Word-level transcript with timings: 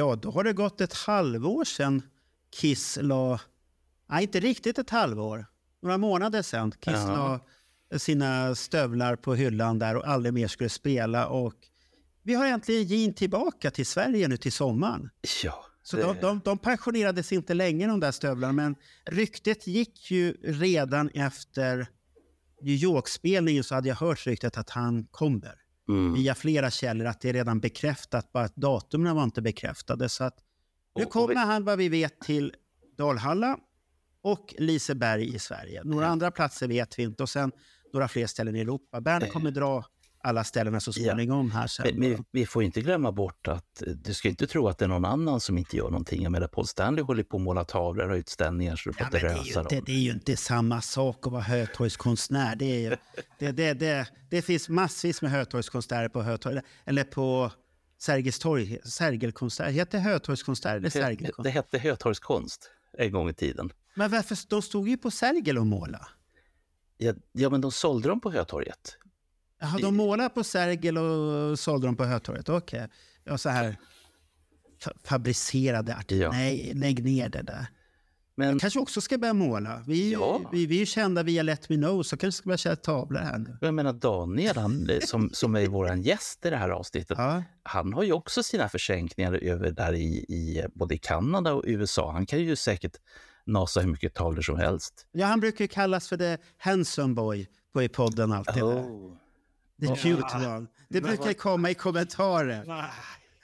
Ja, 0.00 0.16
då 0.16 0.30
har 0.30 0.44
det 0.44 0.52
gått 0.52 0.80
ett 0.80 0.92
halvår 0.94 1.64
sedan 1.64 2.02
Kiss 2.60 2.98
la... 3.02 3.40
Nej, 4.10 4.22
inte 4.22 4.40
riktigt 4.40 4.78
ett 4.78 4.90
halvår. 4.90 5.46
Några 5.82 5.98
månader 5.98 6.42
sedan. 6.42 6.72
Kiss 6.72 6.94
Ja. 6.94 7.40
la 7.90 7.98
sina 7.98 8.54
stövlar 8.54 9.16
på 9.16 9.34
hyllan 9.34 9.78
där 9.78 9.96
och 9.96 10.08
aldrig 10.08 10.34
mer 10.34 10.48
skulle 10.48 10.68
spela. 10.70 11.26
Och 11.28 11.54
vi 12.22 12.34
har 12.34 12.46
äntligen 12.46 12.84
Gene 12.86 13.12
tillbaka 13.12 13.70
till 13.70 13.86
Sverige 13.86 14.28
nu 14.28 14.36
till 14.36 14.52
sommaren. 14.52 15.10
Ja, 15.44 15.64
Så 15.82 15.96
de, 15.96 16.16
de, 16.20 16.40
de 16.44 16.58
pensionerades 16.58 17.32
inte 17.32 17.54
länge 17.54 17.86
de 17.86 18.00
där 18.00 18.12
stövlarna, 18.12 18.52
men 18.52 18.76
ryktet 19.04 19.66
gick 19.66 20.10
ju 20.10 20.32
redan 20.42 21.08
efter 21.08 21.86
New 22.62 22.74
York-spelningen 22.74 23.64
så 23.64 23.74
hade 23.74 23.88
jag 23.88 23.96
hört 23.96 24.26
ryktet 24.26 24.58
att 24.58 24.70
han 24.70 25.04
kommer 25.04 25.54
mm. 25.90 26.14
via 26.14 26.34
flera 26.34 26.70
källor 26.70 27.06
att 27.06 27.20
det 27.20 27.28
är 27.28 27.32
redan 27.32 27.60
bekräftat, 27.60 28.32
bara 28.32 28.44
att 28.44 28.56
datumen 28.56 29.16
var 29.16 29.24
inte 29.24 29.42
bekräftade. 29.42 30.08
Så 30.08 30.24
att 30.24 30.34
nu 30.96 31.02
Och- 31.02 31.06
och 31.06 31.12
kommer 31.12 31.28
vi- 31.28 31.34
han 31.40 31.64
vad 31.64 31.78
vi 31.78 31.88
vet 31.88 32.20
till 32.20 32.54
Dalhalla 32.98 33.58
och 34.22 34.54
Liseberg 34.58 35.34
i 35.34 35.38
Sverige. 35.38 35.82
Några 35.84 36.06
andra 36.06 36.30
platser 36.30 36.68
vet 36.68 36.98
vi 36.98 37.02
inte 37.02 37.22
och 37.22 37.28
sen 37.28 37.52
några 37.92 38.08
fler 38.08 38.26
ställen 38.26 38.56
i 38.56 38.60
Europa. 38.60 39.00
Bernt 39.00 39.24
Eh. 39.24 39.30
kommer 39.30 39.50
dra 39.50 39.84
alla 40.22 40.44
ställena 40.44 40.80
så 40.80 40.92
Ja. 40.96 41.10
småningom 41.12 41.50
här 41.50 41.66
sen. 41.66 41.86
Men, 41.98 42.10
men 42.10 42.24
vi 42.30 42.46
får 42.46 42.62
inte 42.62 42.80
glömma 42.80 43.12
bort 43.12 43.48
att 43.48 43.82
eh, 43.82 43.92
du 43.92 44.14
ska 44.14 44.28
inte 44.28 44.46
tro 44.46 44.68
att 44.68 44.78
det 44.78 44.84
är 44.84 44.88
någon 44.88 45.04
annan 45.04 45.40
som 45.40 45.58
inte 45.58 45.76
gör 45.76 45.84
någonting. 45.90 46.22
Jag 46.22 46.32
menar, 46.32 46.46
Paul 46.48 46.66
Stanley 46.66 47.04
håller 47.04 47.22
på 47.22 47.36
att 47.36 47.42
måla 47.42 47.64
tavlor 47.64 48.10
och 48.10 48.14
utställningar 48.16 48.76
så 48.76 48.88
Ja, 48.88 48.92
får 48.92 49.00
men 49.04 49.06
inte 49.06 49.18
det, 49.18 49.32
är 49.32 49.44
ju 49.44 49.50
rösa 49.50 49.60
inte, 49.60 49.74
dem. 49.76 49.84
det 49.86 49.92
är 49.92 49.96
ju 50.00 50.10
inte 50.10 50.36
samma 50.36 50.80
sak 50.80 51.26
att 51.26 51.32
vara 51.32 51.42
Hötorgskonstnär. 51.42 52.56
Det, 52.56 52.64
är 52.64 52.80
ju, 52.90 52.96
det, 53.38 53.52
det, 53.52 53.72
det, 53.74 54.06
det 54.30 54.42
finns 54.42 54.68
massvis 54.68 55.22
med 55.22 55.30
Hötorgskonstnärer 55.30 56.08
på 56.08 56.22
Hötorg, 56.22 56.60
eller 56.84 57.04
på 57.04 57.52
Sergels 57.98 58.38
torg. 58.38 58.78
Sergelkonstnär. 58.84 59.70
Heter 59.70 59.98
det 59.98 60.04
Hötorgskonstnär 60.04 60.70
eller 60.70 60.80
Det, 60.80 60.86
det 60.86 60.90
Sergelkonstnär? 60.90 61.50
hette 61.50 61.78
Hötorgskonst 61.78 62.70
en 62.98 63.12
gång 63.12 63.28
i 63.28 63.34
tiden. 63.34 63.72
Men 63.94 64.10
varför? 64.10 64.38
De 64.48 64.62
stod 64.62 64.88
ju 64.88 64.96
på 64.96 65.10
Sergel 65.10 65.58
och 65.58 65.66
måla. 65.66 66.08
Ja, 66.96 67.14
ja, 67.32 67.50
men 67.50 67.60
de 67.60 67.72
sålde 67.72 68.08
dem 68.08 68.20
på 68.20 68.30
Hötorget. 68.30 68.96
Jaha, 69.60 69.78
de 69.82 69.96
målade 69.96 70.28
på 70.30 70.44
Sergel 70.44 70.98
och 70.98 71.58
sålde 71.58 71.86
dem 71.86 71.96
på 71.96 72.04
Hötorget. 72.04 72.48
Okej. 72.48 72.88
Ja, 73.24 73.38
så 73.38 73.48
här 73.48 73.76
fa- 74.84 74.96
fabricerade 75.04 75.94
artiklar. 75.96 76.18
Ja. 76.26 76.30
Nej, 76.32 76.72
lägg 76.74 77.04
ner 77.04 77.28
det 77.28 77.42
där. 77.42 77.66
Men 78.34 78.58
Kanske 78.58 78.78
också 78.80 79.00
ska 79.00 79.18
börja 79.18 79.32
måla. 79.34 79.84
Vi, 79.86 80.12
Ja. 80.12 80.40
vi, 80.52 80.66
vi 80.66 80.74
är 80.76 80.80
ju 80.80 80.86
kända 80.86 81.22
via 81.22 81.42
Let 81.42 81.68
Me 81.68 81.76
Know, 81.76 82.02
så 82.02 82.16
kanske 82.16 82.38
ska 82.38 82.46
börja 82.46 82.58
köra 82.58 82.76
tavlor 82.76 83.20
här 83.20 83.38
nu. 83.38 83.56
jag 83.60 83.74
menar 83.74 83.92
Daniel, 83.92 84.56
han, 84.56 84.90
eh, 84.90 84.98
som, 85.00 85.30
som 85.32 85.56
är 85.56 85.66
vår 85.66 85.94
gäst 85.96 86.46
i 86.46 86.50
det 86.50 86.56
här 86.56 86.70
avsnittet, 86.70 87.18
Ja. 87.18 87.42
han 87.62 87.92
har 87.92 88.02
ju 88.02 88.12
också 88.12 88.42
sina 88.42 88.68
försänkningar 88.68 89.32
över 89.32 89.70
där 89.70 89.92
i, 89.94 90.06
i 90.28 90.64
både 90.74 90.98
Kanada 90.98 91.52
och 91.52 91.62
USA. 91.66 92.12
Han 92.12 92.26
kan 92.26 92.38
ju 92.40 92.56
säkert 92.56 92.96
nasa 93.46 93.80
hur 93.80 93.88
mycket 93.88 94.14
tavlor 94.14 94.42
som 94.42 94.56
helst. 94.56 95.06
Ja, 95.12 95.26
han 95.26 95.40
brukar 95.40 95.64
ju 95.64 95.68
kallas 95.68 96.08
för 96.08 96.16
the 96.16 96.36
handsome 96.58 97.14
boy 97.14 97.46
på 97.72 97.82
i 97.82 97.88
podden 97.88 98.32
alltid. 98.32 98.62
Oh. 98.62 99.12
The 99.80 99.86
cute 99.86 100.22
one. 100.36 100.66
Det 100.88 101.00
brukar 101.00 101.32
komma 101.32 101.70
i 101.70 101.74
kommentarer. 101.74 102.64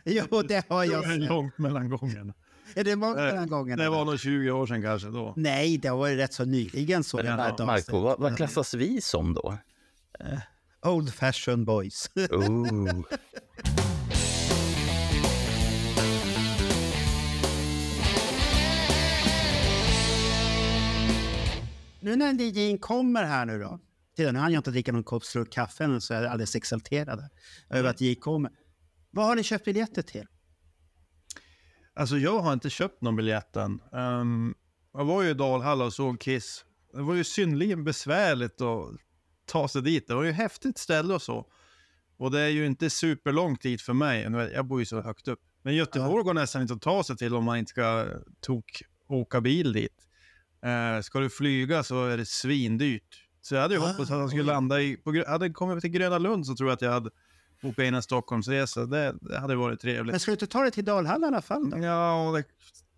Jo, 0.04 0.42
det 0.42 0.64
har 0.68 0.80
Det 0.86 0.92
jag 0.92 1.02
var 1.02 1.08
sett. 1.08 1.28
långt 1.28 1.58
mellan 1.58 1.88
gångerna. 1.88 2.34
Är 2.74 2.84
det 2.84 2.96
många 2.96 3.14
Nej, 3.14 3.32
den 3.32 3.48
gången? 3.48 3.78
Det 3.78 3.88
var 3.88 4.04
nog 4.04 4.20
20 4.20 4.50
år 4.50 4.66
sedan 4.66 4.82
kanske 4.82 5.08
då. 5.08 5.34
Nej, 5.36 5.78
det 5.78 5.90
var 5.90 6.06
ju 6.08 6.16
rätt 6.16 6.32
så 6.32 6.44
nyligen 6.44 7.04
så 7.04 7.20
jag 7.24 7.24
hade 7.24 7.48
ett 7.48 7.58
Marco, 7.66 8.00
vad, 8.00 8.20
vad 8.20 8.36
klassas 8.36 8.74
vi 8.74 9.00
som 9.00 9.34
då? 9.34 9.58
Old 10.82 11.14
fashion 11.14 11.64
boys. 11.64 12.10
Oh. 12.30 13.02
Nu 22.00 22.16
när 22.16 22.32
Gene 22.32 22.78
kommer 22.78 23.24
här 23.24 23.46
nu 23.46 23.58
då. 23.58 23.78
Nu 24.18 24.38
hann 24.38 24.52
jag 24.52 24.60
inte 24.60 24.70
dricka 24.70 24.92
någon 24.92 25.04
kopp 25.04 25.24
slurk 25.24 25.52
kaffe 25.52 25.84
än 25.84 26.00
så 26.00 26.12
jag 26.12 26.22
är 26.22 26.26
alldeles 26.26 26.56
exalterad 26.56 27.28
över 27.70 27.90
att 27.90 28.00
Gene 28.00 28.14
kommer. 28.14 28.50
Vad 29.10 29.26
har 29.26 29.36
ni 29.36 29.42
köpt 29.42 29.64
biljetter 29.64 30.02
till? 30.02 30.26
Alltså 31.94 32.18
jag 32.18 32.40
har 32.40 32.52
inte 32.52 32.70
köpt 32.70 33.02
någon 33.02 33.16
biljett 33.16 33.56
än. 33.56 33.80
Ehm, 33.92 34.54
jag 34.92 35.04
var 35.04 35.22
ju 35.22 35.30
i 35.30 35.34
Dalhalla 35.34 35.84
och 35.84 35.92
såg 35.92 36.20
Kiss. 36.20 36.64
Det 36.92 37.02
var 37.02 37.14
ju 37.14 37.24
synnerligen 37.24 37.84
besvärligt 37.84 38.60
att 38.60 38.88
ta 39.46 39.68
sig 39.68 39.82
dit. 39.82 40.08
Det 40.08 40.14
var 40.14 40.22
ju 40.22 40.30
ett 40.30 40.36
häftigt 40.36 40.78
ställe 40.78 41.14
och 41.14 41.22
så. 41.22 41.46
Och 42.16 42.30
det 42.30 42.40
är 42.40 42.48
ju 42.48 42.66
inte 42.66 42.90
superlångt 42.90 43.62
dit 43.62 43.82
för 43.82 43.92
mig. 43.92 44.22
Jag 44.54 44.66
bor 44.66 44.80
ju 44.80 44.86
så 44.86 45.00
högt 45.00 45.28
upp. 45.28 45.40
Men 45.62 45.74
Göteborg 45.74 46.24
går 46.24 46.34
nästan 46.34 46.62
inte 46.62 46.74
att 46.74 46.82
ta 46.82 47.04
sig 47.04 47.16
till 47.16 47.34
om 47.34 47.44
man 47.44 47.56
inte 47.56 47.70
ska 47.70 48.06
tok 48.40 48.82
åka 49.08 49.40
bil 49.40 49.72
dit. 49.72 50.06
Uh, 50.66 51.00
ska 51.02 51.20
du 51.20 51.30
flyga 51.30 51.82
så 51.82 52.06
är 52.06 52.16
det 52.16 52.26
svindyrt. 52.26 53.25
Så 53.46 53.54
jag 53.54 53.62
hade 53.62 53.74
ju 53.74 53.80
Ah, 53.80 53.86
hoppats 53.86 54.10
att 54.10 54.18
han 54.18 54.28
skulle 54.28 54.42
landa 54.42 54.80
i... 54.80 54.96
På, 54.96 55.24
hade 55.26 55.46
jag 55.46 55.54
kommit 55.54 55.80
till 55.80 55.90
Gröna 55.90 56.18
Lund 56.18 56.46
så 56.46 56.54
tror 56.54 56.68
jag 56.68 56.74
att 56.74 56.82
jag 56.82 56.92
hade 56.92 57.10
bokat 57.62 57.84
in 57.84 57.94
en 57.94 58.02
Stockholmsresa. 58.02 58.86
Det, 58.86 59.14
det 59.20 59.38
hade 59.38 59.56
varit 59.56 59.80
trevligt. 59.80 60.12
Men 60.12 60.20
ska 60.20 60.30
du 60.30 60.32
inte 60.32 60.46
ta 60.46 60.62
dig 60.62 60.70
till 60.70 60.84
Dalhalla 60.84 61.26
i 61.26 61.28
alla 61.28 61.42
fall 61.42 61.70
då? 61.70 61.78
Ja, 61.78 62.32
det, 62.36 62.44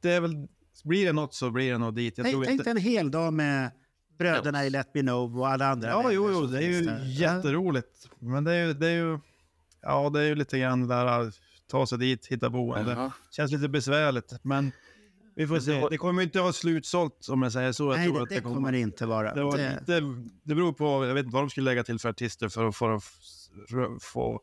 det 0.01 0.13
är 0.13 0.21
väl... 0.21 0.49
Blir 0.85 1.07
det 1.07 1.13
något 1.13 1.35
så 1.35 1.51
blir 1.51 1.73
det 1.73 1.79
nog 1.79 1.95
dit. 1.95 2.19
Jag 2.19 2.25
Tänk, 2.25 2.35
tror 2.35 2.45
tänk 2.45 2.61
inte... 2.61 2.71
en 2.71 2.77
hel 2.77 3.11
dag 3.11 3.33
med 3.33 3.71
bröderna 4.19 4.67
i 4.67 4.71
Let 4.71 4.95
Me 4.95 5.01
Know 5.01 5.39
och 5.39 5.49
alla 5.49 5.67
andra. 5.67 5.89
Ja, 5.89 6.13
jo, 6.13 6.31
jo, 6.33 6.47
det 6.47 6.59
är 6.59 6.63
ju 6.63 6.81
där. 6.81 7.05
jätteroligt. 7.05 8.09
Men 8.19 8.45
det 8.45 8.53
är 8.53 8.67
ju, 8.67 8.73
det 8.75 8.87
är 8.87 8.97
ju... 8.97 9.19
Ja, 9.83 10.11
det 10.11 10.21
är 10.21 10.25
ju 10.25 10.35
lite 10.35 10.59
grann 10.59 10.89
där 10.89 11.07
att 11.07 11.35
ta 11.71 11.87
sig 11.87 11.99
dit, 11.99 12.27
hitta 12.27 12.51
boende. 12.51 12.93
Jaha. 12.93 13.13
Känns 13.31 13.53
lite 13.53 13.69
besvärligt, 13.69 14.33
men 14.43 14.73
vi 15.39 15.47
får 15.47 15.61
se. 15.61 15.87
Det 15.91 15.99
kommer 15.99 16.23
inte 16.23 16.39
att 16.39 16.43
vara 16.43 16.53
slutsålt 16.53 17.27
om 17.29 17.43
jag 17.43 17.53
säger 17.53 17.73
så. 17.73 17.85
Jag 17.85 17.97
Nej, 17.97 18.07
tror 18.07 18.17
det, 18.17 18.23
att 18.23 18.29
det 18.29 18.41
kommer 18.41 18.73
det 18.73 18.79
inte 18.81 19.07
vara. 19.07 19.35
Det, 19.35 19.43
var 19.43 19.57
Det- 19.57 19.71
lite, 19.81 20.01
det 20.43 20.55
beror 20.55 20.73
på, 20.73 21.07
jag 21.07 21.15
vet 21.15 21.25
inte 21.25 21.35
vad 21.35 21.43
de 21.43 21.51
skulle 21.51 21.65
lägga 21.65 21.85
till 21.85 21.99
för 21.99 22.09
artister 22.09 22.49
för 22.49 22.69
att 22.69 22.77
få, 22.77 23.01
för, 23.71 23.99
få 24.01 24.41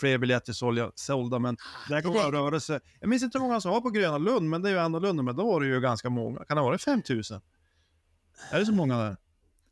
fler 0.00 0.18
biljetter 0.18 0.52
sålda, 0.52 0.92
sålda 0.94 1.38
men 1.38 1.56
det 1.88 1.94
här 1.94 2.02
kommer 2.02 2.18
att 2.18 2.32
vara 2.32 2.42
rörelse. 2.44 2.80
Jag 3.00 3.08
minns 3.08 3.22
inte 3.22 3.38
hur 3.38 3.42
många 3.46 3.60
som 3.60 3.70
var 3.72 3.80
på 3.80 3.90
Gröna 3.90 4.18
Lund, 4.18 4.48
men 4.50 4.62
det 4.62 4.68
är 4.68 4.72
ju 4.72 4.78
annorlunda. 4.78 5.22
Men 5.22 5.36
då 5.36 5.46
var 5.52 5.60
det 5.60 5.66
ju 5.66 5.80
ganska 5.80 6.10
många. 6.10 6.44
Kan 6.44 6.56
det 6.56 6.60
ha 6.62 6.68
varit 6.68 6.82
5000? 6.82 7.40
Är 8.52 8.58
det 8.58 8.66
så 8.66 8.72
många 8.72 8.98
där? 8.98 9.16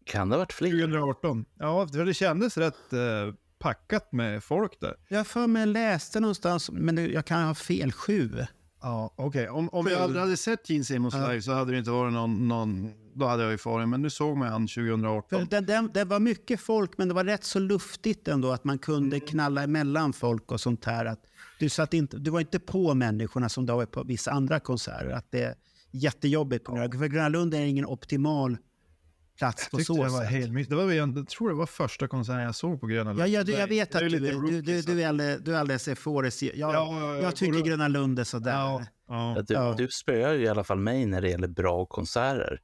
Kan 0.05 0.29
det 0.29 0.35
ha 0.35 0.39
varit 0.39 0.53
fler? 0.53 0.71
2018? 0.71 1.45
Ja, 1.59 1.89
för 1.89 2.05
det 2.05 2.15
kändes 2.15 2.57
rätt 2.57 2.93
eh, 2.93 3.35
packat 3.59 4.13
med 4.13 4.45
folk 4.45 4.81
där. 4.81 4.95
Jag 5.09 5.27
för 5.27 5.47
mig 5.47 5.67
läste 5.67 6.21
någonstans, 6.21 6.71
men 6.71 7.13
jag 7.13 7.25
kan 7.27 7.43
ha 7.47 7.55
fel, 7.55 7.93
sju. 7.93 8.47
Ja, 8.83 9.15
okej. 9.17 9.49
Om, 9.49 9.69
om 9.73 9.85
Sju. 9.85 9.91
jag 9.93 10.01
aldrig 10.03 10.23
hade 10.23 10.37
sett 10.37 10.71
Gene 10.71 10.85
Simmons 10.85 11.15
Ja. 11.15 11.29
live 11.29 11.43
så 11.43 11.53
hade 11.53 11.73
det 11.73 11.79
inte 11.79 11.91
varit 11.91 12.13
någon, 12.13 12.49
någon... 12.49 12.91
Då 13.15 13.27
hade 13.27 13.43
jag 13.43 13.53
ju 13.53 13.59
farit, 13.59 13.89
men 13.89 14.03
nu 14.03 14.11
såg 14.11 14.37
man 14.37 14.49
han 14.49 14.69
För 14.69 14.75
2018. 14.75 15.47
det, 15.51 15.61
det, 15.61 15.89
det 15.95 16.05
var 16.05 16.21
mycket 16.21 16.61
folk, 16.61 16.99
men 16.99 17.09
det 17.09 17.15
var 17.15 17.25
rätt 17.25 17.45
så 17.45 17.59
luftigt 17.59 18.29
ändå 18.29 18.51
att 18.53 18.65
man 18.65 18.79
kunde 18.79 19.17
Mm. 19.17 19.29
knalla 19.29 19.63
emellan 19.63 20.13
folk 20.13 20.53
och 20.53 20.61
sånt 20.61 20.85
här. 20.85 21.05
Att 21.05 21.21
du, 21.59 21.69
satt 21.69 21.95
inte, 21.95 22.17
du 22.19 22.31
var 22.31 22.41
inte 22.41 22.59
på 22.59 22.95
människorna 22.95 23.49
som 23.49 23.67
du 23.67 23.73
var 23.73 23.87
på 23.87 24.03
vissa 24.03 24.31
andra 24.31 24.61
konserter. 24.61 25.11
Att 25.11 25.27
det 25.31 25.43
är 25.43 25.55
jättejobbigt 25.91 26.65
på 26.65 26.72
Gröna 26.75 26.99
För 26.99 27.07
Gröna 27.07 27.29
Lund 27.29 27.55
är 27.55 27.61
ingen 27.61 27.87
optimal 27.87 28.57
plats 29.38 29.68
på 29.71 29.78
så 29.78 29.94
det 30.04 30.10
var 30.10 30.21
sätt. 30.21 30.30
helt 30.30 30.53
mys- 30.53 30.68
Det 30.68 30.74
var, 30.77 30.92
jag 30.92 31.28
tror 31.28 31.48
det 31.48 31.54
var 31.54 31.66
första 31.66 32.09
konserten 32.09 32.41
jag 32.42 32.54
såg 32.54 32.80
på 32.80 32.86
Gröna 32.86 33.10
Lund. 33.12 33.21
Ja, 33.21 33.27
ja, 33.27 33.44
du, 33.44 33.53
jag 33.53 33.66
vet 33.68 33.94
att 33.94 34.03
är 34.03 34.09
du, 34.09 34.18
du, 34.18 34.62
du, 34.62 34.83
du, 34.83 35.03
är 35.03 35.09
alldeles, 35.09 35.41
du 35.44 35.54
är 35.54 35.60
alldeles 35.60 35.88
euforisk. 35.88 36.42
Jag, 36.42 36.53
Ja, 36.56 36.72
ja, 36.74 37.15
ja, 37.16 37.22
jag 37.22 37.36
tycker 37.36 37.60
och- 37.60 37.66
Gröna 37.66 37.88
Lund 37.88 38.18
är 38.18 38.24
sådär. 38.24 38.53
Ja, 38.53 38.83
ja. 39.09 39.42
Du, 39.48 39.54
Ja. 39.54 39.74
du 39.78 39.88
spöar 39.88 40.33
ju 40.34 40.44
i 40.44 40.48
alla 40.48 40.65
fall 40.65 40.78
mig 40.78 41.06
när 41.06 41.21
det 41.21 41.28
gäller 41.28 41.48
bra 41.48 41.84
konserter. 41.86 42.60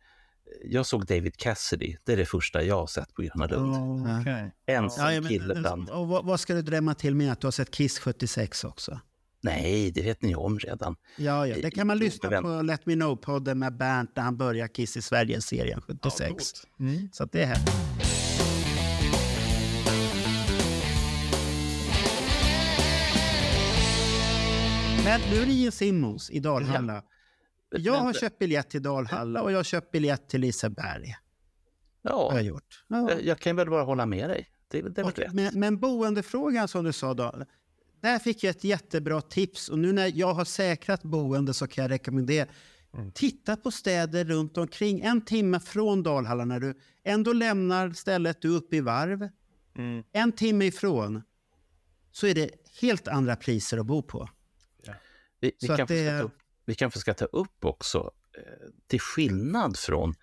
Jag 0.65 0.87
såg 0.87 1.07
David 1.07 1.37
Cassidy. 1.37 1.97
Det 2.05 2.13
är 2.13 2.17
det 2.17 2.27
första 2.27 2.63
jag 2.63 2.77
har 2.77 2.87
sett 2.87 3.15
på 3.15 3.23
Gröna 3.23 3.47
Lund. 3.47 4.07
Ja, 4.09 4.21
okej. 4.21 4.53
Ensam 4.67 5.05
Ja, 5.07 5.13
ja, 5.13 5.21
men- 5.21 5.29
kille 5.31 5.55
bland... 5.55 5.91
och 5.91 6.09
vad, 6.09 6.25
vad 6.25 6.41
ska 6.41 6.55
du 6.55 6.63
drämma 6.63 6.95
till 6.95 7.15
med 7.15 7.33
att 7.33 7.41
du 7.41 7.47
har 7.47 7.53
sett 7.53 7.71
Kiss 7.71 7.99
76 7.99 8.65
också? 8.65 9.01
Nej, 9.45 9.91
det 9.91 10.03
vet 10.03 10.23
ni 10.23 10.35
om 10.35 10.59
redan. 10.59 10.97
Ja, 11.17 11.47
ja, 11.47 11.57
det 11.63 11.71
kan 11.71 11.87
man 11.87 11.99
lyssna 11.99 12.43
på 12.43 12.63
Let 12.63 12.87
Me 12.87 12.95
Know-podden 12.95 13.55
med 13.55 13.77
Bernt 13.77 14.17
när 14.17 14.23
han 14.23 14.37
börjar 14.37 14.69
Kiss 14.69 14.97
i 14.97 15.03
Sverige-serien 15.03 15.81
76. 15.81 16.45
Mm. 16.81 17.09
Så 17.13 17.25
att 17.25 17.33
det 17.33 17.43
är 17.43 17.47
här. 17.47 17.59
Men 25.05 25.21
nu 25.31 25.37
är 25.43 25.47
det 25.47 25.53
Gene 25.53 25.73
Simmons 25.73 26.31
i 26.31 26.41
Dalhalla. 26.41 27.03
Jag 27.71 27.95
har 27.95 28.13
köpt 28.13 28.39
biljett 28.39 28.71
till 28.71 28.83
Dalhalla 28.83 29.43
och 29.43 29.53
jag 29.53 29.57
har 29.59 29.65
köpt 29.65 29.91
biljett 29.91 30.29
till 30.29 30.41
Liseberg. 30.41 31.07
Har 32.05 32.11
Ja, 32.11 32.31
jag 32.35 32.43
gjort. 32.43 32.85
Ja. 32.89 33.11
jag- 33.11 33.23
jag 33.25 33.39
kan 33.39 33.57
väl 33.57 33.71
bara 33.71 33.83
hålla 33.83 34.07
med 34.07 34.31
dig. 34.31 34.49
Det, 34.69 34.81
det 34.83 35.01
är 35.01 35.05
väl 35.05 35.13
rätt. 35.15 35.33
men, 35.33 35.61
men 35.61 35.79
boendefrågan 35.79 36.69
som 36.69 36.85
du 36.85 36.93
sa 36.93 37.15
då. 37.15 37.35
Där 38.03 38.19
fick 38.19 38.45
jag 38.45 38.51
ett 38.51 38.65
jättebra 38.65 39.21
tips 39.21 39.69
och 39.69 39.79
nu 39.79 39.93
när 39.93 40.13
jag 40.15 40.35
har 40.35 40.45
säkrat 40.45 41.03
boende 41.03 41.55
så 41.55 41.67
kan 41.67 41.83
jag 41.83 41.91
rekommendera. 41.91 42.49
Titta 43.15 43.57
på 43.57 43.71
städer 43.71 44.25
runt 44.25 44.57
omkring 44.59 45.01
en 45.01 45.25
timme 45.25 45.61
från 45.61 46.03
Dalhalla 46.03 46.45
när 46.45 46.61
du 46.61 46.79
ändå 47.05 47.33
lämnar 47.33 47.91
stället 47.91 48.43
du 48.43 48.53
är 48.53 48.57
uppe 48.57 48.77
i 48.77 48.81
varv. 48.81 49.29
Mm. 49.79 50.05
En 50.13 50.33
timme 50.33 50.65
ifrån 50.65 51.23
så 52.13 52.27
är 52.27 52.35
det 52.35 52.51
helt 52.81 53.09
andra 53.09 53.37
priser 53.37 53.79
att 53.79 53.87
bo 53.87 54.03
på. 54.03 54.29
Vi, 55.41 55.53
vi, 55.61 55.71
att 55.71 55.77
kanske 55.77 55.95
det- 55.95 56.23
upp- 56.23 56.39
vi 56.65 56.75
kanske 56.75 57.01
ska 57.01 57.15
ta 57.15 57.25
upp 57.25 57.65
också, 57.65 58.11
eh, 58.39 58.69
till 58.87 59.01
skillnad 59.01 59.77
från 59.77 60.15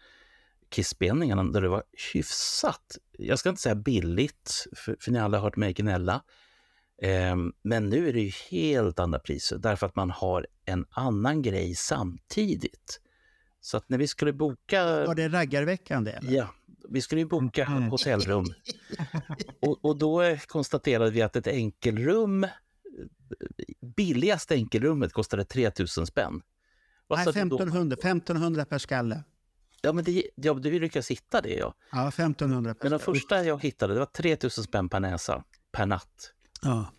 Kiss-spelningarna 0.69 1.43
där 1.43 1.61
det 1.61 1.69
var 1.69 1.83
hyfsat, 2.13 2.97
jag 3.11 3.39
ska 3.39 3.49
inte 3.49 3.61
säga 3.61 3.75
billigt, 3.75 4.67
för, 4.75 4.97
för 4.99 5.11
ni 5.11 5.19
alla 5.19 5.37
har 5.37 5.43
hört 5.43 5.55
mig 5.55 5.73
gnälla, 5.73 6.23
men 7.61 7.89
nu 7.89 8.09
är 8.09 8.13
det 8.13 8.21
ju 8.21 8.31
helt 8.51 8.99
andra 8.99 9.19
priser 9.19 9.57
därför 9.57 9.87
att 9.87 9.95
man 9.95 10.09
har 10.09 10.47
en 10.65 10.85
annan 10.89 11.41
grej 11.41 11.75
samtidigt. 11.75 13.01
Så 13.61 13.77
att 13.77 13.89
när 13.89 13.97
vi 13.97 14.07
skulle 14.07 14.33
boka... 14.33 14.85
Var 15.05 15.15
det 15.15 15.29
raggarveckan 15.29 16.03
det? 16.03 16.11
eller? 16.11 16.31
Ja, 16.31 16.53
vi 16.89 17.01
skulle 17.01 17.21
ju 17.21 17.27
boka 17.27 17.65
Mm. 17.65 17.83
hotellrum. 17.83 18.45
och, 19.61 19.85
och 19.85 19.97
då 19.97 20.37
konstaterade 20.47 21.11
vi 21.11 21.21
att 21.21 21.35
ett 21.35 21.47
enkelrum, 21.47 22.43
eh, 22.43 22.49
billigaste 23.95 24.53
enkelrummet 24.55 25.13
kostade 25.13 25.45
3000 25.45 26.05
spänn. 26.05 26.41
Nej, 27.09 27.25
sa 27.25 27.31
du 27.31 27.39
då? 27.39 27.55
1500, 27.55 27.97
1500 27.99 28.65
per 28.65 28.77
skalle. 28.77 29.23
Ja, 29.81 29.93
men 29.93 30.03
det, 30.03 30.23
ja, 30.35 30.53
du 30.53 30.79
lyckades 30.79 31.11
hitta 31.11 31.41
det 31.41 31.53
ja. 31.53 31.73
Ja, 31.91 32.07
1500 32.07 32.73
per 32.75 32.89
Men 32.89 32.99
skalle. 32.99 33.17
första 33.17 33.43
jag 33.43 33.63
hittade, 33.63 33.93
det 33.93 33.99
var 33.99 34.05
3000 34.05 34.63
spänn 34.63 34.89
per 34.89 34.99
näsa, 34.99 35.43
per 35.71 35.85
natt. 35.85 36.33
Ja. 36.61 36.94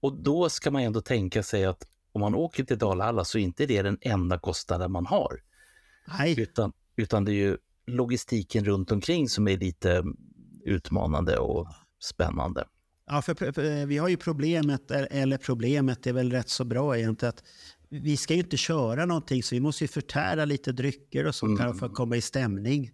Och 0.00 0.22
då 0.22 0.48
ska 0.48 0.70
man 0.70 0.82
ändå 0.82 1.00
tänka 1.00 1.42
sig 1.42 1.64
att 1.64 1.86
om 2.12 2.20
man 2.20 2.34
åker 2.34 2.64
till 2.64 2.78
Dalhalla 2.78 3.24
så 3.24 3.38
är 3.38 3.42
inte 3.42 3.66
det 3.66 3.82
den 3.82 3.98
enda 4.00 4.38
kostnaden 4.38 4.92
man 4.92 5.06
har. 5.06 5.40
Nej, 6.18 6.40
Utan, 6.40 6.72
utan 6.96 7.24
det 7.24 7.32
är 7.32 7.34
ju 7.34 7.56
logistiken 7.86 8.64
runt 8.64 8.92
omkring 8.92 9.28
som 9.28 9.48
är 9.48 9.56
lite 9.56 9.92
mm, 9.92 10.16
utmanande 10.64 11.38
och 11.38 11.68
spännande. 12.02 12.64
Ja, 13.06 13.22
för, 13.22 13.52
för, 13.52 13.86
vi 13.86 13.98
har 13.98 14.08
ju 14.08 14.16
problemet, 14.16 14.90
eller 14.90 15.38
problemet 15.38 16.06
är 16.06 16.12
väl 16.12 16.32
rätt 16.32 16.48
så 16.48 16.64
bra 16.64 16.98
egentligen, 16.98 17.30
att 17.30 17.44
vi 17.88 18.16
ska 18.16 18.34
ju 18.34 18.40
inte 18.40 18.56
köra 18.56 19.06
någonting 19.06 19.42
så 19.42 19.54
vi 19.54 19.60
måste 19.60 19.84
ju 19.84 19.88
förtära 19.88 20.44
lite 20.44 20.72
drycker 20.72 21.26
och 21.26 21.34
sånt 21.34 21.60
här 21.60 21.72
för 21.72 21.86
att 21.86 21.94
komma 21.94 22.16
i 22.16 22.20
stämning. 22.20 22.90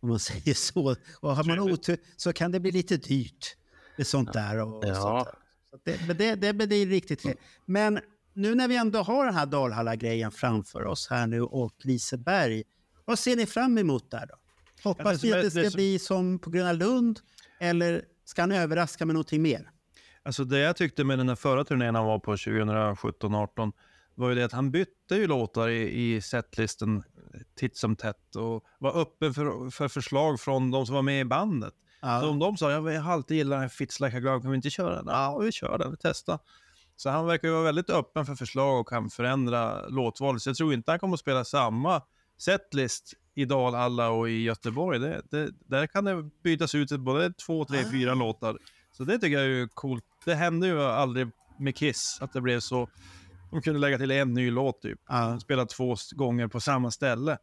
Om 0.00 0.08
man 0.08 0.18
säger 0.18 0.54
så. 0.54 0.96
Och 1.20 1.36
har 1.36 1.44
man 1.44 1.58
otur 1.58 1.98
så 2.16 2.32
kan 2.32 2.52
det 2.52 2.60
bli 2.60 2.70
lite 2.70 2.96
dyrt 2.96 3.56
med 4.00 4.06
sånt 4.06 4.32
där. 4.32 4.58
Och 4.58 4.84
Ja. 4.86 4.94
sånt 4.94 5.24
där. 5.24 5.34
Så 5.70 5.78
det, 5.84 6.06
men 6.06 6.16
det, 6.16 6.34
det, 6.34 6.52
men 6.52 6.68
det 6.68 6.74
är 6.76 6.86
riktigt 6.86 7.22
fel. 7.22 7.36
Men 7.66 8.00
nu 8.34 8.54
när 8.54 8.68
vi 8.68 8.76
ändå 8.76 9.02
har 9.02 9.24
den 9.26 9.34
här 9.34 9.46
Dalhalla-grejen 9.46 10.30
framför 10.30 10.84
oss 10.84 11.08
här 11.10 11.26
nu 11.26 11.42
och 11.42 11.74
Liseberg, 11.84 12.62
vad 13.04 13.18
ser 13.18 13.36
ni 13.36 13.46
fram 13.46 13.78
emot 13.78 14.10
där 14.10 14.26
då? 14.26 14.34
Hoppas 14.88 15.22
ni 15.22 15.30
är- 15.30 15.36
att 15.36 15.42
det 15.42 15.48
det 15.48 15.50
ska 15.50 15.70
som- 15.70 15.76
bli 15.76 15.98
som 15.98 16.38
på 16.38 16.50
Gröna 16.50 16.72
Lund 16.72 17.20
eller 17.60 18.04
ska 18.24 18.42
han 18.42 18.52
överraska 18.52 19.06
med 19.06 19.14
någonting 19.14 19.42
mer? 19.42 19.70
Alltså 20.22 20.44
det 20.44 20.58
jag 20.58 20.76
tyckte 20.76 21.04
med 21.04 21.18
den 21.18 21.28
här 21.28 21.36
förra 21.36 21.64
turnén 21.64 21.94
han 21.94 22.04
var 22.06 22.18
på 22.18 22.36
2017-18 22.36 23.72
var 24.14 24.28
ju 24.28 24.34
det 24.34 24.44
att 24.44 24.52
han 24.52 24.70
bytte 24.70 25.14
ju 25.14 25.26
låtar 25.26 25.68
i, 25.68 26.14
i 26.16 26.20
setlisten 26.20 27.02
titt 27.54 27.76
som 27.76 27.96
tätt 27.96 28.36
och 28.36 28.64
var 28.78 29.00
öppen 29.00 29.34
för, 29.34 29.70
för 29.70 29.88
förslag 29.88 30.40
från 30.40 30.70
de 30.70 30.86
som 30.86 30.94
var 30.94 31.02
med 31.02 31.20
i 31.20 31.24
bandet. 31.24 31.74
Ja. 32.00 32.20
Så 32.20 32.30
om 32.30 32.38
de 32.38 32.56
sa, 32.56 32.70
jag 32.70 33.00
har 33.02 33.12
alltid 33.12 33.36
gillat 33.36 33.50
den 33.56 33.60
här 33.60 33.68
Fits 33.68 34.00
like 34.00 34.16
a 34.16 34.20
glove, 34.20 34.40
kan 34.42 34.50
vi 34.50 34.56
inte 34.56 34.70
köra 34.70 34.94
den? 34.96 35.04
Ja, 35.06 35.38
vi 35.38 35.52
kör 35.52 35.78
den, 35.78 35.90
vi 35.90 35.96
testar. 36.00 36.38
Så 36.96 37.10
han 37.10 37.26
verkar 37.26 37.48
ju 37.48 37.54
vara 37.54 37.64
väldigt 37.64 37.90
öppen 37.90 38.26
för 38.26 38.34
förslag 38.34 38.80
och 38.80 38.88
kan 38.88 39.10
förändra 39.10 39.86
låtvalet. 39.88 40.42
Så 40.42 40.50
jag 40.50 40.56
tror 40.56 40.74
inte 40.74 40.90
han 40.90 40.98
kommer 40.98 41.14
att 41.14 41.20
spela 41.20 41.44
samma 41.44 42.02
setlist 42.38 43.14
i 43.34 43.44
Dalhalla 43.44 44.10
och 44.10 44.30
i 44.30 44.42
Göteborg. 44.42 44.98
Det, 44.98 45.22
det, 45.30 45.50
där 45.66 45.86
kan 45.86 46.04
det 46.04 46.22
bytas 46.42 46.74
ut 46.74 46.90
både 47.00 47.32
två, 47.32 47.64
tre, 47.64 47.78
Ah. 47.86 47.90
fyra 47.90 48.14
låtar. 48.14 48.58
Så 48.92 49.04
det 49.04 49.18
tycker 49.18 49.36
jag 49.36 49.42
är 49.44 49.48
ju 49.48 49.68
coolt. 49.68 50.04
Det 50.24 50.34
hände 50.34 50.66
ju 50.66 50.82
aldrig 50.82 51.28
med 51.58 51.76
Kiss, 51.76 52.18
att 52.20 52.32
det 52.32 52.40
blev 52.40 52.60
så. 52.60 52.88
De 53.50 53.62
kunde 53.62 53.80
lägga 53.80 53.98
till 53.98 54.10
en 54.10 54.34
ny 54.34 54.50
låt 54.50 54.82
typ. 54.82 55.00
Ja. 55.08 55.40
Spela 55.40 55.66
två 55.66 55.96
gånger 56.12 56.48
på 56.48 56.60
samma 56.60 56.90
ställe. 56.90 57.38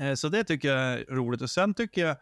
Eh, 0.00 0.14
Så 0.14 0.28
det 0.28 0.44
tycker 0.44 0.68
jag 0.76 0.92
är 0.92 1.04
roligt. 1.14 1.42
Och 1.42 1.50
sen 1.50 1.74
tycker 1.74 2.06
jag, 2.06 2.16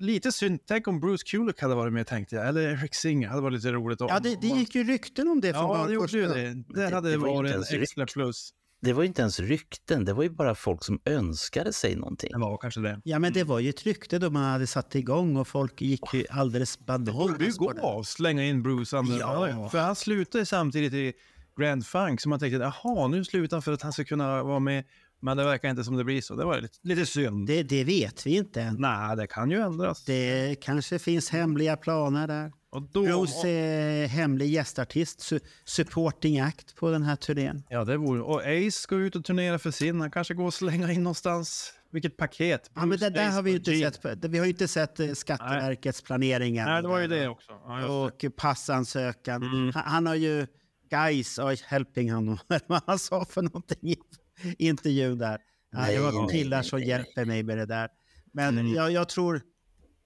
lite 0.00 0.32
synd, 0.32 0.60
tänk 0.66 0.88
om 0.88 1.00
Bruce 1.00 1.24
Kulick 1.26 1.60
hade 1.60 1.74
varit 1.74 1.92
med 1.92 2.06
tänkte 2.06 2.36
jag. 2.36 2.48
Eller 2.48 2.60
Eric 2.60 2.94
Singer, 2.94 3.28
hade 3.28 3.42
varit 3.42 3.54
lite 3.54 3.72
roligt. 3.72 4.00
om- 4.00 4.08
Ja, 4.10 4.20
det, 4.20 4.40
det 4.40 4.46
gick 4.46 4.74
ju 4.74 4.84
rykten 4.84 5.28
om 5.28 5.40
det 5.40 5.52
från 5.54 5.78
Ja, 5.78 5.86
det 5.86 5.92
gjorde 5.94 6.12
ju 6.18 6.26
det. 6.26 6.34
Det 6.34 6.64
det- 6.88 6.94
hade 6.94 7.10
det 7.10 7.16
var 7.16 7.28
varit 7.28 7.54
en 7.72 7.80
extra 7.82 8.06
plus. 8.06 8.50
Det 8.80 8.92
var 8.92 9.02
ju 9.02 9.06
inte 9.08 9.20
ens 9.22 9.40
rykten, 9.40 10.04
det 10.04 10.12
var 10.12 10.22
ju 10.22 10.30
bara 10.30 10.54
folk 10.54 10.84
som 10.84 11.00
önskade 11.04 11.72
sig 11.72 11.96
någonting. 11.96 12.30
Det 12.32 12.38
var 12.38 12.56
kanske 12.58 12.80
det. 12.80 13.00
Ja, 13.04 13.18
men 13.18 13.32
det 13.32 13.44
var 13.44 13.58
ju 13.58 13.68
ett 13.70 13.82
rykte 13.82 14.18
då 14.18 14.30
man 14.30 14.44
hade 14.44 14.66
satt 14.66 14.94
igång 14.94 15.36
och 15.36 15.48
folk 15.48 15.80
gick 15.82 16.14
ju 16.14 16.24
alldeles 16.30 16.76
Det 16.76 16.84
borde 16.98 17.12
ju 17.12 17.12
bananas 17.28 17.56
gå 17.56 17.72
det. 17.72 17.80
av, 17.82 18.02
slänga 18.02 18.44
in 18.44 18.62
Bruce 18.62 18.96
Under. 18.96 19.18
Ja. 19.18 19.68
För 19.72 19.78
han 19.78 19.96
slutade 19.96 20.46
samtidigt 20.46 20.92
i 20.92 21.12
Grand 21.60 21.86
Funk, 21.86 22.20
så 22.20 22.28
man 22.28 22.38
tänkte 22.38 22.72
jaha, 22.84 23.08
nu 23.08 23.24
slutar 23.24 23.56
han 23.56 23.62
för 23.62 23.72
att 23.72 23.82
han 23.82 23.92
ska 23.92 24.04
kunna 24.04 24.42
vara 24.42 24.58
med. 24.58 24.84
Men 25.22 25.36
det 25.36 25.44
verkar 25.44 25.70
inte 25.70 25.84
som 25.84 25.96
det 25.96 26.04
blir 26.04 26.20
så. 26.20 26.34
Det 26.34 26.44
var 26.44 26.60
lite, 26.60 26.78
lite 26.82 27.06
synd. 27.06 27.46
Det, 27.46 27.62
det 27.62 27.84
vet 27.84 28.26
vi 28.26 28.36
inte 28.36 28.62
än. 28.62 28.76
Nej, 28.78 29.16
det 29.16 29.26
kan 29.26 29.50
ju 29.50 29.60
ändras. 29.60 30.04
Det 30.04 30.56
kanske 30.60 30.98
finns 30.98 31.30
hemliga 31.30 31.76
planer 31.76 32.26
där. 32.26 32.52
Och 32.70 32.82
då, 32.82 33.02
Bruce 33.02 33.48
är 33.48 34.06
hemlig 34.06 34.50
gästartist, 34.50 35.20
su 35.20 35.38
supporting 35.64 36.40
act 36.40 36.76
på 36.76 36.90
den 36.90 37.02
här 37.02 37.16
turnén. 37.16 37.62
Ja, 37.68 37.84
det 37.84 37.96
vore... 37.96 38.22
Och 38.22 38.40
Ace 38.40 38.70
ska 38.70 38.96
ut 38.96 39.16
och 39.16 39.24
turnera 39.24 39.58
för 39.58 39.70
sin. 39.70 40.00
Han 40.00 40.10
kanske 40.10 40.34
går 40.34 40.46
och 40.46 40.54
slänga 40.54 40.92
in 40.92 41.02
någonstans. 41.02 41.72
Vilket 41.90 42.16
paket. 42.16 42.70
Ja, 42.74 42.86
men 42.86 42.98
det 42.98 43.10
där 43.10 43.30
har 43.30 43.42
vi 43.42 43.50
ju 43.50 43.56
och 43.56 43.68
inte 43.68 44.00
sett. 44.00 44.24
Vi 44.24 44.38
har 44.38 44.44
ju 44.44 44.50
inte 44.50 44.68
sett 44.68 45.00
eh, 45.00 45.12
Skatteverkets 45.12 46.02
planeringar. 46.02 46.66
Nej, 46.66 46.82
det 46.82 46.88
var 46.88 46.98
ju 46.98 47.06
det 47.06 47.28
också. 47.28 47.52
Ja, 47.66 47.80
just 47.80 48.20
det. 48.20 48.28
Och 48.28 48.36
passansökan. 48.36 49.42
Mm. 49.42 49.72
Han, 49.74 49.84
han 49.86 50.06
har 50.06 50.14
ju 50.14 50.46
guys 50.90 51.38
are 51.38 51.56
helping 51.66 52.12
honom. 52.12 52.38
Vad 52.66 52.82
han 52.86 52.98
sa 52.98 53.24
för 53.24 53.42
någonting 53.42 53.94
intervjun 54.58 55.18
där. 55.18 55.38
Nej, 55.72 55.94
det 55.96 56.02
var 56.02 56.12
nej, 56.26 56.30
killar 56.38 56.62
som 56.62 56.80
hjälper 56.82 57.24
mig 57.24 57.42
med 57.42 57.58
det 57.58 57.66
där. 57.66 57.88
Men 58.32 58.58
Mm. 58.58 58.72
jag, 58.74 58.92
jag 58.92 59.08
tror 59.08 59.42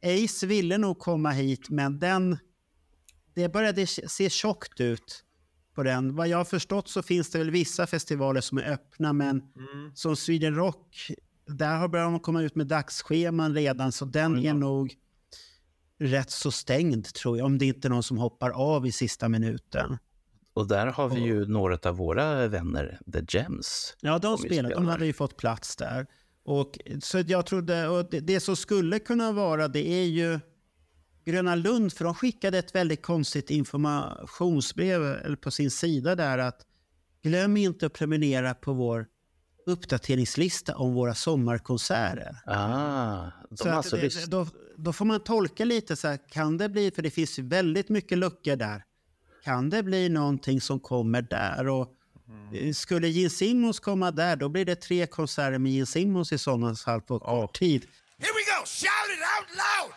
Ace 0.03 0.47
ville 0.47 0.79
nog 0.79 0.99
komma 0.99 1.31
hit, 1.31 1.71
men 1.71 1.99
den... 1.99 2.39
Det 3.35 3.49
började 3.49 3.87
se 3.87 4.31
tjockt 4.31 4.81
ut 4.81 5.25
på 5.75 5.83
den. 5.83 6.15
Vad 6.17 6.29
jag 6.29 6.37
har 6.39 6.45
förstått 6.45 6.89
så 6.89 7.03
finns 7.03 7.31
det 7.31 7.39
väl 7.39 7.51
vissa 7.51 7.87
festivaler 7.87 8.41
som 8.41 8.59
är 8.59 8.63
öppna, 8.73 9.13
men 9.13 9.31
Mm. 9.41 9.95
som 9.95 10.17
Sweden 10.17 10.55
Rock, 10.55 11.11
där 11.47 11.77
har 11.77 11.89
börjat 11.89 12.07
de 12.13 12.21
komma 12.21 12.43
ut 12.43 12.55
med 12.55 12.67
dagsscheman 12.67 13.55
redan, 13.55 13.93
så 13.93 14.05
den 14.05 14.43
Ja. 14.43 14.51
är 14.51 14.55
nog 14.55 14.95
rätt 15.99 16.31
så 16.31 16.51
stängd 16.51 17.05
tror 17.15 17.39
jag, 17.39 17.45
om 17.47 17.59
det 17.59 17.67
inte 17.67 17.89
är 17.89 17.91
någon 17.91 18.03
som 18.03 18.19
hoppar 18.19 18.51
av 18.51 18.87
i 18.87 18.93
sista 18.93 19.29
minuten. 19.29 19.99
Och 20.57 20.69
där 20.69 20.87
har 20.87 21.09
vi 21.09 21.21
ju 21.21 21.47
några 21.47 21.79
av 21.91 21.97
våra 21.97 22.49
vänner, 22.49 23.01
The 23.13 23.23
Gems. 23.29 23.97
Ja, 24.01 24.19
de 24.19 24.39
spelar, 24.39 24.71
de 24.71 24.87
hade 24.87 25.07
ju 25.07 25.13
fått 25.13 25.37
plats 25.37 25.77
där. 25.77 26.07
Och, 26.45 26.79
så 27.03 27.23
jag 27.27 27.47
trodde, 27.47 27.89
och 27.89 28.11
det, 28.11 28.21
det 28.21 28.41
som 28.41 28.57
skulle 28.57 28.99
kunna 28.99 29.33
vara, 29.33 29.69
det 29.69 29.89
är 29.89 30.05
ju 30.05 30.41
Gröna 31.25 31.55
Lund, 31.55 31.93
för 31.93 32.05
de 32.05 32.15
skickade 32.15 32.59
ett 32.59 32.75
väldigt 32.75 33.03
konstigt 33.03 33.51
informationsbrev 33.51 35.03
eller 35.05 35.37
på 35.37 35.51
sin 35.51 35.71
sida 35.71 36.15
där 36.15 36.39
att 36.39 36.67
glöm 37.23 37.57
inte 37.57 37.87
att 37.87 37.93
prenumerera 37.93 38.55
på 38.55 38.73
vår 38.73 39.07
uppdateringslista 39.67 40.77
om 40.77 40.95
våra 40.95 41.15
sommarkonserter. 41.15 42.37
Ah, 42.47 43.31
de 43.51 43.57
Så 43.57 43.71
alltså 43.71 43.97
det, 43.97 44.31
då, 44.31 44.47
då 44.77 44.93
får 44.93 45.05
man 45.05 45.21
tolka 45.21 45.65
lite 45.65 45.97
så 45.97 46.09
här, 46.09 46.19
kan 46.29 46.59
det 46.59 46.69
bli, 46.69 46.91
för 46.91 47.03
det 47.03 47.11
finns 47.11 47.39
väldigt 47.39 47.89
mycket 47.89 48.19
luckor 48.19 48.57
där. 48.57 48.83
Kan 49.47 49.71
det 49.71 49.83
bli 49.83 50.09
någonting 50.09 50.61
som 50.61 50.81
kommer 50.81 51.23
där? 51.23 51.69
Och 51.69 51.89
eh, 52.55 52.73
skulle 52.73 53.09
Gene 53.09 53.31
Simmons 53.31 53.81
komma 53.81 54.11
där, 54.11 54.37
då 54.37 54.49
blir 54.49 54.65
det 54.65 54.77
tre 54.77 55.07
konserter 55.07 55.59
med 55.59 55.73
Gene 55.73 55.87
Simmons 55.87 56.33
i 56.33 56.39
sådana 56.39 56.75
fall 56.75 57.01
på 57.01 57.19
kort 57.19 57.59
tid. 57.59 57.87
Here 58.19 58.33
we 58.33 58.43
go. 58.53 58.67
Shout 58.67 59.11
it 59.15 59.23
out 59.35 59.49
loud. 59.63 59.93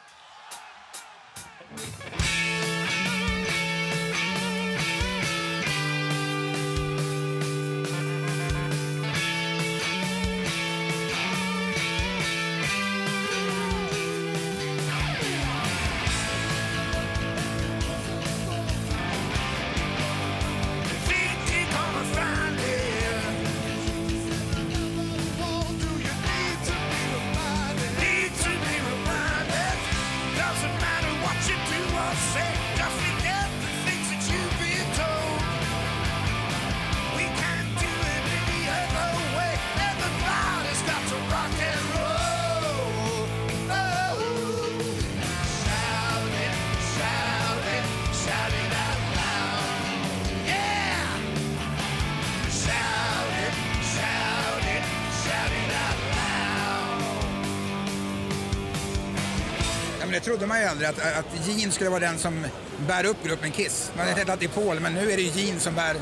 Aldrig, 60.85 61.07
att, 61.07 61.19
att 61.19 61.47
Gene 61.47 61.71
skulle 61.71 61.89
vara 61.89 61.99
den 61.99 62.17
som 62.17 62.45
bär 62.87 63.05
upp 63.05 63.23
gruppen 63.23 63.51
Kiss. 63.51 63.91
Man 63.97 64.07
hade 64.07 64.33
att 64.33 64.39
det 64.39 64.45
är 64.45 64.49
Paul, 64.49 64.79
men 64.79 64.93
nu 64.93 65.11
är 65.11 65.17
det 65.17 65.23
Gene 65.23 65.59
som 65.59 65.75
bär, 65.75 65.95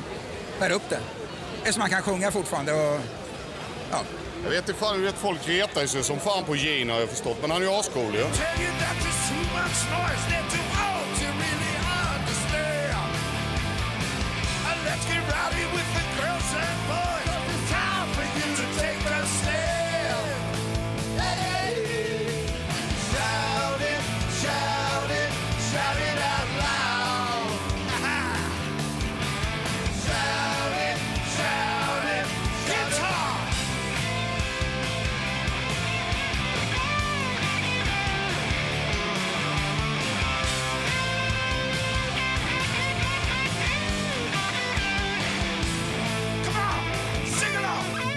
bär 0.60 0.72
upp 0.72 0.90
det. 0.90 1.00
Eftersom 1.60 1.82
han 1.82 1.90
kan 1.90 2.02
sjunga 2.02 2.32
fortfarande 2.32 2.74
och... 2.74 3.00
Ja. 3.92 4.00
Jag 4.44 4.50
vet 4.50 4.70
inte 4.70 4.80
fan, 4.80 5.02
vet, 5.02 5.16
folk 5.16 5.48
retar 5.48 5.86
sig 5.86 6.04
som 6.04 6.20
fan 6.20 6.44
på 6.44 6.56
Gene 6.56 6.94
har 6.94 7.00
jag 7.00 7.10
förstått, 7.10 7.38
men 7.42 7.52
han 7.52 7.62
är 7.62 7.66
ju 7.66 7.72
ascool 7.72 8.16
ju. 8.16 8.22
Tell 8.22 8.28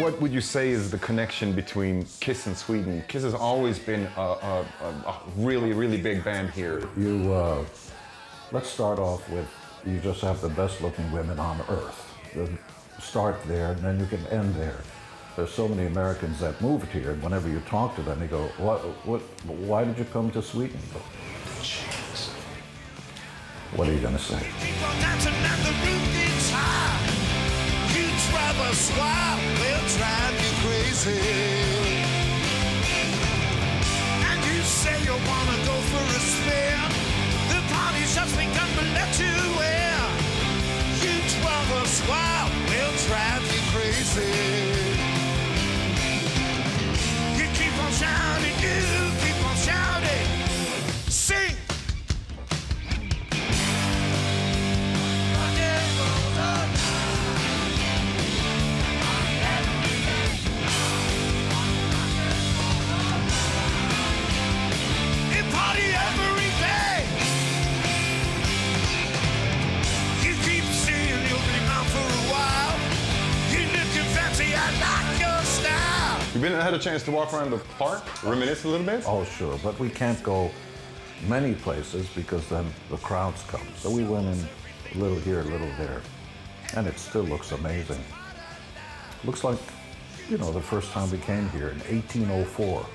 What 0.01 0.19
would 0.21 0.33
you 0.33 0.41
say 0.41 0.71
is 0.71 0.91
the 0.91 0.99
connection 0.99 1.53
between 1.53 2.07
Kiss 2.21 2.47
and 2.47 2.57
Sweden? 2.57 3.03
Kiss 3.07 3.23
has 3.23 3.35
always 3.35 3.79
been 3.79 4.09
a, 4.17 4.21
a, 4.21 4.65
a- 4.83 5.09
a 5.11 5.21
really, 5.37 5.73
really 5.75 6.01
big 6.01 6.25
band 6.25 6.51
here. 6.51 6.89
You, 6.97 7.33
uh, 7.35 7.65
let's 8.51 8.69
start 8.71 8.99
off 8.99 9.29
with 9.29 9.47
you 9.85 9.99
just 9.99 10.21
have 10.23 10.41
the 10.41 10.49
best 10.49 10.81
looking 10.81 11.11
women 11.13 11.39
on 11.39 11.61
earth. 11.69 12.07
The- 12.35 12.49
Start 13.01 13.37
there, 13.47 13.73
and 13.73 13.81
then 13.83 13.99
you 13.99 14.05
can 14.07 14.25
end 14.27 14.55
there. 14.57 14.77
There's 15.35 15.51
so 15.51 15.67
many 15.67 15.87
Americans 15.87 16.39
that 16.41 16.61
moved 16.61 16.93
here, 16.93 17.13
and 17.13 17.23
whenever 17.23 17.49
you 17.49 17.61
talk 17.61 17.97
to 17.97 18.03
them, 18.03 18.21
they 18.21 18.27
go, 18.27 18.43
"What? 18.59 18.81
What? 19.07 19.23
Why 19.47 19.85
did 19.85 19.97
you 19.97 20.05
come 20.05 20.31
to 20.33 20.43
Sweden?" 20.43 20.79
Go, 20.93 21.01
What 23.77 23.89
are 23.89 23.93
you 23.95 24.01
going 24.01 24.17
to 24.17 24.23
say? 24.23 24.43
Keep 28.31 28.41
on 28.41 28.55
dancing 28.57 28.71
and 28.71 28.71
the 28.71 28.71
roof 28.71 28.71
gets 28.71 28.71
high. 28.71 28.71
You 28.71 28.71
drive 28.71 28.71
us 28.71 28.91
wild, 28.99 29.41
we'll 29.61 29.87
drive 29.97 30.37
you 30.43 30.53
crazy. 30.63 31.21
And 34.29 34.41
you 34.45 34.63
say 34.63 34.97
you 35.05 35.13
wanna 35.13 35.59
go 35.67 35.77
for 35.91 36.05
a 36.05 36.21
spin. 36.21 36.91
The 37.49 37.61
party's 37.75 38.15
just 38.15 38.37
begun, 38.37 38.69
but 38.77 38.87
let 38.95 39.19
you 39.19 39.37
in. 39.67 40.09
You 41.03 41.15
drive 41.41 41.73
us 41.83 42.09
wild, 42.09 42.51
we'll 42.69 42.97
drive 43.09 43.45
you 43.53 43.61
crazy. 43.73 44.60
Style. 76.51 76.59
You've 76.59 76.65
been 76.65 76.73
had 76.73 76.81
a 76.81 76.83
chance 76.83 77.03
to 77.05 77.11
walk 77.11 77.33
around 77.33 77.51
the 77.51 77.59
park, 77.79 78.03
reminisce 78.25 78.65
a 78.65 78.69
little 78.69 78.87
bit. 78.87 79.05
Oh, 79.07 79.25
sure, 79.25 79.59
but 79.63 79.79
we 79.79 79.89
can't 79.89 80.23
go 80.23 80.51
many 81.29 81.55
places 81.55 82.09
because 82.15 82.49
then 82.49 82.67
the 82.91 82.97
crowds 82.99 83.43
come. 83.45 83.67
So 83.77 83.91
we 83.91 84.05
went 84.05 84.27
in 84.27 84.49
a 84.95 84.99
little 84.99 85.19
here, 85.19 85.41
a 85.41 85.45
little 85.45 85.71
there, 85.79 86.01
and 86.75 86.87
it 86.87 86.99
still 86.99 87.25
looks 87.25 87.53
amazing. 87.53 88.03
Looks 89.25 89.45
like, 89.45 89.59
you 90.29 90.39
know, 90.39 90.53
the 90.53 90.61
first 90.61 90.91
time 90.93 91.11
we 91.11 91.19
came 91.19 91.49
here 91.51 91.69
in 91.69 91.79
1804. 91.81 92.87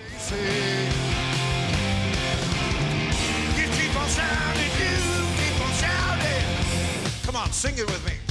You 3.56 3.68
keep 3.68 3.96
on 3.96 4.08
shouting, 4.10 4.72
you 4.80 4.96
keep 5.38 5.62
on 5.62 5.74
shouting. 5.74 7.26
Come 7.26 7.36
on, 7.36 7.52
sing 7.52 7.78
it 7.78 7.86
with 7.86 8.06
me. 8.06 8.25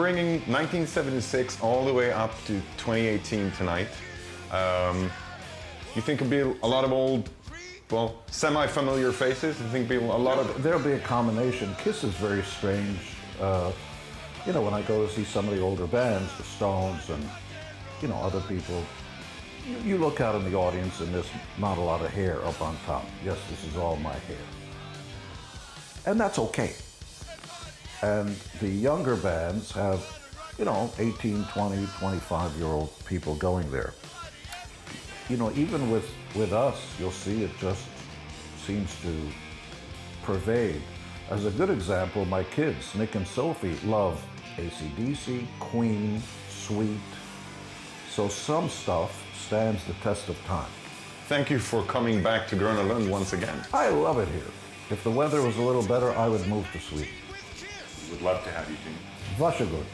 Bringing 0.00 0.40
1976 0.48 1.60
all 1.60 1.84
the 1.84 1.92
way 1.92 2.10
up 2.10 2.32
to 2.46 2.54
2018 2.78 3.50
tonight. 3.50 3.86
Um, 4.50 5.10
you 5.94 6.00
think 6.00 6.22
it'll 6.22 6.30
be 6.30 6.58
a 6.62 6.66
lot 6.66 6.84
of 6.84 6.90
old, 6.90 7.28
well, 7.90 8.22
semi-familiar 8.30 9.12
faces? 9.12 9.60
You 9.60 9.66
think 9.66 9.90
it'll 9.90 10.08
be 10.08 10.10
a 10.10 10.16
lot 10.16 10.38
of 10.38 10.62
There'll 10.62 10.80
be 10.80 10.92
a 10.92 11.00
combination. 11.00 11.76
Kiss 11.84 12.02
is 12.02 12.14
very 12.14 12.40
strange. 12.42 12.98
Uh, 13.38 13.72
you 14.46 14.54
know, 14.54 14.62
when 14.62 14.72
I 14.72 14.80
go 14.80 15.06
to 15.06 15.12
see 15.12 15.22
some 15.22 15.46
of 15.46 15.54
the 15.54 15.60
older 15.60 15.86
bands, 15.86 16.34
the 16.38 16.44
Stones 16.44 17.10
and, 17.10 17.22
you 18.00 18.08
know, 18.08 18.16
other 18.22 18.40
people, 18.40 18.82
you, 19.68 19.76
you 19.80 19.98
look 19.98 20.22
out 20.22 20.34
in 20.34 20.50
the 20.50 20.56
audience 20.56 21.00
and 21.00 21.14
there's 21.14 21.28
not 21.58 21.76
a 21.76 21.82
lot 21.82 22.00
of 22.00 22.10
hair 22.10 22.42
up 22.46 22.62
on 22.62 22.74
top. 22.86 23.04
Yes, 23.22 23.36
this 23.50 23.70
is 23.70 23.76
all 23.76 23.96
my 23.96 24.14
hair. 24.14 24.46
And 26.06 26.18
that's 26.18 26.38
okay. 26.38 26.72
And 28.02 28.34
the 28.60 28.68
younger 28.68 29.16
bands 29.16 29.72
have, 29.72 30.04
you 30.58 30.64
know, 30.64 30.90
18, 30.98 31.44
20, 31.44 31.86
25 31.98 32.56
year 32.56 32.66
old 32.66 32.92
people 33.06 33.34
going 33.34 33.70
there. 33.70 33.94
You 35.28 35.36
know, 35.36 35.52
even 35.52 35.90
with, 35.90 36.10
with 36.34 36.52
us, 36.52 36.78
you'll 36.98 37.10
see 37.10 37.44
it 37.44 37.50
just 37.58 37.84
seems 38.66 38.94
to 39.02 39.14
pervade. 40.22 40.82
As 41.30 41.46
a 41.46 41.50
good 41.50 41.70
example, 41.70 42.24
my 42.24 42.42
kids, 42.44 42.94
Nick 42.94 43.14
and 43.14 43.26
Sophie, 43.26 43.76
love 43.84 44.24
ACDC, 44.56 45.46
Queen, 45.60 46.20
Sweet. 46.70 47.00
So 48.10 48.28
some 48.28 48.68
stuff 48.68 49.24
stands 49.34 49.82
the 49.84 49.94
test 49.94 50.28
of 50.28 50.36
time. 50.44 50.70
Thank 51.26 51.50
you 51.50 51.58
for 51.58 51.82
coming 51.84 52.22
back 52.22 52.46
to 52.48 52.56
Gröna 52.56 52.86
Lund 52.88 53.10
once 53.10 53.32
again. 53.32 53.60
I 53.72 53.88
love 53.88 54.18
it 54.18 54.28
here. 54.28 54.50
If 54.90 55.02
the 55.04 55.10
weather 55.10 55.42
was 55.42 55.56
a 55.56 55.62
little 55.62 55.84
better, 55.84 56.12
I 56.12 56.28
would 56.28 56.46
move 56.46 56.70
to 56.72 56.78
Sweden. 56.78 57.19
Would 58.10 58.22
love 58.22 58.44
to 58.44 58.50
have 58.50 58.70
you, 58.70 58.76
Gene. 58.84 58.98
Varsågod. 59.38 59.84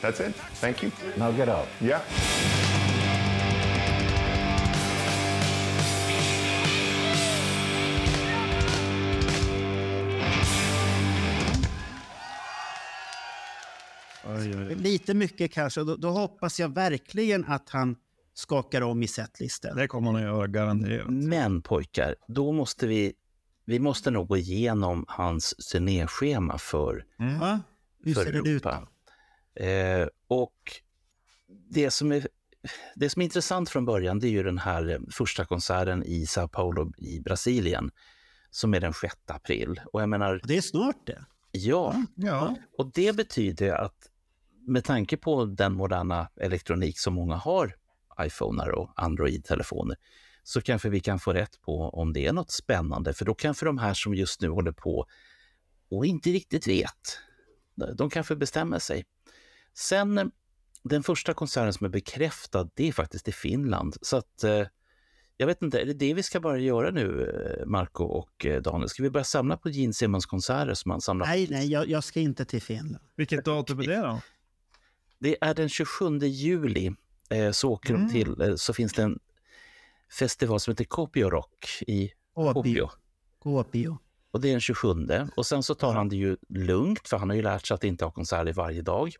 That's 0.00 0.20
it. 0.28 0.34
Thank 0.54 0.82
you. 0.82 0.90
Now 1.16 1.32
get 1.32 1.48
out. 1.48 1.68
Yeah. 1.80 2.00
Oj, 14.26 14.56
oj, 14.56 14.66
oj. 14.66 14.74
Lite 14.74 15.14
mycket 15.14 15.52
kanske. 15.52 15.80
Då, 15.80 15.96
då 15.96 16.08
hoppas 16.08 16.60
jag 16.60 16.74
verkligen 16.74 17.44
att 17.44 17.68
han 17.68 17.96
skakar 18.34 18.82
om 18.82 19.02
i 19.02 19.06
setlisten. 19.06 19.76
Det 19.76 19.88
kommer 19.88 20.06
han 20.12 20.16
att 20.16 20.22
göra 20.22 20.46
garanterat. 20.46 21.06
Men 21.08 21.62
pojkar, 21.62 22.14
då 22.28 22.52
måste 22.52 22.86
vi, 22.86 23.12
vi 23.64 23.78
måste 23.78 24.10
nog 24.10 24.28
gå 24.28 24.36
igenom 24.36 25.04
hans 25.08 25.54
turnéschema 25.72 26.58
för. 26.58 27.04
Hur 28.04 28.14
för 28.14 28.24
ser 28.24 28.32
det 28.32 28.38
ut 28.38 28.46
Europa. 28.46 28.88
Eh, 29.54 30.08
och 30.28 30.72
det 31.70 31.90
som, 31.90 32.12
är, 32.12 32.28
det 32.94 33.10
som 33.10 33.22
är 33.22 33.24
intressant 33.24 33.70
från 33.70 33.84
början 33.84 34.18
det 34.18 34.26
är 34.26 34.30
ju 34.30 34.42
den 34.42 34.58
här 34.58 34.90
eh, 34.90 34.98
första 35.12 35.44
konserten 35.44 36.02
i 36.04 36.26
Sao 36.26 36.48
Paulo 36.48 36.92
i 36.98 37.20
Brasilien 37.20 37.90
som 38.50 38.74
är 38.74 38.80
den 38.80 38.92
6 38.94 39.14
april. 39.26 39.80
Och 39.92 40.02
jag 40.02 40.08
menar, 40.08 40.40
Det 40.44 40.56
är 40.56 40.60
snart 40.60 41.06
det. 41.06 41.24
ja, 41.50 42.02
Ja. 42.14 42.56
och 42.78 42.92
det 42.92 43.16
betyder 43.16 43.72
att 43.72 44.10
med 44.66 44.84
tanke 44.84 45.16
på 45.16 45.44
den 45.44 45.72
moderna 45.74 46.28
elektronik 46.36 46.98
som 46.98 47.14
många 47.14 47.36
har, 47.36 47.76
iPhoner 48.20 48.70
och 48.70 48.90
Android-telefoner, 48.96 49.96
så 50.44 50.60
kanske 50.60 50.88
vi 50.88 51.00
kan 51.00 51.18
få 51.18 51.32
rätt 51.32 51.60
på 51.60 51.88
om 51.88 52.12
det 52.12 52.26
är 52.26 52.32
något 52.32 52.50
spännande. 52.50 53.14
För 53.14 53.24
då 53.24 53.34
kanske 53.34 53.66
de 53.66 53.78
här 53.78 53.94
som 53.94 54.14
just 54.14 54.40
nu 54.40 54.48
håller 54.48 54.72
på 54.72 55.06
och 55.90 56.06
inte 56.06 56.30
riktigt 56.30 56.66
vet, 56.66 57.18
de 57.94 58.10
kanske 58.10 58.36
bestämmer 58.36 58.78
sig. 58.78 59.04
Sen 59.74 60.18
eh, 60.18 60.24
den 60.82 61.02
första 61.02 61.34
konserten 61.34 61.72
som 61.72 61.84
är 61.84 61.90
bekräftad, 61.90 62.70
det 62.74 62.88
är 62.88 62.92
faktiskt 62.92 63.28
i 63.28 63.32
Finland. 63.32 63.96
Så 64.02 64.16
att 64.16 64.44
eh, 64.44 64.66
jag 65.36 65.46
vet 65.46 65.62
inte, 65.62 65.80
är 65.80 65.86
det 65.86 65.94
det 65.94 66.14
vi 66.14 66.22
ska 66.22 66.40
börja 66.40 66.58
göra 66.58 66.90
nu, 66.90 67.30
eh, 67.60 67.66
Marco 67.66 68.04
och 68.04 68.46
Daniel? 68.62 68.88
Ska 68.88 69.02
vi 69.02 69.10
börja 69.10 69.24
samla 69.24 69.56
på 69.56 69.70
Gene 69.70 69.92
Simmons 69.92 70.26
konserter 70.26 70.74
som 70.74 70.90
han 70.90 71.00
samlar 71.00 71.26
Nej, 71.26 71.46
nej, 71.50 71.70
jag, 71.70 71.88
jag 71.88 72.04
ska 72.04 72.20
inte 72.20 72.44
till 72.44 72.62
Finland. 72.62 73.04
Vilket 73.16 73.44
datum 73.44 73.80
är 73.80 73.86
det 73.86 73.96
då? 73.96 74.20
Det 75.18 75.36
är 75.40 75.54
den 75.54 75.68
27 75.68 76.18
juli. 76.18 76.92
Så 77.52 77.70
åker 77.70 77.94
de 77.94 78.10
till, 78.10 78.54
så 78.58 78.72
finns 78.74 78.92
det 78.92 79.02
en 79.02 79.18
festival 80.14 80.60
som 80.60 80.70
heter 80.70 80.84
Kuopio 80.84 81.30
Rock 81.30 81.82
i. 81.86 82.10
Kuopio. 82.34 82.90
Kuopio. 83.42 83.98
Och 84.30 84.40
det 84.40 84.48
är 84.48 84.52
den 84.52 84.60
27. 84.60 84.88
Och 85.36 85.46
sen 85.46 85.62
så 85.62 85.74
tar 85.74 85.94
han 85.94 86.08
det 86.08 86.16
ju 86.16 86.36
lugnt, 86.48 87.08
för 87.08 87.16
han 87.16 87.30
har 87.30 87.36
ju 87.36 87.42
lärt 87.42 87.66
sig 87.66 87.74
att 87.74 87.84
inte 87.84 88.04
ha 88.04 88.12
konserter 88.12 88.52
varje 88.52 88.82
dag. 88.82 89.14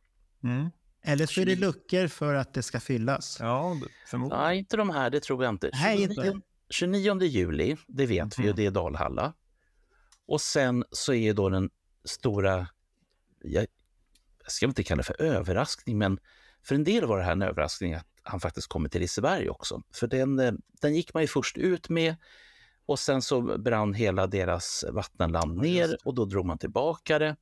Mm. 0.44 0.70
Eller 1.02 1.26
så 1.26 1.40
är 1.40 1.46
det 1.46 1.56
luckor 1.56 2.06
för 2.06 2.34
att 2.34 2.54
det 2.54 2.62
ska 2.62 2.80
fyllas. 2.80 3.36
Ja, 3.40 3.76
förmodligen. 4.06 4.44
Nej, 4.44 4.58
inte 4.58 4.76
de 4.76 4.90
här, 4.90 5.10
det 5.10 5.20
tror 5.20 5.44
jag 5.44 5.54
inte. 5.54 5.70
Nej, 5.72 5.98
29, 5.98 6.24
inte. 6.24 6.40
29 6.70 7.22
juli, 7.22 7.76
det 7.88 8.06
vet 8.06 8.38
vi 8.38 8.44
ju, 8.44 8.52
det 8.52 8.66
är 8.66 8.70
Dalhalla. 8.70 9.32
Och 10.26 10.40
sen 10.40 10.84
så 10.90 11.14
är 11.14 11.34
då 11.34 11.48
den 11.48 11.70
stora, 12.04 12.66
jag, 13.42 13.66
jag 14.42 14.52
ska 14.52 14.66
inte 14.66 14.82
kalla 14.82 14.96
det 14.96 15.04
för 15.04 15.22
överraskning, 15.22 15.98
men 15.98 16.18
för 16.62 16.74
en 16.74 16.84
del 16.84 17.06
var 17.06 17.18
det 17.18 17.24
här 17.24 17.32
en 17.32 17.42
överraskning 17.42 17.94
att 17.94 18.06
han 18.24 18.40
faktiskt 18.40 18.68
kommer 18.68 18.88
till 18.88 19.00
Liseberg 19.00 19.50
också. 19.50 19.82
För 19.94 20.06
den, 20.06 20.38
eh, 20.38 20.52
den 20.80 20.94
gick 20.94 21.14
man 21.14 21.22
ju 21.22 21.26
först 21.26 21.56
ut 21.58 21.88
med 21.88 22.14
och 22.86 22.98
sen 22.98 23.22
så 23.22 23.58
brann 23.58 23.94
hela 23.94 24.26
deras 24.26 24.84
vattenland 24.92 25.56
ner 25.56 25.96
och 26.04 26.14
då 26.14 26.24
drog 26.24 26.46
man 26.46 26.58
tillbaka 26.58 27.18
det. 27.18 27.36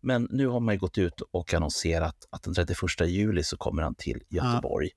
Men 0.00 0.28
nu 0.30 0.46
har 0.46 0.60
man 0.60 0.74
ju 0.74 0.78
gått 0.78 0.98
ut 0.98 1.20
och 1.20 1.54
annonserat 1.54 2.16
att 2.30 2.42
den 2.42 2.54
31 2.54 3.00
juli 3.06 3.42
så 3.44 3.56
kommer 3.56 3.82
han 3.82 3.94
till 3.94 4.22
Göteborg. 4.28 4.90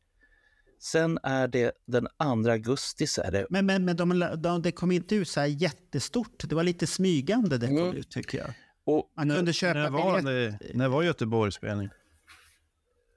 Sen 0.80 1.20
är 1.24 1.48
det 1.48 1.72
den 1.86 2.08
2 2.44 2.50
augusti 2.52 3.08
så 3.08 3.22
är 3.22 3.32
det 3.32 3.48
Men, 3.50 3.66
men, 3.66 3.86
men 3.86 3.96
de, 3.98 4.20
de, 4.38 4.62
det 4.62 4.72
kom 4.72 4.92
inte 4.92 5.16
ut 5.16 5.30
så 5.30 5.40
här 5.40 5.48
jättestort. 5.48 6.44
Det 6.50 6.56
var 6.56 6.64
lite 6.64 6.88
smygande 6.88 7.58
det 7.58 7.68
kom 7.68 7.78
Mm. 7.78 7.96
ut 7.96 8.10
tycker 8.12 8.38
jag. 8.38 8.54
och 8.86 9.12
Man 9.18 9.30
kunde 9.30 9.54
köpa 9.54 9.80
När 9.80 9.90
var, 9.90 10.22
det, 10.22 10.60
när 10.74 10.88
var 10.88 11.04
Göteborgs 11.04 11.56
spelning? 11.56 11.90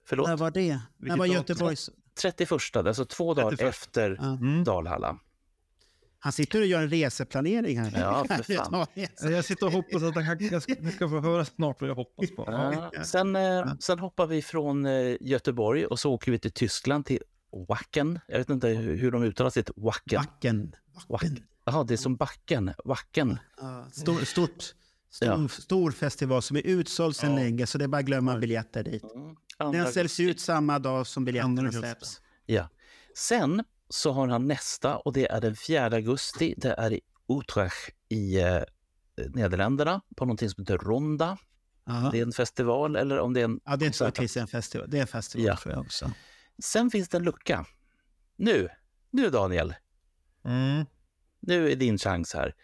förlåt, 0.07 0.29
När 0.29 0.37
var 0.37 0.51
det? 0.51 0.81
När 0.99 1.17
var? 1.17 1.27
Göteborgs... 1.27 1.91
31, 2.15 2.77
alltså 2.77 3.05
två 3.05 3.35
dagar 3.35 3.51
31. 3.51 3.69
efter 3.69 4.17
Ja. 4.21 4.25
Mm. 4.33 4.65
Dalhalla. 4.65 5.19
Han 6.23 6.33
sitter 6.33 6.61
och 6.61 6.67
gör 6.67 6.83
en 6.83 6.91
reseplanering 6.91 7.79
här. 7.81 8.01
Ja, 8.01 8.25
för 8.25 8.43
fan. 8.55 8.87
Jag 9.33 9.45
sitter 9.45 9.67
och 9.67 9.73
hoppas 9.73 10.03
att 10.03 10.41
jag, 10.41 10.63
ska, 10.63 10.75
jag 10.83 10.93
ska 10.93 11.09
få 11.09 11.21
höra 11.21 11.45
snart 11.45 11.81
vad 11.81 11.91
jag 11.91 11.95
hoppas 11.95 12.31
på. 12.31 12.45
Ja. 12.47 13.05
Sen, 13.05 13.37
eh, 13.37 13.75
sen 13.81 13.99
hoppar 13.99 14.27
vi 14.27 14.43
från 14.43 14.87
eh, 14.87 15.17
Göteborg 15.21 15.87
och 15.87 15.99
så 16.01 16.13
åker 16.13 16.33
vi 16.33 16.39
till 16.39 16.53
Tyskland, 16.53 17.07
till 17.07 17.23
Wacken. 17.69 18.19
Jag 18.29 18.39
vet 18.39 18.51
inte 18.51 18.69
hur, 18.69 19.11
de 19.11 19.23
uttalar 19.23 19.51
sitt 19.51 19.71
Wacken. 19.77 20.23
Wacken. 21.09 21.45
Jaha, 21.65 21.85
det 21.85 21.95
är 21.95 21.99
som 21.99 22.17
backen. 22.17 22.71
Wacken. 22.85 23.39
Ja, 23.61 23.87
stor, 23.93 24.25
stort, 24.25 24.63
stor, 25.11 25.29
Ja. 25.29 25.49
stor 25.49 25.91
festival 25.91 26.43
som 26.43 26.57
är 26.57 26.67
utsåld 26.67 27.17
sedan 27.17 27.35
länge 27.35 27.67
så 27.67 27.79
det 27.79 27.85
är 27.85 27.89
bara 27.89 27.99
att 27.99 28.05
glömma 28.05 28.39
biljetter 28.39 28.83
dit. 28.85 29.03
Den 29.61 29.93
säljs 29.93 30.21
ut 30.21 30.41
samma 30.41 30.79
dag 30.79 31.07
som 31.07 31.25
biljetterna 31.25 31.73
släpps. 31.73 32.21
Ja. 32.47 32.69
Sen 33.17 33.65
så 33.89 34.13
har 34.13 34.29
han 34.29 34.49
nästa 34.49 34.97
och 34.97 35.13
det 35.13 35.27
är 35.31 35.41
den 35.41 35.57
4 35.57 35.85
augusti. 35.85 36.55
Det 36.57 36.75
är 36.79 36.93
i 36.93 37.01
Utrecht 37.29 37.95
i 38.09 38.41
eh, 38.41 38.63
Nederländerna 39.35 40.01
på 40.17 40.25
någonting 40.25 40.51
som 40.51 40.63
heter 40.63 40.79
Ronda. 40.79 41.39
Ja. 41.85 42.09
Det 42.13 42.19
är 42.19 42.23
en 42.23 42.33
festival 42.33 42.97
eller 42.97 43.19
om 43.19 43.35
det 43.35 43.41
är 43.41 43.45
en 43.45 43.61
Ja, 43.65 43.77
det 43.77 43.91
tror 43.91 44.07
jag 44.07 44.17
finns 44.17 44.37
en 44.37 44.47
festival. 44.49 44.91
Det 44.91 44.97
är 44.97 45.01
en 45.01 45.07
festival 45.07 45.47
Ja. 45.47 45.57
tror 45.57 45.75
jag 45.75 45.81
också. 45.81 46.13
Sen 46.65 46.91
finns 46.91 47.09
det 47.09 47.17
en 47.17 47.23
lucka. 47.25 47.67
Nu, 48.37 48.69
nu 49.11 49.31
Daniel, 49.31 49.75
Mm. 50.45 50.87
nu 51.41 51.73
är 51.73 51.77
din 51.77 51.99
chans 51.99 52.35
här. 52.35 52.55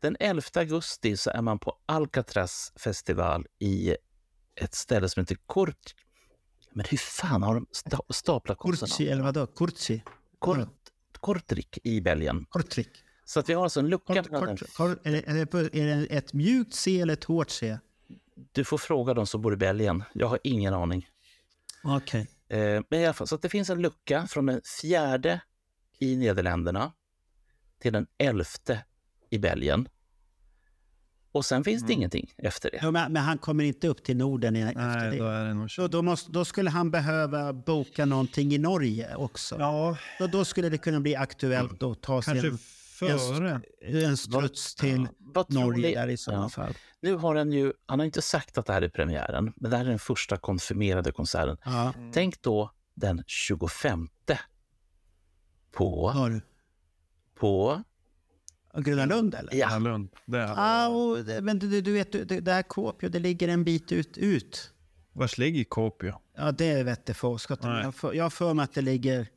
Den 0.00 0.16
11 0.20 0.42
augusti 0.54 1.16
så 1.16 1.30
är 1.30 1.42
man 1.42 1.58
på 1.58 1.78
Alcatraz 1.86 2.72
festival 2.76 3.46
i 3.58 3.96
ett 4.60 4.74
ställe 4.74 5.08
som 5.08 5.20
heter 5.20 5.36
Kort... 5.46 5.94
Men 6.74 6.86
hur 6.90 6.98
fan 6.98 7.42
har 7.42 7.54
de 7.54 7.66
sta 7.72 7.98
staplat 8.10 8.58
kossorna? 8.58 9.10
eller 9.12 9.22
vadå? 9.22 9.46
Kurci? 9.46 10.02
Kort, 10.38 10.68
Kortrik 11.20 11.78
i 11.84 12.00
Belgien. 12.00 12.46
Kortrik. 12.50 12.88
Så 13.24 13.40
att 13.40 13.48
vi 13.48 13.54
har 13.54 13.62
alltså 13.62 13.80
en 13.80 13.88
lucka. 13.88 14.14
Kort, 14.14 14.28
kort, 14.30 14.74
kort, 14.76 14.98
är, 15.06 15.12
det, 15.12 15.28
är, 15.28 15.34
det, 15.34 15.46
på- 15.46 15.58
är 15.58 15.96
det 15.96 16.06
ett 16.06 16.32
mjukt 16.32 16.74
C 16.74 17.00
eller 17.00 17.12
ett 17.12 17.24
hårt 17.24 17.50
C? 17.50 17.78
Du 18.52 18.64
får 18.64 18.78
fråga 18.78 19.14
de 19.14 19.26
som 19.26 19.42
bor 19.42 19.52
i 19.52 19.56
Belgien. 19.56 20.02
Jag 20.12 20.26
har 20.26 20.38
ingen 20.44 20.74
aning. 20.74 21.08
Okej. 21.84 22.28
Eh, 22.48 22.82
men 22.90 23.00
i 23.00 23.04
alla 23.04 23.12
fall, 23.14 23.26
så 23.26 23.34
att 23.34 23.42
det 23.42 23.48
finns 23.48 23.70
en 23.70 23.82
lucka 23.82 24.26
från 24.26 24.46
den 24.46 24.60
fjärde 24.80 25.40
i 25.98 26.16
Nederländerna 26.16 26.92
till 27.80 27.92
den 27.92 28.06
elfte 28.18 28.84
i 29.30 29.38
Belgien. 29.38 29.88
Och 31.34 31.44
sen 31.44 31.64
finns 31.64 31.82
det 31.86 31.92
ingenting 31.92 32.34
efter 32.38 32.70
det. 32.70 32.78
Ja, 32.82 32.90
men, 32.90 33.12
men 33.12 33.22
han 33.22 33.38
kommer 33.38 33.64
inte 33.64 33.88
upp 33.88 34.04
till 34.04 34.16
Norden 34.16 34.56
efter 34.56 34.80
Nej, 34.82 35.10
det. 35.10 35.16
då 35.18 35.28
är 35.28 35.44
det 35.44 35.54
nog 35.54 35.64
Då, 35.64 35.68
kört. 35.68 35.90
då, 35.90 36.02
måste, 36.02 36.32
då 36.32 36.44
skulle 36.44 36.70
han 36.70 36.90
behöva 36.90 37.52
boka 37.52 38.04
någonting 38.04 38.52
i 38.54 38.58
Norge 38.58 39.14
också. 39.16 39.56
Ja, 39.58 39.96
Då, 40.18 40.26
då 40.26 40.44
skulle 40.44 40.68
det 40.68 40.78
kunna 40.78 41.00
bli 41.00 41.16
aktuellt 41.16 41.82
att 41.82 42.02
ta 42.02 42.22
sig 42.22 42.32
kanske 42.34 42.48
en, 42.48 42.58
före. 43.18 43.60
en 43.82 44.16
struts 44.16 44.74
till 44.74 45.08
Vad 45.18 45.48
tror 45.48 45.60
Norge 45.64 45.94
där 46.00 46.08
i 46.08 46.16
sådana 46.16 46.42
Ja. 46.42 46.48
fall. 46.48 46.74
Nu 47.00 47.14
har 47.14 47.34
han 47.34 47.52
ju, 47.52 47.72
han 47.86 47.98
har 47.98 48.06
inte 48.06 48.22
sagt 48.22 48.58
att 48.58 48.66
det 48.66 48.72
här 48.72 48.82
är 48.82 48.88
premiären, 48.88 49.52
men 49.56 49.70
det 49.70 49.76
här 49.76 49.84
är 49.84 49.88
den 49.90 49.98
första 49.98 50.36
konfirmerade 50.36 51.12
konserten. 51.12 51.56
Ja, 51.64 51.92
Tänk 52.12 52.42
då 52.42 52.70
den 52.94 53.24
25 53.26 54.08
på, 55.72 56.10
har 56.10 56.30
du. 56.30 56.40
på, 57.34 57.82
Gröna 58.82 59.06
Lund 59.06 59.34
eller? 59.34 59.54
ja, 59.54 59.78
Lund. 59.78 60.08
Det 60.26 60.38
är, 60.38 60.46
Ja, 60.46 60.88
och, 60.88 61.18
men 61.42 61.58
du, 61.58 61.80
du 61.80 61.92
vet, 61.92 62.12
det, 62.12 62.24
det 62.40 62.52
här 62.52 62.62
Kuopio, 62.62 63.08
det 63.08 63.18
ligger 63.18 63.48
en 63.48 63.64
bit 63.64 63.92
ut. 63.92 64.18
ut. 64.18 64.70
Vars 65.12 65.38
ligger 65.38 65.64
Kuopio? 65.64 66.14
Ja, 66.36 66.52
det 66.52 66.82
vet 66.82 67.06
det. 67.06 67.14
Nej. 67.62 67.78
Jag 67.78 67.84
har 67.84 67.92
för- 67.92 68.14
för 68.30 68.54
mig 68.54 68.64
att 68.64 68.74
det 68.74 68.80
ligger 68.82 69.28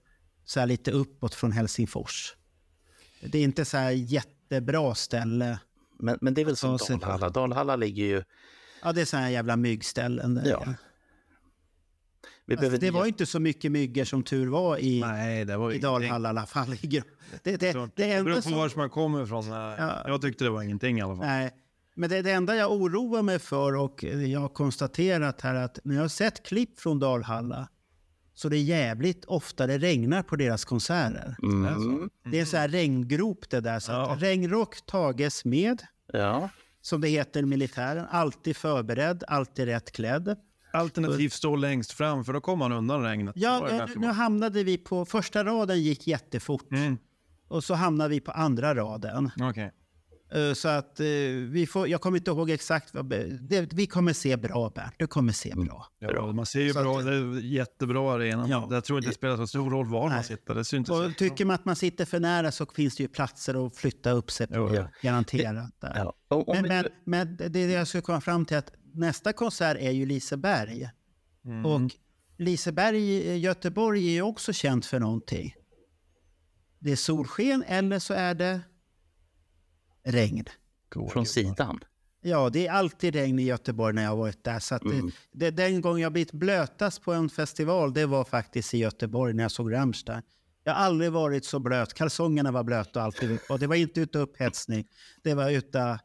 så 0.45 0.59
här 0.59 0.67
lite 0.67 0.91
uppåt 0.91 1.35
från 1.35 1.51
Helsingfors. 1.51 2.35
Det 3.21 3.37
är 3.37 3.43
inte 3.43 3.65
så 3.65 3.77
här 3.77 3.91
jättebra 3.91 4.95
ställe. 4.95 5.59
men, 5.99 6.17
men 6.21 6.33
det 6.33 6.41
är 6.41 6.45
väl 6.45 6.55
som 6.55 6.77
på. 6.99 7.05
Dalhalla. 7.05 7.29
Dalhalla 7.29 7.75
ligger 7.75 8.03
ju... 8.05 8.23
Ja, 8.83 8.93
det 8.93 9.01
är 9.01 9.05
så 9.05 9.17
här 9.17 9.29
jävla 9.29 9.55
myggställen. 9.55 10.35
Där. 10.35 10.49
Ja. 10.49 10.73
Behöver 12.47 12.77
det 12.77 12.91
var 12.91 13.03
ju 13.03 13.07
inte 13.07 13.25
så 13.25 13.39
mycket 13.39 13.71
myggor 13.71 14.03
som 14.03 14.23
tur 14.23 14.47
var 14.47 14.77
i, 14.77 15.01
Nej, 15.01 15.45
det 15.45 15.57
var 15.57 15.71
i. 15.71 15.79
Dalhalla 15.79 16.29
i 16.29 16.31
alla 16.31 16.45
fall. 16.45 16.75
Det, 16.81 17.03
det, 17.43 17.57
det, 17.57 17.73
Så, 17.73 17.89
det 17.95 18.11
är 18.11 18.23
beror 18.23 18.35
på 18.35 18.41
så, 18.41 18.55
var 18.55 18.71
man 18.77 18.89
kommer 18.89 19.23
ifrån. 19.23 19.47
Ja. 19.47 20.03
Jag 20.07 20.21
tyckte 20.21 20.43
det 20.43 20.49
var 20.49 20.61
ingenting 20.63 20.97
i 20.99 21.01
alla 21.01 21.15
fall. 21.15 21.25
nej, 21.25 21.51
men 21.95 22.09
det, 22.09 22.21
det 22.21 22.31
enda 22.31 22.55
jag 22.55 22.71
oroar 22.71 23.21
mig 23.21 23.39
för 23.39 23.75
och 23.75 24.03
jag 24.03 24.39
har 24.39 24.49
konstaterat 24.49 25.41
här 25.41 25.55
att 25.55 25.79
när 25.83 25.95
jag 25.95 26.01
har 26.01 26.07
sett 26.07 26.45
klipp 26.45 26.79
från 26.79 26.99
Dalhalla 26.99 27.67
så 28.33 28.49
det 28.49 28.57
är 28.57 28.61
jävligt 28.61 29.25
ofta 29.25 29.67
det 29.67 29.77
regnar 29.77 30.23
på 30.23 30.35
deras 30.35 30.65
konserter. 30.65 31.35
Mm, 31.43 32.09
Det 32.31 32.39
är 32.39 32.45
sån 32.45 32.59
här 32.59 32.67
regngrop 32.67 33.49
det 33.49 33.59
där. 33.61 33.79
Så 33.79 33.91
Ja. 33.91 34.11
att 34.13 34.21
regnrock 34.21 34.85
tages 34.85 35.45
med, 35.45 35.81
ja. 36.13 36.49
som 36.81 37.01
det 37.01 37.07
heter 37.07 37.39
i 37.39 37.45
militären. 37.45 38.05
Alltid 38.11 38.57
förberedd, 38.57 39.23
alltid 39.27 39.65
rätt 39.65 39.91
klädd. 39.91 40.35
Alternativt 40.77 41.33
stå 41.33 41.55
längst 41.55 41.91
fram 41.91 42.25
för 42.25 42.33
då 42.33 42.41
kommer 42.41 42.57
man 42.69 42.77
undan 42.77 43.03
regnet. 43.03 43.33
Ja, 43.37 43.69
eh, 43.69 43.85
nu 43.95 44.07
hamnade 44.07 44.63
vi 44.63 44.77
på... 44.77 45.05
Första 45.05 45.43
raden 45.43 45.81
gick 45.81 46.07
jättefort. 46.07 46.71
Mm, 46.71 46.97
Och 47.47 47.63
så 47.63 47.73
hamnade 47.73 48.09
vi 48.09 48.19
på 48.19 48.31
andra 48.31 48.75
raden. 48.75 49.31
okej. 49.41 49.71
Eh, 50.31 50.53
Så 50.53 50.67
att 50.67 50.99
eh, 50.99 51.05
vi 51.49 51.67
får... 51.69 51.87
Jag 51.87 52.01
kommer 52.01 52.17
inte 52.17 52.31
ihåg 52.31 52.49
exakt 52.49 52.93
vad... 52.93 53.05
Det, 53.49 53.73
vi 53.73 53.85
kommer 53.87 54.13
se 54.13 54.37
bra, 54.37 54.69
Bernt. 54.75 54.93
Du 54.97 55.07
kommer 55.07 55.33
se 55.33 55.53
bra. 55.55 55.87
Ja, 55.99 56.31
man 56.31 56.45
ser 56.45 56.59
ju 56.61 56.73
Så 56.73 56.81
bra, 56.81 56.99
att- 56.99 57.05
det 57.05 57.13
är 57.15 57.39
jättebra 57.45 58.13
arena. 58.15 58.45
Ja. 58.49 58.67
Jag 58.71 58.83
tror 58.83 58.99
inte 58.99 59.09
det 59.09 59.15
spelar 59.15 59.37
så 59.37 59.47
stor 59.47 59.69
roll 59.71 59.85
var 59.89 60.01
man 60.01 60.09
Nej. 60.11 60.23
sitter. 60.23 60.55
Det 60.55 60.65
syns 60.65 60.73
inte 60.79 60.91
så. 60.91 61.05
Och 61.05 61.15
tycker 61.17 61.45
man 61.45 61.53
att 61.55 61.65
man 61.65 61.75
sitter 61.75 62.05
för 62.05 62.19
nära 62.19 62.51
så 62.51 62.65
finns 62.65 62.95
det 62.95 63.03
ju 63.03 63.09
platser 63.09 63.65
att 63.67 63.75
flytta 63.75 64.11
upp 64.11 64.31
sig 64.31 64.47
på. 64.47 64.75
Ja. 64.75 64.87
Garanterat. 65.01 65.71
Ja. 65.79 66.13
Och, 66.27 66.49
om 66.49 66.55
Men, 66.55 66.63
vi- 66.63 66.69
men, 66.69 66.85
men 67.05 67.37
det 67.37 67.49
det 67.49 67.71
jag 67.71 67.87
skulle 67.87 68.01
komma 68.01 68.21
fram 68.21 68.45
till 68.45 68.55
är 68.55 68.59
att 68.59 68.71
nästa 68.97 69.33
konsert 69.33 69.77
är 69.79 69.91
ju 69.91 70.05
Liseberg. 70.05 70.89
Mm. 71.45 71.65
Och 71.65 71.91
Liseberg 72.37 72.97
i 73.09 73.37
Göteborg 73.37 74.07
är 74.07 74.11
ju 74.11 74.21
också 74.21 74.53
känt 74.53 74.85
för 74.85 74.99
någonting. 74.99 75.55
Det 76.79 76.91
är 76.91 76.95
solsken 76.95 77.63
eller 77.67 77.99
så 77.99 78.13
är 78.13 78.33
det 78.33 78.61
regn. 80.03 80.45
Från 81.11 81.25
sidan. 81.25 81.79
Ja, 82.21 82.49
det 82.49 82.67
är 82.67 82.71
alltid 82.71 83.15
regn 83.15 83.39
i 83.39 83.43
Göteborg 83.43 83.95
när 83.95 84.03
jag 84.03 84.09
har 84.09 84.17
varit 84.17 84.43
där. 84.43 84.59
Så 84.59 84.75
att 84.75 84.83
Mm. 84.83 85.11
det, 85.31 85.51
det, 85.51 85.51
den 85.51 85.81
gången 85.81 86.01
jag 86.01 86.11
blivit 86.11 86.31
blötast 86.31 87.01
på 87.01 87.13
en 87.13 87.29
festival, 87.29 87.93
det 87.93 88.05
var 88.05 88.23
faktiskt 88.23 88.73
i 88.73 88.77
Göteborg 88.77 89.33
när 89.33 89.43
jag 89.43 89.51
såg 89.51 89.73
Rammstein. 89.73 90.21
Jag 90.63 90.73
har 90.73 90.85
aldrig 90.85 91.11
varit 91.11 91.45
så 91.45 91.59
blöt. 91.59 91.93
Kalsongerna 91.93 92.51
var 92.51 92.63
blöta 92.63 92.99
och 92.99 93.05
alltid. 93.05 93.39
Och 93.49 93.59
det 93.59 93.67
var 93.67 93.75
inte 93.75 94.01
utav 94.01 94.21
upphetsning. 94.21 94.87
Det 95.23 95.33
var 95.33 95.51
utav 95.51 95.97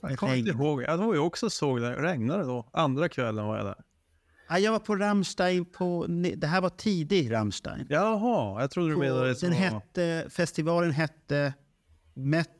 Jag 0.00 0.18
kommer 0.18 0.34
inte 0.34 0.50
ihåg. 0.50 0.82
Jag 0.82 0.98
var 0.98 1.14
ju 1.14 1.20
också 1.20 1.50
såg 1.50 1.80
det. 1.80 2.02
Regnade 2.02 2.44
då. 2.44 2.70
Andra 2.72 3.08
kvällen 3.08 3.46
var 3.46 3.56
jag 3.56 3.66
där. 3.66 3.84
Ja, 4.48 4.58
jag 4.58 4.72
var 4.72 4.78
på 4.78 4.96
Rammstein 4.96 5.64
på... 5.64 6.06
Det 6.36 6.46
här 6.46 6.60
var 6.60 6.70
tidig 6.70 7.32
Rammstein. 7.32 7.86
Jaha, 7.88 8.60
jag 8.60 8.70
trodde 8.70 8.90
du 8.90 8.96
menade 8.96 9.34
den 9.34 9.52
hette, 9.52 10.26
festivalen 10.30 10.90
hette 10.90 11.54
Met, 12.14 12.50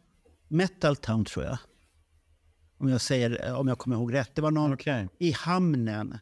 Metal 0.48 0.96
Town, 0.96 1.24
tror 1.24 1.44
jag. 1.44 1.58
Om 2.78 2.88
jag, 2.88 3.00
säger, 3.00 3.54
om 3.54 3.68
jag 3.68 3.78
kommer 3.78 3.96
ihåg 3.96 4.14
rätt. 4.14 4.34
Det 4.34 4.42
var 4.42 4.50
någon 4.50 4.72
Okej. 4.72 5.08
i 5.18 5.32
hamnen. 5.32 6.18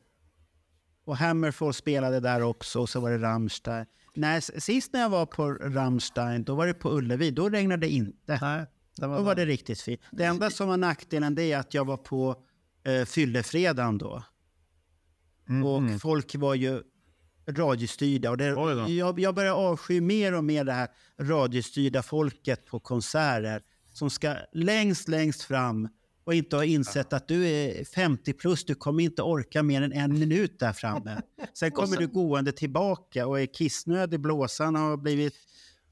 Och 1.04 1.16
Hammerfall 1.16 1.74
spelade 1.74 2.20
där 2.20 2.42
också, 2.42 2.80
och 2.80 2.88
så 2.88 3.00
var 3.00 3.10
det 3.10 3.18
Rammstein. 3.18 3.86
Nej, 4.14 4.42
sist 4.42 4.92
när 4.92 5.00
jag 5.00 5.10
var 5.10 5.26
på 5.26 5.52
Rammstein, 5.52 6.44
då 6.44 6.54
var 6.54 6.66
det 6.66 6.74
på 6.74 6.90
Ullevi. 6.90 7.30
Då 7.30 7.48
regnade 7.48 7.86
det 7.86 7.92
inte. 7.92 8.38
Nej, 8.42 8.66
det 9.00 9.06
var, 9.06 9.16
Då 9.16 9.22
var 9.22 9.34
det 9.34 9.46
riktigt 9.46 9.80
fint. 9.80 10.00
Det 10.10 10.24
enda 10.24 10.50
som 10.50 10.68
var 10.68 10.76
nackdelen 10.76 11.34
det 11.34 11.52
är 11.52 11.58
att 11.58 11.74
jag 11.74 11.84
var 11.84 11.96
på 11.96 12.36
eh, 12.84 13.04
fyllefredagen 13.04 13.98
då. 13.98 14.22
Mm, 15.48 15.64
Och 15.66 15.78
mm. 15.78 16.00
folk 16.00 16.34
var 16.34 16.54
ju 16.54 16.82
radiostyrda. 17.48 18.30
Och 18.30 18.36
det, 18.36 18.46
jag, 18.92 19.20
jag 19.20 19.34
börjar 19.34 19.52
avsky 19.52 20.00
mer 20.00 20.34
och 20.34 20.44
mer 20.44 20.64
det 20.64 20.72
här 20.72 20.88
radiostyrda 21.20 22.02
folket 22.02 22.66
på 22.66 22.80
konserter 22.80 23.62
som 23.92 24.10
ska 24.10 24.36
längst, 24.52 25.08
längst 25.08 25.42
fram 25.42 25.88
och 26.24 26.34
inte 26.34 26.56
har 26.56 26.64
insett 26.64 27.12
att 27.12 27.28
du 27.28 27.46
är 27.46 27.84
50 27.84 28.32
plus, 28.32 28.64
du 28.64 28.74
kommer 28.74 29.04
inte 29.04 29.22
orka 29.22 29.62
mer 29.62 29.82
än 29.82 29.92
en 29.92 30.18
minut 30.18 30.58
där 30.58 30.72
framme. 30.72 31.20
Sen 31.54 31.70
kommer 31.70 31.96
du 31.96 32.06
gående 32.06 32.52
tillbaka 32.52 33.26
och 33.26 33.40
är 33.40 33.46
kissnödig, 33.46 34.20
blåsan 34.20 34.74
har 34.74 34.96
blivit 34.96 35.34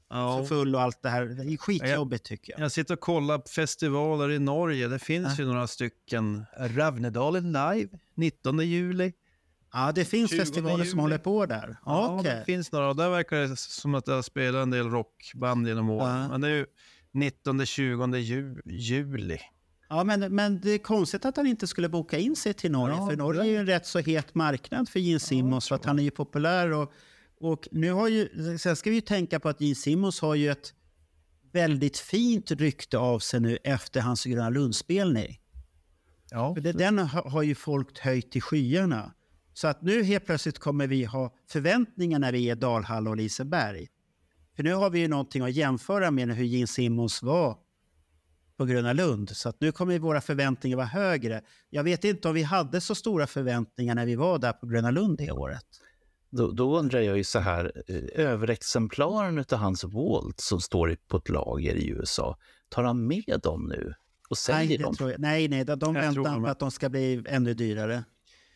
Ja. 0.09 0.37
för 0.37 0.45
full 0.45 0.75
och 0.75 0.81
allt 0.81 1.01
det 1.01 1.09
här. 1.09 1.25
Det 1.25 1.53
är 1.53 1.57
skitjobbigt 1.57 2.25
tycker 2.25 2.53
jag. 2.53 2.59
Jag 2.61 2.71
sitter 2.71 2.93
och 2.93 2.99
kollar 2.99 3.37
på 3.37 3.49
festivaler 3.49 4.31
i 4.31 4.39
Norge. 4.39 4.87
Det 4.87 4.99
finns 4.99 5.39
ju 5.39 5.45
några 5.45 5.67
stycken. 5.67 6.45
Ravnedalen 6.57 7.45
live, 7.51 7.89
19 8.15 8.59
juli. 8.59 9.13
Ja, 9.73 9.91
det 9.91 10.05
finns 10.05 10.31
20 10.31 10.39
festivaler 10.39 10.85
som 10.85 10.85
juli. 10.85 11.01
håller 11.01 11.17
på 11.17 11.45
där. 11.45 11.77
Ja, 11.85 12.17
Okej. 12.19 12.35
det 12.35 12.45
finns 12.45 12.71
några. 12.71 12.89
Och 12.89 12.95
där 12.95 13.09
verkar 13.09 13.37
det 13.37 13.55
som 13.57 13.95
att 13.95 14.05
det 14.05 14.13
har 14.13 14.21
spelat 14.21 14.63
en 14.63 14.69
del 14.71 14.89
rockband 14.89 15.67
genom 15.67 15.89
åren. 15.89 16.21
Ja. 16.21 16.27
Men 16.27 16.41
det 16.41 16.47
är 16.47 16.51
ju 16.51 16.65
19-20 17.13 18.15
ju, 18.17 18.61
juli. 18.65 19.39
Ja, 19.89 20.03
men, 20.03 20.35
men 20.35 20.61
det 20.61 20.71
är 20.71 20.77
konstigt 20.77 21.25
att 21.25 21.37
han 21.37 21.47
inte 21.47 21.67
skulle 21.67 21.89
boka 21.89 22.17
in 22.17 22.35
sig 22.35 22.53
till 22.53 22.71
Norge. 22.71 22.95
Ja, 22.95 23.09
för 23.09 23.15
Norge 23.15 23.41
är 23.41 23.45
ju 23.45 23.57
en 23.57 23.65
rätt 23.65 23.85
så 23.85 23.99
het 23.99 24.35
marknad 24.35 24.89
för 24.89 24.99
Gene 24.99 25.19
Simmons. 25.19 25.67
för 25.67 25.75
att 25.75 25.85
han 25.85 25.99
är 25.99 26.03
ju 26.03 26.11
populär. 26.11 26.71
Och, 26.73 26.93
och 27.39 27.67
nu 27.71 27.91
har 27.91 28.07
ju, 28.07 28.57
sen 28.57 28.75
ska 28.75 28.89
vi 28.89 28.95
ju 28.95 29.01
tänka 29.01 29.39
på 29.39 29.49
att 29.49 29.61
Gene 29.61 29.75
Simmons 29.75 30.21
har 30.21 30.35
ju 30.35 30.49
ett 30.49 30.73
väldigt 31.53 31.97
fint 31.97 32.51
rykte 32.51 32.97
av 32.97 33.19
sig 33.19 33.39
nu 33.39 33.57
efter 33.63 34.01
hans 34.01 34.25
Gröna 34.25 34.49
Lund-spelning. 34.49 35.39
Ja. 36.31 36.55
För 36.55 36.61
det, 36.61 36.71
den 36.71 36.99
har, 36.99 37.29
har 37.29 37.43
ju 37.43 37.55
folk 37.55 37.99
höjt 37.99 38.31
till 38.31 38.41
skyarna. 38.41 39.13
Så 39.53 39.67
att 39.67 39.81
nu 39.81 40.03
helt 40.03 40.25
plötsligt 40.25 40.59
kommer 40.59 40.87
vi 40.87 41.03
ha 41.03 41.33
förväntningar 41.49 42.19
när 42.19 42.31
vi 42.31 42.49
är 42.49 42.55
Dalhalla 42.55 43.09
och 43.09 43.17
Liseberg. 43.17 43.87
För 44.55 44.63
nu 44.63 44.73
har 44.73 44.89
vi 44.89 44.99
ju 44.99 45.07
någonting 45.07 45.41
att 45.41 45.53
jämföra 45.53 46.11
med 46.11 46.35
hur 46.35 46.45
Gene 46.45 46.67
Simmons 46.67 47.23
var 47.23 47.57
på 48.57 48.65
Gröna 48.65 48.93
Lund. 48.93 49.29
Så 49.29 49.49
att 49.49 49.61
nu 49.61 49.71
kommer 49.71 49.99
våra 49.99 50.21
förväntningar 50.21 50.77
vara 50.77 50.87
högre. 50.87 51.41
Jag 51.69 51.83
vet 51.83 52.03
inte 52.03 52.27
om 52.27 52.33
vi 52.33 52.43
hade 52.43 52.81
så 52.81 52.95
stora 52.95 53.27
förväntningar 53.27 53.95
när 53.95 54.05
vi 54.05 54.15
var 54.15 54.39
där 54.39 54.53
på 54.53 54.67
Gröna 54.67 54.91
Lund 54.91 55.17
det 55.17 55.31
året. 55.31 55.65
Då, 56.29 56.51
då 56.51 56.79
undrar 56.79 56.99
jag 56.99 57.17
ju 57.17 57.23
så 57.23 57.39
här, 57.39 57.83
eh, 57.87 58.25
överexemplaren 58.25 59.37
av 59.51 59.57
hans 59.57 59.83
Walt 59.83 60.39
som 60.39 60.61
står 60.61 60.91
i- 60.91 60.97
på 61.07 61.17
ett 61.17 61.29
lager 61.29 61.75
i 61.75 61.89
USA, 61.89 62.37
tar 62.69 62.83
han 62.83 63.07
med 63.07 63.39
dem 63.43 63.65
nu 63.69 63.93
och 64.29 64.31
Nej, 64.31 64.37
säljer 64.37 64.77
det 64.77 64.83
dem? 64.83 64.95
tror 64.95 65.11
jag, 65.11 65.19
nej, 65.19 65.47
nej, 65.47 65.65
de 65.65 65.69
Jag 65.71 65.79
tror 65.79 65.93
väntar 65.93 66.23
de- 66.23 66.43
på 66.43 66.49
att 66.49 66.59
de 66.59 66.71
ska 66.71 66.89
bli 66.89 67.23
ännu 67.27 67.53
dyrare. 67.53 68.03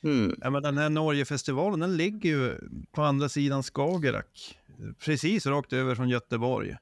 Mm. 0.03 0.35
Ja, 0.41 0.49
men 0.49 0.63
den 0.63 0.77
här 0.77 0.89
Norgefestivalen 0.89 1.79
den 1.79 1.97
ligger 1.97 2.29
ju 2.29 2.57
på 2.91 3.03
andra 3.03 3.29
sidan 3.29 3.63
Skagerrak. 3.63 4.57
Precis 5.05 5.45
rakt 5.45 5.73
över 5.73 5.95
från 5.95 6.09
Göteborg. 6.09 6.75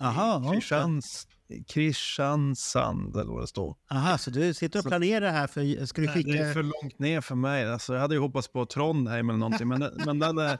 Aha, 0.00 0.52
Kristians, 0.52 1.26
Kristiansand 1.68 3.16
eller 3.16 3.32
vad 3.32 3.42
det 3.42 3.46
står. 3.46 3.76
Aha, 3.90 4.18
så 4.18 4.30
du 4.30 4.54
sitter 4.54 4.78
och 4.78 4.84
planerar 4.84 5.30
här 5.30 5.46
för 5.46 5.86
ska 5.86 6.00
du 6.00 6.06
Nej, 6.06 6.16
skicka... 6.16 6.30
Det 6.30 6.38
är 6.38 6.52
för 6.52 6.62
långt 6.62 6.98
ner 6.98 7.20
för 7.20 7.34
mig. 7.34 7.72
Alltså, 7.72 7.94
jag 7.94 8.00
hade 8.00 8.14
ju 8.14 8.20
hoppats 8.20 8.48
på 8.48 8.66
Trondheim 8.66 9.30
eller 9.30 9.38
någonting. 9.38 9.68
Men, 9.68 9.90
men 10.06 10.18
den 10.18 10.38
är, 10.38 10.58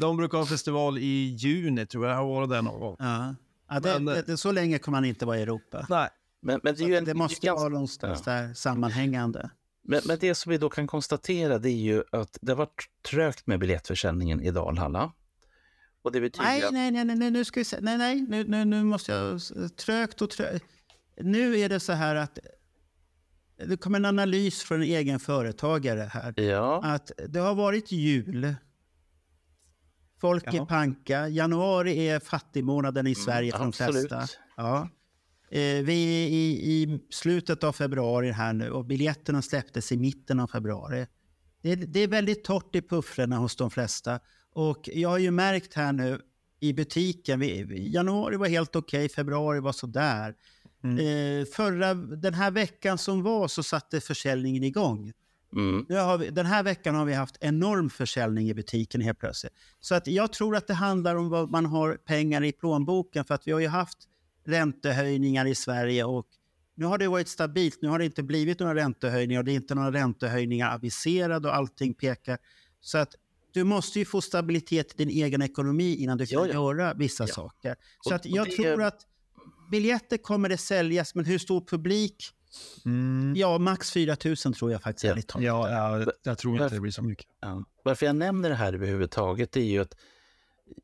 de 0.00 0.16
brukar 0.16 0.38
ha 0.38 0.46
festival 0.46 0.98
i 0.98 1.36
juni 1.38 1.86
tror 1.86 2.04
jag. 2.04 2.12
Jag 2.12 2.18
har 2.18 2.26
varit 2.26 2.50
där 2.50 2.62
någon 2.62 2.80
gång. 2.80 2.96
Ja. 2.98 3.34
Ja, 3.68 3.80
det, 3.80 4.00
Men, 4.00 4.08
eh, 4.08 4.14
det, 4.14 4.22
det, 4.22 4.36
så 4.36 4.52
länge 4.52 4.78
kommer 4.78 4.96
man 4.96 5.04
inte 5.04 5.26
vara 5.26 5.38
i 5.38 5.42
Europa. 5.42 5.86
Nej. 5.88 6.08
Men, 6.42 6.60
men, 6.62 6.74
det, 6.74 6.84
är 6.84 6.88
ju 6.88 6.96
en, 6.96 7.04
det 7.04 7.14
måste 7.14 7.46
det 7.46 7.48
är 7.48 7.52
vara 7.52 7.68
någonstans 7.68 8.22
där 8.22 8.54
sammanhängande. 8.54 9.50
Men, 9.82 10.00
men 10.04 10.18
det 10.20 10.34
som 10.34 10.50
vi 10.50 10.58
då 10.58 10.68
kan 10.68 10.86
konstatera 10.86 11.58
det 11.58 11.70
är 11.70 11.82
ju 11.82 12.02
att 12.12 12.38
det 12.42 12.52
har 12.52 12.56
varit 12.56 12.84
trögt 13.10 13.46
med 13.46 13.58
biljettförsäljningen 13.58 14.40
i 14.40 14.50
Dalhalla. 14.50 15.12
Och 16.04 16.12
det 16.12 16.20
betyder 16.20 16.44
Nej, 16.44 16.62
nej, 16.72 17.04
nej, 17.04 17.16
nej, 17.16 17.30
nu 17.30 17.44
ska 17.44 17.60
vi 17.60 17.64
se. 17.64 17.78
Nej, 17.80 17.98
nej, 17.98 18.20
nu, 18.28 18.44
nu, 18.44 18.64
nu 18.64 18.84
måste 18.84 19.12
jag... 19.12 19.40
Trögt 19.76 20.22
och 20.22 20.30
trögt. 20.30 20.64
Nu 21.20 21.58
är 21.58 21.68
det 21.68 21.80
så 21.80 21.92
här 21.92 22.16
att 22.16 22.38
det 23.68 23.76
kommer 23.76 23.98
en 23.98 24.04
analys 24.04 24.62
från 24.62 24.82
en 24.82 24.88
egen 24.88 25.20
företagare 25.20 26.00
här. 26.00 26.40
Ja, 26.40 26.80
Att 26.84 27.10
det 27.28 27.38
har 27.40 27.54
varit 27.54 27.92
jul. 27.92 28.54
Folk 30.20 30.46
är 30.46 30.56
Ja. 30.56 30.66
panka. 30.66 31.28
Januari 31.28 32.08
är 32.08 32.20
fattigmånaden 32.20 33.06
i 33.06 33.14
Sverige 33.14 33.52
för 33.52 33.58
de 33.58 33.68
absolut. 33.68 34.08
flesta. 34.08 34.26
Ja. 34.56 34.88
Eh, 35.50 35.60
vi 35.60 36.24
är 36.24 36.28
i, 36.28 36.72
i 36.72 37.00
slutet 37.10 37.64
av 37.64 37.72
februari 37.72 38.30
här 38.30 38.52
nu 38.52 38.70
och 38.70 38.84
biljetterna 38.84 39.42
släpptes 39.42 39.92
i 39.92 39.96
mitten 39.96 40.40
av 40.40 40.46
februari. 40.46 41.06
Det 41.62 41.72
är, 41.72 41.76
det 41.76 42.00
är 42.00 42.08
väldigt 42.08 42.44
torrt 42.44 42.74
i 42.76 42.82
puffrarna 42.82 43.36
hos 43.36 43.56
de 43.56 43.70
flesta. 43.70 44.20
Och 44.54 44.88
jag 44.92 45.08
har 45.08 45.18
ju 45.18 45.30
märkt 45.30 45.74
här 45.74 45.92
nu 45.92 46.20
i 46.60 46.72
butiken, 46.72 47.40
vi, 47.40 47.88
januari 47.92 48.36
var 48.36 48.46
helt 48.48 48.76
okej, 48.76 49.08
februari 49.08 49.60
var 49.60 49.72
sådär. 49.72 50.34
Eh, 50.84 51.46
förra, 51.46 51.94
den 51.94 52.34
här 52.34 52.50
veckan 52.50 52.98
som 52.98 53.22
var 53.22 53.48
så 53.48 53.62
satte 53.62 54.00
försäljningen 54.00 54.64
igång. 54.64 55.12
mm. 55.56 55.86
Nu 55.88 55.96
har 55.96 56.18
vi, 56.18 56.30
den 56.30 56.46
här 56.46 56.62
veckan 56.62 56.94
har 56.94 57.04
vi 57.04 57.14
haft 57.14 57.36
enorm 57.40 57.90
försäljning 57.90 58.50
i 58.50 58.54
butiken 58.54 59.00
helt 59.00 59.18
plötsligt. 59.18 59.52
Så 59.80 59.94
att 59.94 60.06
jag 60.06 60.32
tror 60.32 60.56
att 60.56 60.66
det 60.66 60.74
handlar 60.74 61.14
om 61.14 61.28
vad 61.28 61.50
man 61.50 61.66
har 61.66 61.94
pengar 61.94 62.44
i 62.44 62.52
plånboken. 62.52 63.24
För 63.24 63.34
att 63.34 63.46
vi 63.46 63.52
har 63.52 63.60
ju 63.60 63.68
haft 63.68 63.98
räntehöjningar 64.44 65.46
i 65.46 65.54
Sverige 65.54 66.04
och 66.04 66.26
nu 66.74 66.84
har 66.84 66.98
det 66.98 67.08
varit 67.08 67.28
stabilt. 67.28 67.78
Nu 67.82 67.88
har 67.88 67.98
det 67.98 68.04
inte 68.04 68.22
blivit 68.22 68.60
några 68.60 68.74
räntehöjningar 68.74 69.40
och 69.40 69.44
det 69.44 69.52
är 69.52 69.56
inte 69.56 69.74
några 69.74 69.92
räntehöjningar 69.92 70.74
aviserade 70.74 71.48
och 71.48 71.54
allting 71.54 71.94
pekar. 71.94 72.38
Så 72.80 72.98
att 72.98 73.14
du 73.54 73.64
måste 73.64 73.98
ju 73.98 74.04
få 74.04 74.20
stabilitet 74.20 74.92
i 75.00 75.04
din 75.04 75.24
egen 75.24 75.42
ekonomi 75.42 75.96
innan 75.96 76.18
du 76.18 76.26
kan 76.26 76.38
Ja, 76.38 76.46
ja. 76.46 76.52
göra 76.52 76.94
vissa 76.94 77.24
Ja. 77.24 77.34
saker. 77.34 77.76
Så 78.00 78.10
Och- 78.10 78.16
att 78.16 78.26
jag 78.26 78.46
det- 78.46 78.52
tror 78.56 78.82
att 78.82 79.00
biljetter 79.70 80.16
kommer 80.16 80.48
det 80.48 80.56
säljas, 80.58 81.14
men 81.14 81.24
hur 81.24 81.38
stor 81.38 81.60
publik? 81.60 82.24
Mm. 82.84 83.34
Ja, 83.36 83.58
max 83.58 83.90
4 83.92 84.16
000 84.24 84.36
tror 84.36 84.72
jag 84.72 84.82
faktiskt. 84.82 85.04
Ja. 85.34 85.40
Ja, 85.42 85.70
ja, 85.70 86.12
jag 86.22 86.38
tror 86.38 86.62
inte 86.62 86.74
det 86.74 86.80
blir 86.80 86.92
så 86.92 87.02
mycket. 87.02 87.26
Ja. 87.40 87.64
Varför 87.84 88.06
jag 88.06 88.16
nämner 88.16 88.48
det 88.48 88.54
här 88.54 88.72
överhuvudtaget 88.72 89.52
det 89.52 89.60
är 89.60 89.64
ju 89.64 89.80
att 89.80 89.94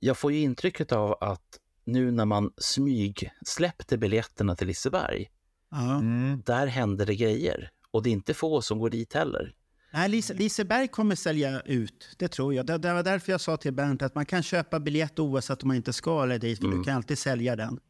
jag 0.01 0.19
får 0.19 0.33
ju 0.33 0.39
intrycket 0.41 0.93
av 0.93 1.17
att 1.21 1.59
nu 1.85 2.11
när 2.11 2.25
man 2.25 2.53
smyg 2.57 3.31
släppte 3.47 3.99
biljetterna 3.99 4.57
till 4.57 4.67
Liseberg. 4.67 5.31
Mm. 5.73 6.43
där 6.47 6.67
händer 6.67 7.07
det 7.07 7.15
grejer. 7.15 7.71
Och 7.91 8.03
det 8.03 8.11
är 8.11 8.13
inte 8.13 8.35
få 8.35 8.63
som 8.63 8.79
går 8.79 8.91
dit 8.91 9.13
heller. 9.15 9.55
Nej, 9.93 10.09
Lise, 10.09 10.35
Liseberg 10.35 10.89
kommer 10.89 11.15
sälja 11.15 11.61
ut, 11.61 12.17
det 12.19 12.29
tror 12.29 12.55
jag. 12.55 12.67
Det, 12.67 12.79
det 12.79 12.93
var 12.95 13.03
därför 13.03 13.33
jag 13.33 13.41
sa 13.41 13.57
till 13.57 13.73
Bernt 13.73 14.03
att 14.03 14.15
man 14.15 14.27
kan 14.27 14.43
köpa 14.43 14.81
biljett 14.81 15.19
oavsett 15.19 15.63
om 15.63 15.69
man 15.69 15.77
inte 15.77 15.93
ska 15.93 16.23
eller 16.23 16.39
dit, 16.39 16.59
för 16.59 16.67
Mm. 16.67 16.79
du 16.79 16.85
kan 16.85 16.97
alltid 16.97 17.19
sälja 17.19 17.57
den 17.57 17.81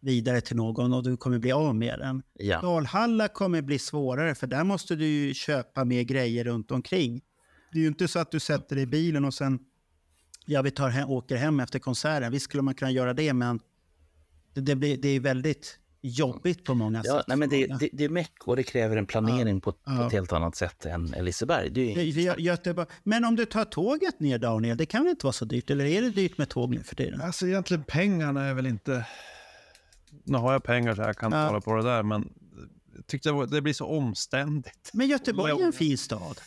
vidare 0.00 0.40
till 0.40 0.56
någon 0.56 0.92
och 0.92 1.02
du 1.02 1.16
kommer 1.16 1.38
bli 1.38 1.52
av 1.52 1.74
med 1.74 1.98
den. 1.98 2.22
Ja, 2.34 2.60
Dalhalla 2.60 3.28
kommer 3.28 3.62
bli 3.62 3.78
svårare, 3.78 4.34
för 4.34 4.46
där 4.46 4.64
måste 4.64 4.96
du 4.96 5.06
ju 5.06 5.34
köpa 5.34 5.84
mer 5.84 6.02
grejer 6.02 6.44
runt 6.44 6.70
omkring. 6.70 7.20
Det 7.72 7.78
är 7.78 7.82
ju 7.82 7.88
inte 7.88 8.08
så 8.08 8.18
att 8.18 8.30
du 8.30 8.40
sätter 8.40 8.76
dig 8.76 8.82
i 8.82 8.86
bilen 8.86 9.24
och 9.24 9.34
sen 9.34 9.58
ja, 10.46 10.62
vi 10.62 10.70
tar 10.70 10.88
hem, 10.88 11.08
åker 11.10 11.36
hem 11.36 11.60
efter 11.60 11.78
konserten. 11.78 12.32
Visst 12.32 12.44
skulle 12.44 12.62
man 12.62 12.74
kunna 12.74 12.90
göra 12.90 13.14
det, 13.14 13.32
men 13.32 13.60
det, 14.54 14.60
det, 14.60 14.76
blir, 14.76 14.96
det 14.96 15.08
är 15.08 15.20
väldigt 15.20 15.78
jobbigt 16.02 16.64
på 16.64 16.74
många 16.74 17.02
Ja, 17.04 17.16
sätt. 17.16 17.24
nej, 17.28 17.36
men 17.36 17.48
det, 17.48 17.66
det, 17.66 17.88
det 17.92 18.04
är 18.04 18.08
meck 18.08 18.32
och 18.44 18.56
det 18.56 18.62
kräver 18.62 18.96
en 18.96 19.06
planering 19.06 19.60
på, 19.60 19.72
på 19.72 19.78
Ja. 19.86 20.06
ett 20.06 20.12
helt 20.12 20.32
annat 20.32 20.56
sätt 20.56 20.86
än 20.86 21.06
Liseberg. 21.06 21.70
Det 21.70 21.94
är, 21.94 22.02
ju- 22.02 22.20
Gö- 22.30 22.38
Göteborg. 22.40 22.88
Men 23.02 23.24
om 23.24 23.36
du 23.36 23.44
tar 23.44 23.64
tåget 23.64 24.20
ner 24.20 24.38
Daniel, 24.38 24.76
det 24.76 24.86
kan 24.86 25.02
väl 25.02 25.10
inte 25.10 25.26
vara 25.26 25.32
så 25.32 25.44
dyrt? 25.44 25.70
Eller 25.70 25.84
är 25.84 26.02
det 26.02 26.10
dyrt 26.10 26.38
med 26.38 26.48
tåg 26.48 26.74
nu 26.74 26.82
för 26.82 26.96
tiden? 26.96 27.20
Alltså 27.20 27.46
egentligen 27.46 27.84
pengarna 27.84 28.44
är 28.44 28.54
väl 28.54 28.66
inte... 28.66 29.06
Nu 30.24 30.38
har 30.38 30.52
jag 30.52 30.62
pengar 30.62 30.94
så 30.94 31.02
jag 31.02 31.16
kan 31.16 31.32
Ja. 31.32 31.46
tala 31.48 31.60
på 31.60 31.76
det 31.76 31.82
där, 31.82 32.02
men 32.02 32.32
jag 32.96 33.06
tyckte 33.06 33.28
det, 33.28 33.32
var, 33.32 33.46
det 33.46 33.60
blir 33.60 33.72
så 33.72 33.86
omständigt. 33.86 34.90
Men 34.92 35.06
Göteborg 35.08 35.52
är 35.52 35.66
en 35.66 35.72
fin 35.72 35.98
stad. 35.98 36.40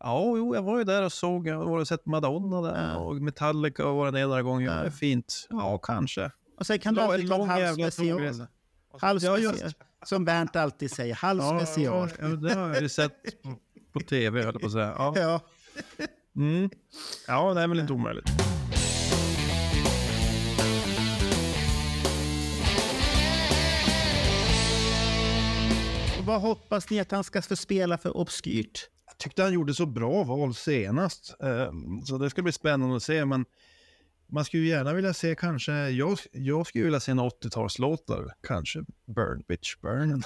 Ja, 0.00 0.22
jo, 0.36 0.54
jag 0.54 0.62
var 0.62 0.78
ju 0.78 0.84
där 0.84 1.02
och 1.02 1.12
såg, 1.12 1.46
jag 1.48 1.64
har 1.64 1.84
sett 1.84 2.06
Madonna 2.06 2.60
där 2.60 2.88
Ja. 2.92 2.96
och 2.98 3.14
Metallica 3.16 3.84
var 3.84 4.12
den 4.12 4.22
ena 4.22 4.42
gången. 4.42 4.66
Ja, 4.66 4.76
Ja. 4.76 4.80
det 4.80 4.86
är 4.86 4.90
fint. 4.90 5.46
Ja, 5.50 5.78
kanske. 5.78 6.30
Och 6.58 6.66
sen 6.66 6.78
kan 6.78 6.94
du 6.94 7.00
Ja, 7.00 7.06
alltid 7.14 7.28
ta 7.28 7.34
en 7.34 8.08
lång 8.08 8.46
halv 9.00 9.20
Ja, 9.22 9.38
just. 9.38 9.64
Som 10.04 10.24
Bernt 10.24 10.56
alltid 10.56 10.90
säger, 10.90 11.14
halv 11.14 11.40
Ja, 11.40 11.66
special. 11.66 12.10
ja, 12.20 12.26
det 12.28 12.54
har 12.54 12.68
jag 12.68 12.82
ju 12.82 12.88
sett 12.88 13.42
på, 13.42 13.54
på 13.92 14.00
tv, 14.00 14.42
höll 14.42 14.58
på 14.58 14.66
att 14.66 14.72
säga. 14.72 14.94
Ja, 14.98 15.12
Ja. 15.16 15.40
mm. 16.36 16.70
ja 17.26 17.54
det 17.54 17.60
är 17.60 17.68
väl 17.68 17.80
inte 17.80 17.92
omöjligt. 17.92 18.26
Vad 26.26 26.40
hoppas 26.40 26.90
ni 26.90 27.00
att 27.00 27.10
han 27.10 27.24
ska 27.24 27.42
få 27.42 27.56
spela 27.56 27.98
för 27.98 28.16
obskyrt? 28.16 28.88
Jag 29.06 29.18
tyckte 29.18 29.42
han 29.42 29.52
gjorde 29.52 29.74
så 29.74 29.86
bra 29.86 30.24
val 30.24 30.54
senast, 30.54 31.34
eh, 31.42 31.72
så 32.04 32.18
det 32.18 32.30
ska 32.30 32.42
bli 32.42 32.52
spännande 32.52 32.96
att 32.96 33.02
se. 33.02 33.24
Men 33.24 33.44
man 34.32 34.44
skulle 34.44 34.62
ju 34.62 34.68
gärna 34.68 34.92
vilja 34.92 35.14
se 35.14 35.34
kanske, 35.34 35.72
jag, 35.72 36.18
jag 36.32 36.66
skulle 36.66 36.84
vilja 36.84 37.00
se 37.00 37.10
en 37.10 37.20
80-talslåtar, 37.20 38.30
kanske 38.46 38.84
Burn 39.06 39.42
Bitch 39.48 39.76
Burn. 39.82 40.22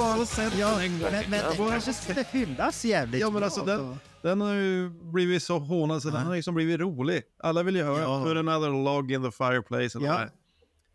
Bara 0.00 0.26
sett 0.26 0.52
den 0.58 0.80
en 0.80 1.00
gång. 1.00 1.10
Men, 1.12 1.30
men 1.30 1.50
det 1.50 1.56
kanske 1.56 1.92
skulle 1.92 2.24
fyllas 2.24 2.84
jävligt 2.84 3.20
Ja, 3.20 3.26
men 3.30 3.34
bra 3.40 3.44
alltså 3.44 3.60
då. 3.60 3.66
den, 3.66 3.98
den 4.22 4.40
har 4.40 4.54
ju 4.54 4.88
blivit 4.90 5.42
så 5.42 5.58
hånad 5.58 6.02
så 6.02 6.10
den 6.10 6.26
har 6.26 6.34
liksom 6.36 6.54
blivit 6.54 6.80
rolig. 6.80 7.22
Alla 7.42 7.62
vill 7.62 7.76
ju 7.76 7.82
höra 7.82 8.00
Ja. 8.02 8.24
Put 8.24 8.36
another 8.36 8.84
log 8.84 9.12
in 9.12 9.22
the 9.24 9.30
fireplace. 9.30 9.98
Ja. 10.00 10.26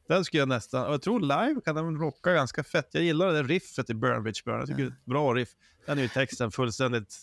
Den 0.08 0.26
skulle 0.26 0.42
jag 0.42 0.50
nästan... 0.50 0.92
Jag 0.92 1.02
tror 1.02 1.20
live 1.20 1.62
kan 1.66 1.76
den 1.76 1.98
rocka 2.00 2.34
ganska 2.34 2.64
fett. 2.64 2.90
Jag 2.92 3.04
gillar 3.04 3.34
det 3.34 3.44
riffet 3.44 3.90
i 3.90 3.94
Burn 3.94 4.24
Bitch 4.24 4.44
Burn. 4.44 4.60
Jag 4.60 4.68
tycker 4.68 4.82
det 4.82 4.88
är 4.88 4.92
ett 4.92 5.06
bra 5.06 5.34
riff. 5.34 5.50
Den 5.86 5.98
är 5.98 6.02
ju 6.02 6.08
texten 6.08 6.52
fullständigt 6.52 7.16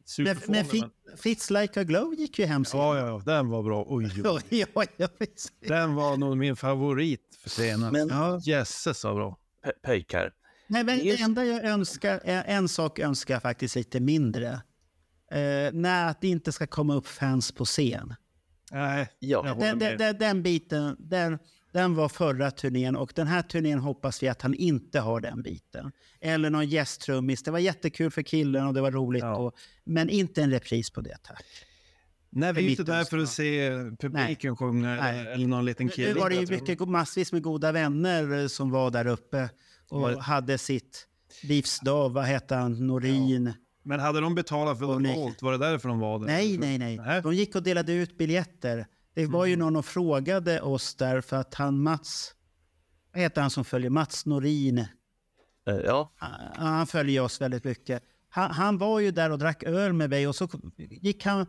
Men, 0.00 0.04
superfånig. 0.06 0.48
men 0.48 0.66
Men, 0.80 0.90
Fit- 1.16 1.22
Fits 1.22 1.50
Like 1.50 1.80
a 1.80 1.84
Glow 1.84 2.14
gick 2.14 2.38
ju 2.38 2.44
hem 2.46 2.64
sen. 2.64 2.80
ja, 2.80 2.98
ja, 2.98 3.06
ja, 3.06 3.22
den 3.24 3.48
var 3.48 3.62
bra. 3.62 3.84
Oj, 3.88 4.04
oj. 4.24 4.42
ja, 4.50 4.84
ja, 4.96 5.08
ja. 5.18 5.26
Den 5.60 5.94
var 5.94 6.16
nog 6.16 6.36
min 6.36 6.56
favorit 6.56 7.38
för 7.42 7.50
senast. 7.50 7.92
Men- 7.92 8.08
ja. 8.08 8.40
Jösses 8.42 9.04
vad 9.04 9.14
bra. 9.14 9.38
Pöjkar. 9.82 10.32
Nej, 10.66 10.84
men 10.84 10.98
Det 10.98 11.20
enda 11.20 11.44
jag 11.44 11.64
önskar, 11.64 12.20
är- 12.24 12.44
en 12.46 12.68
sak 12.68 12.98
önskar 12.98 13.34
jag 13.34 13.42
faktiskt 13.42 13.76
lite 13.76 14.00
mindre. 14.00 14.48
Eh, 15.30 15.72
när 15.72 16.08
att 16.08 16.20
det 16.20 16.28
inte 16.28 16.52
ska 16.52 16.66
komma 16.66 16.94
upp 16.94 17.06
fans 17.06 17.52
på 17.52 17.64
scen. 17.64 18.14
Nej, 18.72 19.08
Ja, 19.18 19.56
Den, 19.60 19.78
den, 19.78 19.98
den, 19.98 20.18
den 20.18 20.42
biten, 20.42 20.96
den, 20.98 21.38
den 21.72 21.94
var 21.94 22.08
förra 22.08 22.50
turnén 22.50 22.96
och 22.96 23.12
den 23.14 23.26
här 23.26 23.42
turnén 23.42 23.78
hoppas 23.78 24.22
vi 24.22 24.28
att 24.28 24.42
han 24.42 24.54
inte 24.54 25.00
har 25.00 25.20
den 25.20 25.42
biten. 25.42 25.92
Eller 26.20 26.50
någon 26.50 26.66
gästtrummis. 26.68 27.42
Det 27.42 27.50
var 27.50 27.58
jättekul 27.58 28.10
för 28.10 28.22
killen 28.22 28.66
och 28.66 28.74
det 28.74 28.80
var 28.80 28.90
roligt. 28.90 29.22
Ja. 29.22 29.36
Och, 29.36 29.54
men 29.84 30.10
inte 30.10 30.42
en 30.42 30.50
repris 30.50 30.90
på 30.90 31.00
det, 31.00 31.16
tack. 31.22 31.44
Nej, 32.30 32.52
vi 32.52 32.66
är 32.66 32.70
inte 32.70 32.82
där 32.82 33.04
för 33.04 33.18
att 33.18 33.28
se 33.28 33.70
publiken 34.00 34.56
sjunga 34.56 34.94
Nej. 34.94 35.26
eller, 35.26 35.46
någon 35.46 35.64
liten 35.64 35.86
Nu 35.86 35.92
kille. 35.92 36.20
var 36.20 36.30
det 36.30 36.36
ju 36.36 36.46
mycket, 36.46 36.88
massvis 36.88 37.32
med 37.32 37.42
goda 37.42 37.72
vänner 37.72 38.38
eh, 38.42 38.46
som 38.46 38.70
var 38.70 38.90
där 38.90 39.06
uppe 39.06 39.48
och 39.90 40.10
det- 40.10 40.20
hade 40.20 40.58
sitt 40.58 41.06
livsdag. 41.42 42.08
Vad 42.08 42.24
hette 42.24 42.54
han? 42.54 42.86
Norin? 42.86 43.52
Men 43.82 44.00
hade 44.00 44.20
de 44.20 44.34
betalat 44.34 44.78
för 44.78 44.98
betalt? 45.00 45.42
Var 45.42 45.52
det 45.52 45.58
därför 45.58 45.88
de 45.88 45.98
var 45.98 46.18
där? 46.18 46.26
Nej, 46.26 46.58
nej, 46.58 46.78
nej. 46.78 46.96
Nej. 46.96 47.22
De 47.22 47.34
gick 47.34 47.54
och 47.56 47.62
delade 47.62 47.92
ut 47.92 48.18
biljetter. 48.18 48.86
Det 49.14 49.26
var 49.26 49.46
ju 49.46 49.56
någon 49.56 49.76
och 49.76 49.86
frågade 49.86 50.60
oss 50.60 50.94
där 50.94 51.20
för 51.20 51.36
att 51.36 51.54
han 51.54 51.82
Mats, 51.82 52.34
vad 53.12 53.22
heter 53.22 53.40
han 53.40 53.50
som 53.50 53.64
följer? 53.64 53.90
Mats 53.90 54.26
Norin. 54.26 54.78
eh, 54.78 54.86
ja. 55.84 56.12
Ah, 56.18 56.26
Han 56.56 56.86
följer 56.86 57.22
oss 57.22 57.40
väldigt 57.40 57.64
mycket. 57.64 58.02
Han, 58.28 58.50
han 58.50 58.78
var 58.78 59.00
ju 59.00 59.10
där 59.10 59.30
och 59.30 59.38
drack 59.38 59.62
öl 59.62 59.92
med 59.92 60.10
mig 60.10 60.28
och 60.28 60.36
så 60.36 60.48
gick 60.78 61.24
han, 61.24 61.46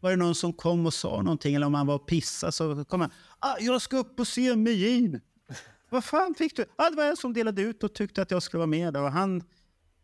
var 0.00 0.10
det 0.10 0.16
någon 0.16 0.34
som 0.34 0.52
kom 0.52 0.86
och 0.86 0.94
sa 0.94 1.22
någonting 1.22 1.54
eller 1.54 1.66
om 1.66 1.74
han 1.74 1.86
var 1.86 1.94
och 1.94 2.06
pissade 2.06 2.52
så 2.52 2.84
kom 2.84 3.00
han. 3.00 3.10
Ah, 3.38 3.56
jag 3.60 3.82
ska 3.82 3.96
upp 3.96 4.20
och 4.20 4.26
se 4.28 4.42
Gene. 4.56 5.20
Vad 5.92 6.04
fan 6.04 6.34
fick 6.34 6.56
du? 6.56 6.64
Ah, 6.76 6.90
det 6.90 6.96
var 6.96 7.04
en 7.04 7.16
som 7.16 7.32
delade 7.32 7.62
ut 7.62 7.82
och 7.82 7.94
tyckte 7.94 8.22
att 8.22 8.30
jag 8.30 8.42
skulle 8.42 8.58
vara 8.58 8.66
med 8.66 8.96
och 8.96 9.12
han, 9.12 9.42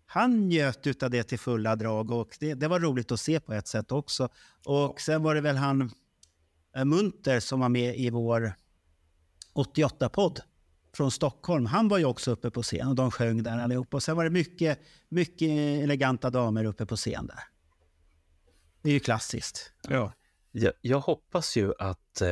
han 0.06 0.48
njöt 0.48 1.02
av 1.02 1.10
det 1.10 1.22
till 1.22 1.38
fulla 1.38 1.76
drag 1.76 2.10
och 2.10 2.36
det, 2.40 2.54
det 2.54 2.68
var 2.68 2.80
roligt 2.80 3.12
att 3.12 3.20
se 3.20 3.40
på 3.40 3.52
ett 3.52 3.66
sätt 3.66 3.92
också. 3.92 4.28
Och 4.64 5.00
sen 5.00 5.22
var 5.22 5.34
det 5.34 5.40
väl 5.40 5.56
han 5.56 5.90
eh, 6.76 6.84
Munter 6.84 7.40
som 7.40 7.60
var 7.60 7.68
med 7.68 7.98
i 7.98 8.10
vår 8.10 8.52
88-podd 9.54 10.40
från 10.96 11.10
Stockholm. 11.10 11.66
Han 11.66 11.88
var 11.88 11.98
ju 11.98 12.04
också 12.04 12.30
uppe 12.30 12.50
på 12.50 12.62
scen 12.62 12.88
och 12.88 12.94
de 12.94 13.10
sjöng 13.10 13.42
där 13.42 13.58
allihop. 13.58 13.94
Och 13.94 14.02
sen 14.02 14.16
var 14.16 14.24
det 14.24 14.30
mycket, 14.30 14.78
mycket 15.08 15.48
eleganta 15.82 16.30
damer 16.30 16.64
uppe 16.64 16.86
på 16.86 16.96
scen 16.96 17.26
där. 17.26 17.40
Det 18.82 18.88
är 18.88 18.94
ju 18.94 19.00
klassiskt. 19.00 19.72
Ja. 19.88 20.12
Jag, 20.50 20.72
jag 20.80 21.00
hoppas 21.00 21.56
ju 21.56 21.72
att 21.78 22.20
eh, 22.20 22.28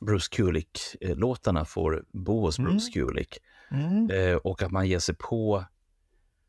Bruce 0.00 0.28
Kulick-låtarna 0.36 1.64
får 1.64 2.04
bo 2.12 2.40
hos 2.40 2.58
Bruce 2.58 2.90
Kulick 2.92 3.38
Mm. 3.70 4.10
eh, 4.10 4.36
och 4.36 4.62
att 4.62 4.70
man 4.70 4.88
ger 4.88 4.98
sig 4.98 5.14
på 5.14 5.64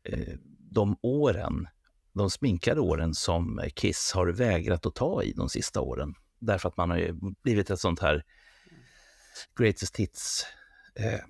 eh, 0.02 0.34
de 0.70 0.96
åren, 1.02 1.68
de 2.12 2.30
sminkade 2.30 2.80
åren 2.80 3.14
som 3.14 3.60
Kiss 3.74 4.12
har 4.12 4.26
vägrat 4.26 4.86
att 4.86 4.94
ta 4.94 5.22
i 5.22 5.32
de 5.32 5.48
sista 5.48 5.80
åren. 5.80 6.14
Därför 6.38 6.68
att 6.68 6.76
man 6.76 6.90
har 6.90 7.12
blivit 7.42 7.70
ett 7.70 7.80
sånt 7.80 8.00
här 8.00 8.24
greatest 9.58 9.96
hits 9.96 10.46
eh, 10.94 11.20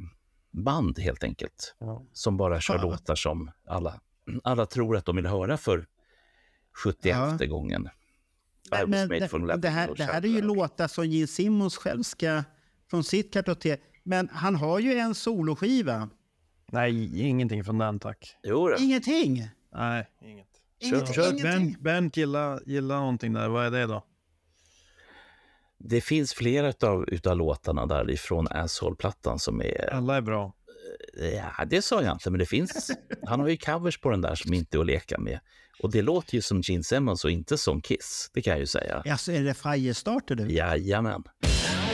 band 0.51 0.99
helt 0.99 1.25
enkelt. 1.25 1.75
Som 2.13 2.37
bara 2.37 2.61
kör 2.61 2.75
Ja. 2.75 2.83
låtar 2.83 3.15
som 3.15 3.51
alla, 3.67 4.01
alla 4.45 4.67
tror 4.67 4.97
att 4.97 5.05
de 5.05 5.17
vill 5.17 5.27
höra 5.27 5.57
för 5.57 5.87
71 6.85 7.17
Ja. 7.41 7.47
gången. 7.47 7.89
Men, 8.71 9.09
det, 9.09 9.57
det, 9.57 9.69
här, 9.69 9.95
det 9.97 10.05
här 10.05 10.25
är 10.25 10.29
ju 10.29 10.43
låtar 10.43 10.89
som 10.89 11.07
Gene 11.07 11.27
Simmons 11.27 11.77
själv 11.77 12.03
ska, 12.03 12.45
från 12.91 13.05
sitt 13.05 13.33
kartotek. 13.33 13.81
Men 14.03 14.29
han 14.33 14.55
har 14.55 14.79
ju 14.79 14.93
en 14.93 15.15
soloskiva. 15.15 16.09
Nej, 16.73 17.21
ingenting 17.21 17.65
från 17.65 17.79
den 17.79 17.99
tack. 17.99 18.37
Jo, 18.43 18.69
då. 18.69 18.77
Ingenting. 18.79 19.49
Nej, 19.75 20.09
inget. 20.23 20.47
Inget, 20.79 21.15
kör. 21.15 21.33
ingenting. 21.33 21.73
Ben, 21.73 21.77
ben 21.81 22.11
gillar, 22.15 22.61
gillar 22.67 23.01
någonting 23.01 23.33
där. 23.33 23.49
Vad 23.49 23.67
är 23.67 23.71
det 23.71 23.87
då? 23.87 24.05
Det 25.79 26.01
finns 26.01 26.35
flera 26.35 26.69
utav, 26.69 27.05
utav 27.09 27.37
låtarna 27.37 27.87
därifrån 27.87 28.49
Asshole-plattan 28.51 29.39
som 29.39 29.61
är... 29.61 29.95
Alla 29.95 30.17
är 30.17 30.21
bra. 30.21 30.53
Ja, 31.35 31.65
det 31.65 31.83
sa 31.83 32.03
jag 32.03 32.13
inte, 32.13 32.31
men 32.31 32.39
det 32.39 32.47
finns. 32.47 32.91
Han 33.27 33.41
har 33.41 33.49
ju 33.49 33.57
covers 33.57 33.99
på 34.01 34.11
den 34.11 34.21
där 34.21 34.35
som 34.35 34.55
inte 34.55 34.77
är 34.77 34.81
att 34.81 34.87
leka 34.87 35.19
med. 35.19 35.41
Och 35.83 35.91
det 35.91 36.03
låter 36.03 36.35
ju 36.35 36.43
som 36.43 36.61
Gene 36.61 36.85
Simmons 36.85 37.25
och 37.25 37.31
inte 37.31 37.59
som 37.59 37.81
Kiss. 37.81 38.31
Det 38.35 38.43
kan 38.43 38.51
jag 38.51 38.61
ju 38.61 38.67
säga. 38.67 39.03
Alltså, 39.11 39.33
är 39.33 39.43
det 39.45 39.55
Firestarter 39.55 40.35
du? 40.35 40.53
Jajamän. 40.53 41.23
I'm 41.43 41.86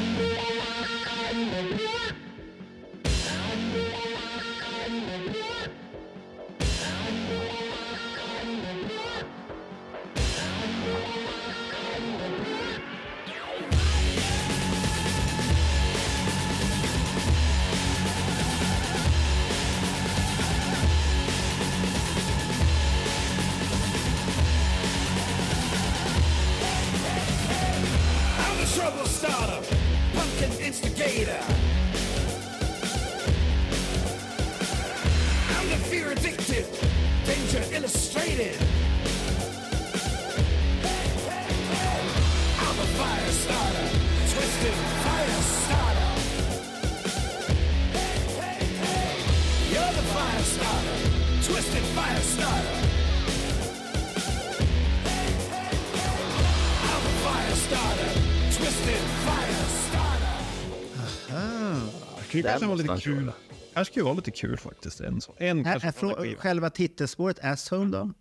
kanske 62.53 62.67
var 62.69 62.77
lite 62.77 63.05
kul. 63.05 63.33
kanske 63.75 63.93
skulle 63.93 64.05
vara 64.05 64.15
lite 64.15 64.31
kul 64.31 64.57
faktiskt. 64.57 65.01
En, 65.01 65.21
så. 65.21 65.35
en 65.39 65.59
Är, 65.59 65.65
kanske 65.65 65.89
är 65.89 65.93
frå- 65.93 66.37
själva 66.37 66.71
titelspåret 66.71 67.45
Asshole 67.45 67.91
då? 67.91 68.13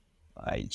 Nej. 0.46 0.70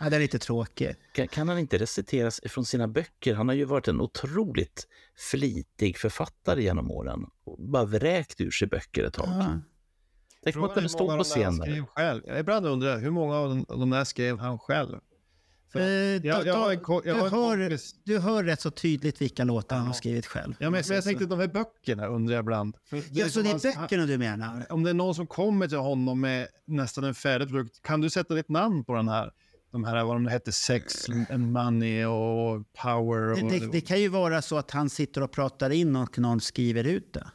Ja, 0.00 0.10
det 0.10 0.16
är 0.16 0.20
lite 0.20 0.38
tråkigt. 0.38 0.96
Kan, 1.12 1.28
kan 1.28 1.48
han 1.48 1.58
inte 1.58 1.78
reciteras 1.78 2.40
från 2.44 2.64
sina 2.64 2.88
böcker? 2.88 3.34
Han 3.34 3.48
har 3.48 3.54
ju 3.54 3.64
varit 3.64 3.88
en 3.88 4.00
otroligt 4.00 4.86
flitig 5.30 5.98
författare 5.98 6.62
genom 6.62 6.90
åren. 6.90 7.26
Och 7.44 7.58
bara 7.58 7.84
vräkt 7.84 8.40
ur 8.40 8.50
sig 8.50 8.68
böcker 8.68 9.04
ett 9.04 9.14
tag. 9.14 9.28
Ja. 9.28 9.60
Tänk 10.44 10.56
om 10.56 10.64
att 10.64 10.90
stod 10.90 11.00
många 11.06 11.18
på 11.18 11.24
scenen. 11.24 11.54
skrev 11.60 11.84
själv. 11.86 12.22
Jag 12.26 12.38
ibland 12.40 12.66
undrar 12.66 12.98
hur 12.98 13.10
många 13.10 13.36
av 13.36 13.48
de, 13.48 13.66
av 13.68 13.78
de 13.78 13.90
där 13.90 14.04
skrev 14.04 14.38
han 14.38 14.58
själv? 14.58 14.98
För 15.72 15.80
Eh, 15.80 15.86
jag, 15.86 16.22
da- 16.22 16.46
jag, 16.46 16.54
har 16.54 16.66
da- 16.66 16.72
en 16.72 16.80
ko- 16.80 17.02
jag 17.04 17.16
du, 17.16 17.20
har 17.20 17.26
en 17.26 17.32
hör, 17.32 17.58
kompis. 17.68 17.94
du 18.04 18.18
hör 18.18 18.44
rätt 18.44 18.60
så 18.60 18.70
tydligt 18.70 19.20
vilka 19.22 19.44
låtar 19.44 19.76
han 19.76 19.86
har 19.86 19.94
skrivit 19.94 20.26
själv. 20.26 20.54
Ja, 20.58 20.70
men, 20.70 20.82
men 20.88 20.94
jag 20.94 21.04
tänkte 21.04 21.26
de 21.26 21.38
här 21.40 21.48
böckerna 21.48 22.06
undrar 22.06 22.34
jag 22.34 22.42
ibland. 22.42 22.76
För 22.84 23.02
Ja, 23.12 23.28
så 23.28 23.42
det 23.42 23.50
är 23.50 23.80
böckerna 23.80 24.06
du 24.06 24.18
menar? 24.18 24.66
Om 24.70 24.82
det 24.82 24.90
är 24.90 24.94
någon 24.94 25.14
som 25.14 25.26
kommer 25.26 25.68
till 25.68 25.78
honom 25.78 26.20
med 26.20 26.48
nästan 26.66 27.04
en 27.04 27.14
färdig 27.14 27.48
produkt, 27.48 27.82
kan 27.82 28.00
du 28.00 28.10
sätta 28.10 28.34
ditt 28.34 28.48
namn 28.48 28.84
på 28.84 28.94
den 28.94 29.08
här? 29.08 29.30
De 29.72 29.84
här, 29.84 30.04
vad 30.04 30.16
de 30.16 30.26
hette, 30.26 30.52
sex 30.52 31.06
and 31.30 31.52
money 31.52 32.04
och 32.04 32.64
power. 32.82 33.32
Och, 33.32 33.38
Det, 33.50 33.58
det, 33.58 33.66
det 33.72 33.80
kan 33.80 34.00
ju 34.00 34.08
vara 34.08 34.42
så 34.42 34.56
att 34.58 34.70
han 34.70 34.90
sitter 34.90 35.22
och 35.22 35.30
pratar 35.32 35.70
in 35.70 35.96
och 35.96 36.18
någon 36.18 36.40
skriver 36.40 36.84
ut 36.84 37.12
det. 37.14 37.26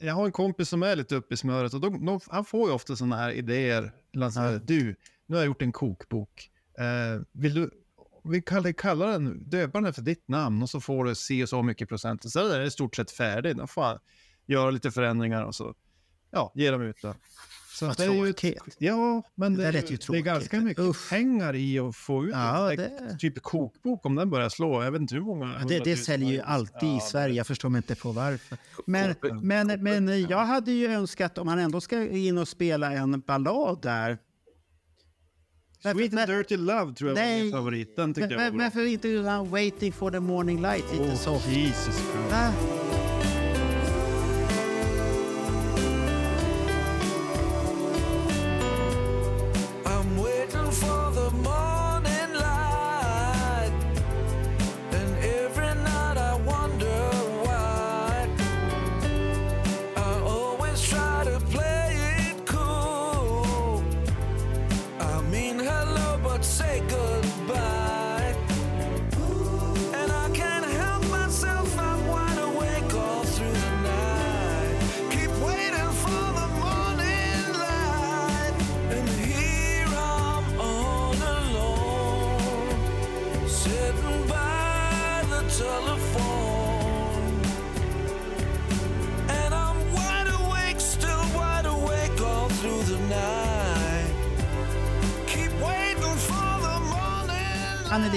Jag 0.00 0.14
har 0.14 0.24
en 0.26 0.32
kompis 0.32 0.68
som 0.68 0.82
är 0.82 0.96
lite 0.96 1.14
uppe 1.16 1.34
i 1.34 1.36
smöret 1.36 1.74
och 1.74 1.80
de, 1.80 2.06
de, 2.06 2.20
han 2.26 2.44
får 2.44 2.68
ju 2.68 2.74
ofta 2.74 2.96
sådana 2.96 3.16
här 3.16 3.30
idéer. 3.32 3.92
Så 4.32 4.40
här, 4.40 4.60
Du, 4.64 4.96
nu 5.26 5.34
har 5.36 5.42
jag 5.42 5.46
gjort 5.46 5.62
en 5.62 5.72
kokbok. 5.72 6.50
Eh, 6.78 7.20
vill 7.32 7.54
du, 7.54 7.70
vi 8.24 8.42
kallar, 8.42 8.72
kallar 8.72 9.08
den, 9.12 9.50
döpa 9.50 9.78
den 9.80 9.86
efter 9.90 10.02
ditt 10.02 10.28
namn 10.28 10.62
och 10.62 10.70
så 10.70 10.80
får 10.80 11.04
du 11.04 11.14
se 11.14 11.46
så 11.46 11.62
mycket 11.62 11.88
procent. 11.88 12.30
Så 12.32 12.48
är 12.48 12.58
det 12.58 12.66
i 12.66 12.70
stort 12.70 12.96
sett 12.96 13.10
färdigt. 13.10 13.56
Då 13.56 13.66
får 13.66 13.82
han 13.82 13.98
göra 14.46 14.70
lite 14.70 14.90
förändringar 14.90 15.42
och 15.44 15.54
så 15.54 15.74
ja, 16.30 16.52
ge 16.54 16.70
dem 16.70 16.82
ut 16.82 17.02
det. 17.02 17.14
Så 17.70 17.86
Vad 17.86 17.96
det 17.96 18.04
är 18.04 18.26
ju, 18.26 18.32
tråkigt. 18.32 18.76
ja, 18.78 19.22
men 19.34 19.54
Det 19.54 19.62
det, 19.72 19.78
är, 19.78 19.90
ju 19.90 19.96
det 20.08 20.18
är 20.18 20.22
ganska 20.22 20.60
mycket 20.60 20.84
Usch. 20.84 21.10
pengar 21.10 21.54
i 21.54 21.78
att 21.78 21.96
få 21.96 22.24
ut 22.24 22.30
Ja, 22.32 22.72
det- 22.76 23.16
typ 23.18 23.42
kokbok 23.42 24.06
om 24.06 24.14
den 24.14 24.30
börjar 24.30 24.48
slå. 24.48 24.82
Jag 24.84 24.90
vet 24.92 25.00
inte 25.00 25.14
hur 25.14 25.22
många. 25.22 25.56
Ja, 25.60 25.66
det, 25.68 25.78
det 25.78 25.96
säljer 25.96 26.30
ju 26.32 26.40
alltid 26.40 26.88
i 26.88 26.92
Ja, 26.92 27.00
Sverige. 27.00 27.34
Jag 27.34 27.46
förstår 27.46 27.68
mig 27.68 27.78
inte 27.78 27.94
på 27.94 28.12
varför. 28.12 28.58
Men, 28.86 29.14
men, 29.42 29.82
men 29.82 30.20
jag 30.28 30.38
hade 30.46 30.72
ju 30.72 30.86
önskat 30.86 31.38
om 31.38 31.48
han 31.48 31.58
ändå 31.58 31.80
ska 31.80 32.08
in 32.08 32.38
och 32.38 32.48
spela 32.48 32.92
en 32.92 33.20
ballad 33.20 33.82
där. 33.82 34.18
Sweet 35.82 36.14
and 36.14 36.26
Dirty 36.26 36.56
Love 36.56 36.94
tror 36.94 37.10
jag 37.10 37.14
var 37.16 37.22
Nej. 37.22 37.42
min 37.42 37.52
favorit. 37.52 37.96
Den 37.96 38.14
tyckte 38.14 38.20
Men, 38.20 38.30
jag 38.30 38.38
var 38.38 38.50
men, 38.50 38.56
men 38.56 38.70
för 38.70 38.86
inte 38.86 39.08
Waiting 39.50 39.92
for 39.92 40.10
the 40.10 40.20
morning 40.20 40.62
light 40.62 40.84
lite 40.92 41.04
Oh, 41.04 41.14
soft? 41.14 41.48
Jesus 41.48 41.94
Christ. 41.94 42.87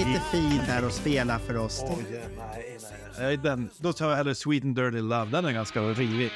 Lite 0.06 0.20
fin 0.20 0.60
där 0.66 0.86
och 0.86 0.92
spela 0.92 1.38
för 1.38 1.56
oss. 1.56 1.84
Nej, 3.18 3.36
den, 3.36 3.70
då 3.78 3.92
tar 3.92 4.10
jag 4.10 4.16
hellre 4.16 4.34
Sweet 4.34 4.64
and 4.64 4.76
Dirty 4.76 5.00
Love. 5.00 5.30
Den 5.30 5.44
är 5.44 5.52
ganska 5.52 5.80
rivig. 5.80 6.30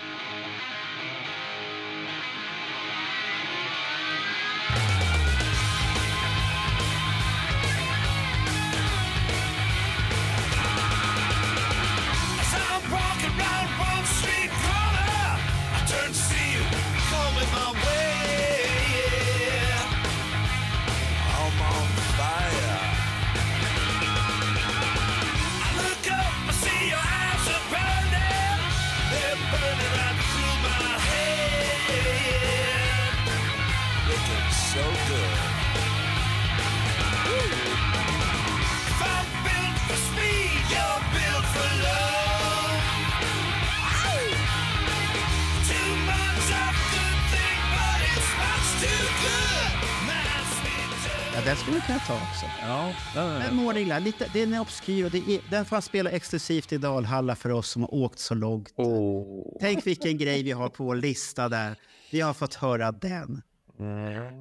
Är- 53.97 54.01
Men 54.01 54.05
Morning 54.05 54.15
Live, 54.21 54.29
lite, 54.29 54.39
den 54.45 54.55
är 54.55 54.61
obskyr 54.61 55.05
och 55.05 55.11
det 55.11 55.19
är, 55.19 55.41
den 55.51 55.65
får 55.65 55.77
han 55.77 55.83
spela 55.83 56.11
exklusivt 56.11 56.73
i 56.73 56.79
Dalhalla 56.79 57.37
för 57.37 57.51
oss 57.51 57.69
som 57.71 57.83
har 57.83 57.95
åkt 57.95 58.19
så 58.19 58.35
långt. 58.35 58.73
Åh. 58.77 59.57
Tänk 59.61 59.87
vilken 59.87 60.19
grej 60.19 60.43
vi 60.43 60.53
har 60.53 60.69
på 60.69 60.85
vår 60.85 60.97
lista 60.97 61.49
där. 61.49 61.77
Vi 62.13 62.21
har 62.21 62.35
fått 62.35 62.55
höra 62.55 62.93
den. 62.93 63.43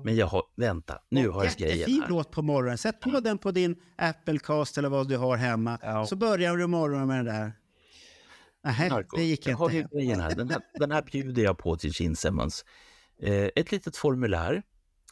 Men 0.04 0.16
jag 0.16 0.28
har, 0.28 0.44
vänta, 0.56 1.00
nu 1.10 1.30
har 1.30 1.44
jag 1.44 1.54
grejen 1.54 1.78
Jättefin 1.78 2.02
här. 2.02 2.10
låt 2.10 2.32
på 2.32 2.42
morgonen. 2.42 2.78
Sätt 2.78 3.00
på 3.00 3.20
den 3.20 3.38
på 3.38 3.52
din 3.52 3.76
Applecast 3.98 4.78
eller 4.78 4.90
vad 4.90 5.08
du 5.08 5.18
har 5.18 5.38
hemma. 5.38 5.80
Ja. 5.82 6.06
Så 6.06 6.16
börjar 6.16 6.58
du 6.58 6.68
morgonen 6.68 7.08
med 7.08 7.18
den 7.18 7.26
där. 7.26 7.52
Nej, 8.64 8.90
Marco, 8.90 9.18
det 9.18 9.24
gick 9.24 9.48
jag 9.48 9.58
har 9.58 9.66
inte. 9.70 9.78
ju 9.78 10.00
grejen 10.00 10.20
här. 10.20 10.36
Den, 10.36 10.50
här. 10.50 10.62
den 10.80 10.92
här 10.92 11.02
bjuder 11.02 11.44
jag 11.44 11.58
på 11.58 11.78
till 11.78 11.92
Gene 12.02 12.16
Simmons. 12.16 12.66
Eh, 13.22 13.50
ett 13.56 13.72
litet 13.72 13.98
formulär 13.98 14.62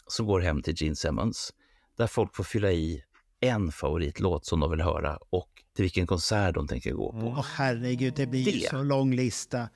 som 0.08 0.26
går 0.26 0.40
hem 0.40 0.62
till 0.62 0.74
Gene 0.78 0.96
Simmons 0.96 1.54
där 1.98 2.08
folk 2.08 2.36
får 2.36 2.44
fylla 2.44 2.72
i 2.72 3.04
en 3.44 3.72
favoritlåt 3.72 4.46
som 4.46 4.60
de 4.60 4.72
vill 4.72 4.82
höra 4.82 5.18
och 5.30 5.50
till 5.76 5.84
vilken 5.84 6.08
konsert 6.08 6.56
de 6.56 6.68
tänker 6.68 6.92
gå 6.92 7.12
på. 7.12 7.18
Åh 7.28 7.46
herregud, 7.56 8.14
det 8.16 8.28
blir 8.28 8.46
Det. 8.46 8.70
så 8.70 8.84
lång 8.84 9.16
lista. 9.16 9.70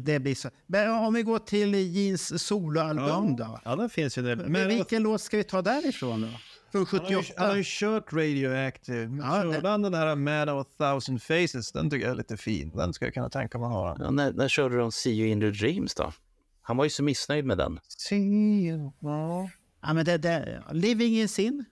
Det 0.00 0.18
blir 0.20 0.34
så. 0.34 0.48
Men 0.66 0.90
om 0.90 1.14
vi 1.14 1.22
går 1.22 1.38
till 1.38 1.74
Jeans 1.74 2.42
soloalbum 2.46 3.36
då. 3.36 3.60
Ja, 3.64 3.76
den 3.76 3.90
finns 3.90 4.18
ju 4.18 4.22
där. 4.22 4.36
Men 4.36 4.52
Men 4.52 4.68
vilken 4.68 5.02
låt 5.02 5.20
ska 5.20 5.36
vi 5.36 5.44
ta 5.44 5.62
därifrån 5.62 6.20
då? 6.22 6.28
Från 6.72 6.86
han, 6.90 7.00
har 7.00 7.10
ju, 7.10 7.16
78? 7.16 7.34
han 7.36 7.48
har 7.48 7.56
ju 7.56 7.62
kört 7.66 8.12
Radioactive. 8.12 9.08
Men 9.08 9.18
Ja, 9.26 9.52
körde 9.52 9.68
han 9.68 9.82
den 9.82 9.94
här 9.94 10.16
Man 10.16 10.48
of 10.48 10.66
a 10.66 10.70
thousand 10.78 11.22
faces, 11.22 11.72
den 11.72 11.90
tycker 11.90 12.04
jag 12.06 12.12
är 12.12 12.16
lite 12.16 12.36
fin. 12.36 12.70
Den 12.74 12.92
ska 12.92 13.04
jag 13.04 13.14
kunna 13.14 13.30
tänka 13.30 13.58
mig 13.58 13.66
att 13.66 13.72
höra. 13.72 13.96
Ja, 13.98 14.10
när, 14.10 14.32
när 14.32 14.48
körde 14.48 14.76
de 14.76 14.92
See 14.92 15.10
You 15.12 15.28
In 15.28 15.42
Your 15.42 15.52
Dreams 15.52 15.94
då? 15.94 16.12
Han 16.62 16.76
var 16.76 16.84
ju 16.84 16.90
så 16.90 17.02
missnöjd 17.02 17.44
med 17.44 17.58
den. 17.58 17.80
See 17.88 18.16
you. 18.16 18.90
Ja. 19.00 19.50
Ja, 19.82 19.92
men 19.92 20.04
det, 20.04 20.18
det, 20.18 20.62
Living 20.72 21.18
in 21.20 21.28
sin. 21.28 21.64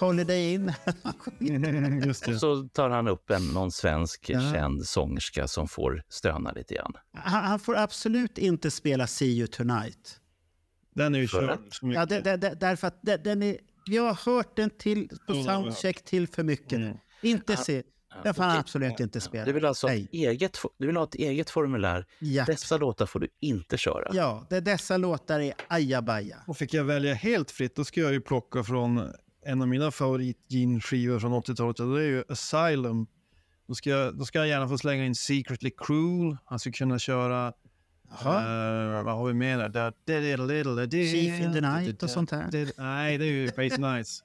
Holiday 0.00 0.52
in. 0.52 0.72
Just 2.06 2.24
det. 2.24 2.38
Så 2.38 2.68
tar 2.68 2.90
han 2.90 3.08
upp 3.08 3.30
en, 3.30 3.48
någon 3.48 3.72
svensk 3.72 4.26
känd 4.26 4.86
sångerska 4.86 5.48
som 5.48 5.68
får 5.68 6.02
stöna 6.08 6.52
lite 6.52 6.74
grann. 6.74 6.92
han, 7.12 7.44
han 7.44 7.60
får 7.60 7.76
absolut 7.76 8.38
inte 8.38 8.70
spela 8.70 9.06
See 9.06 9.38
You 9.38 9.46
Tonight. 9.46 10.20
Den 10.94 11.14
är 11.14 11.18
ju 11.18 11.28
körd. 11.28 11.58
Ja, 11.82 12.06
det, 12.06 12.20
det, 12.20 12.36
det, 12.36 12.54
därför 12.60 12.86
att 12.86 12.98
det, 13.02 13.16
den 13.16 13.42
är, 13.42 13.56
vi 13.86 13.96
har 13.96 14.14
hört 14.14 14.56
den 14.56 14.70
till 14.70 15.08
på 15.26 15.34
soundcheck 15.34 16.04
till 16.04 16.28
för 16.28 16.42
mycket. 16.42 16.72
Mm. 16.72 16.96
Inte 17.22 17.56
se. 17.56 17.82
Den 18.22 18.34
får 18.34 18.42
han 18.42 18.58
absolut 18.58 19.00
inte 19.00 19.20
spela. 19.20 19.44
Du 19.44 19.52
vill 19.52 19.64
alltså 19.64 19.86
ha 19.86 19.94
eget, 20.12 20.58
du 20.78 20.86
vill 20.86 20.96
ha 20.96 21.04
ett 21.04 21.14
eget 21.14 21.50
formulär. 21.50 22.06
Ja. 22.18 22.44
Dessa 22.44 22.76
låtar 22.76 23.06
får 23.06 23.20
du 23.20 23.28
inte 23.40 23.76
köra. 23.76 24.10
Ja, 24.12 24.46
det, 24.50 24.60
dessa 24.60 24.96
låtar 24.96 25.40
är 25.40 25.54
ajabaja. 25.68 26.36
Och 26.46 26.56
fick 26.56 26.74
jag 26.74 26.84
välja 26.84 27.14
helt 27.14 27.50
fritt, 27.50 27.76
då 27.76 27.84
ska 27.84 28.00
jag 28.00 28.12
ju 28.12 28.20
plocka 28.20 28.64
från 28.64 29.12
en 29.42 29.62
av 29.62 29.68
mina 29.68 29.90
favorit 29.90 30.38
skivor 30.80 31.18
från 31.18 31.32
80-talet. 31.32 31.80
och 31.80 31.94
Det 31.94 32.02
är 32.02 32.06
ju 32.06 32.24
Asylum. 32.28 33.06
Då 33.68 33.74
ska, 33.74 33.90
jag, 33.90 34.18
då 34.18 34.24
ska 34.24 34.38
jag 34.38 34.48
gärna 34.48 34.68
få 34.68 34.78
slänga 34.78 35.04
in 35.04 35.14
Secretly 35.14 35.70
Cruel. 35.70 36.36
Han 36.44 36.58
skulle 36.58 36.72
kunna 36.72 36.98
köra... 36.98 37.52
eh, 38.98 39.02
vad 39.04 39.14
har 39.16 39.26
vi 39.26 39.34
mer 39.34 39.68
där? 39.68 39.92
Chief 41.10 41.40
in 41.40 41.52
the 41.52 41.60
Night 41.60 42.02
och 42.02 42.10
sånt 42.10 42.30
här. 42.30 42.50
Nej, 42.78 43.18
det 43.18 43.24
är 43.24 43.30
ju 43.32 43.48
Crazy 43.50 43.76
Nights. 43.80 44.24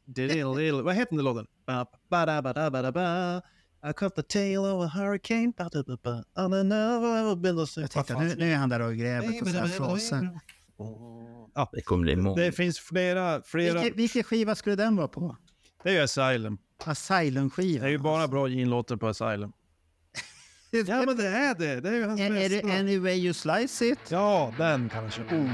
Vad 0.83 0.95
heter 0.95 1.15
den 1.15 1.25
låten? 1.25 1.45
Ba, 1.65 1.85
ba, 2.09 2.41
ba, 2.41 2.81
ba, 2.81 2.91
ba. 2.91 3.41
I 3.89 3.93
caught 3.93 4.15
the 4.15 4.23
tail 4.23 4.57
of 4.59 4.85
a 4.85 4.87
hurricane. 4.97 5.53
Ba, 5.57 5.69
da, 5.69 5.83
ba, 5.83 5.97
ba. 6.03 6.43
On 6.45 6.53
another 6.53 7.35
bill 7.35 7.65
Jag 7.75 7.91
tänkte, 7.91 8.13
nu, 8.19 8.35
nu 8.37 8.51
är 8.51 8.55
han 8.55 8.69
där 8.69 8.79
och 8.79 8.95
gräver 8.95 9.39
på 9.39 9.45
fraser. 9.45 10.39
Ja, 10.77 11.69
Det 11.73 11.81
kommer 11.81 12.01
bli 12.03 12.15
många. 12.15 12.41
det 12.41 12.51
finns 12.51 12.79
flera, 12.79 13.41
flera. 13.41 13.73
Vilken, 13.81 13.97
vilken 13.97 14.23
skiva 14.23 14.55
skulle 14.55 14.75
den 14.75 14.95
vara 14.95 15.07
på? 15.07 15.37
Det 15.83 15.89
är 15.89 15.93
ju 15.93 15.99
Asylum. 15.99 16.57
Asylum-skiva. 16.83 17.81
Det 17.81 17.87
är 17.87 17.91
ju 17.91 17.97
bara 17.97 18.27
bra 18.27 18.47
Gene-låtar 18.47 18.97
på 18.97 19.07
Asylum. 19.07 19.51
Ja, 20.87 21.03
men 21.05 21.17
det 21.17 21.27
är 21.27 21.55
det. 21.55 21.81
Det 21.81 21.89
är 21.89 21.93
ju 21.93 22.03
hans 22.05 22.21
Är, 22.21 22.25
är 22.35 22.49
det 22.49 22.61
bästa. 22.63 22.79
Any 22.79 22.97
way 22.97 23.15
you 23.15 23.33
slice 23.33 23.85
it? 23.85 23.99
Ja, 24.09 24.53
den 24.57 24.89
kanske. 24.89 25.21
Oh. 25.21 25.49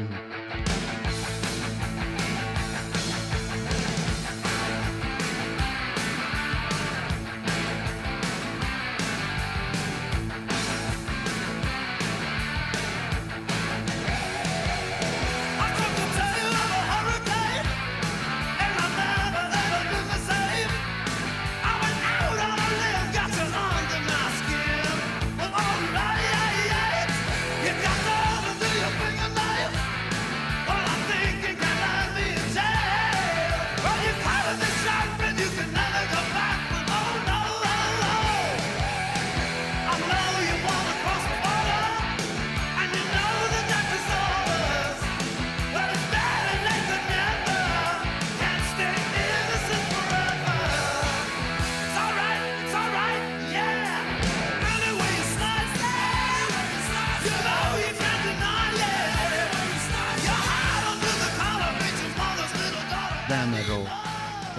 Den 63.31 63.53
är 63.53 63.63
rå. 63.63 63.81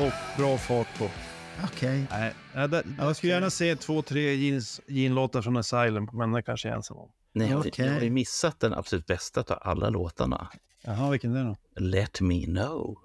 Och 0.06 0.12
bra 0.38 0.58
fart 0.58 0.98
på. 0.98 1.08
Okej. 1.64 2.06
Nej, 2.10 2.34
ja, 2.54 2.66
det, 2.66 2.82
jag 2.98 3.16
skulle 3.16 3.32
gärna 3.32 3.50
se 3.50 3.76
två, 3.76 4.02
tre 4.02 4.34
Jeans- 4.34 4.80
Gene-låtar 4.88 5.42
från 5.42 5.56
Asylum, 5.56 6.08
men 6.12 6.32
det 6.32 6.42
kanske 6.42 6.68
är 6.68 6.72
ensam 6.72 6.96
om. 6.96 7.10
Har, 7.40 7.56
Okej. 7.58 7.72
ni 7.86 7.88
har 7.88 8.00
ju 8.00 8.10
missat 8.10 8.60
den 8.60 8.74
absolut 8.74 9.06
bästa 9.06 9.40
av 9.40 9.58
alla 9.62 9.88
låtarna. 9.88 10.48
Jaha, 10.84 11.10
vilken 11.10 11.36
är 11.36 11.44
det 11.44 11.56
då? 11.74 11.80
Let 11.80 12.20
me 12.20 12.44
know. 12.44 12.96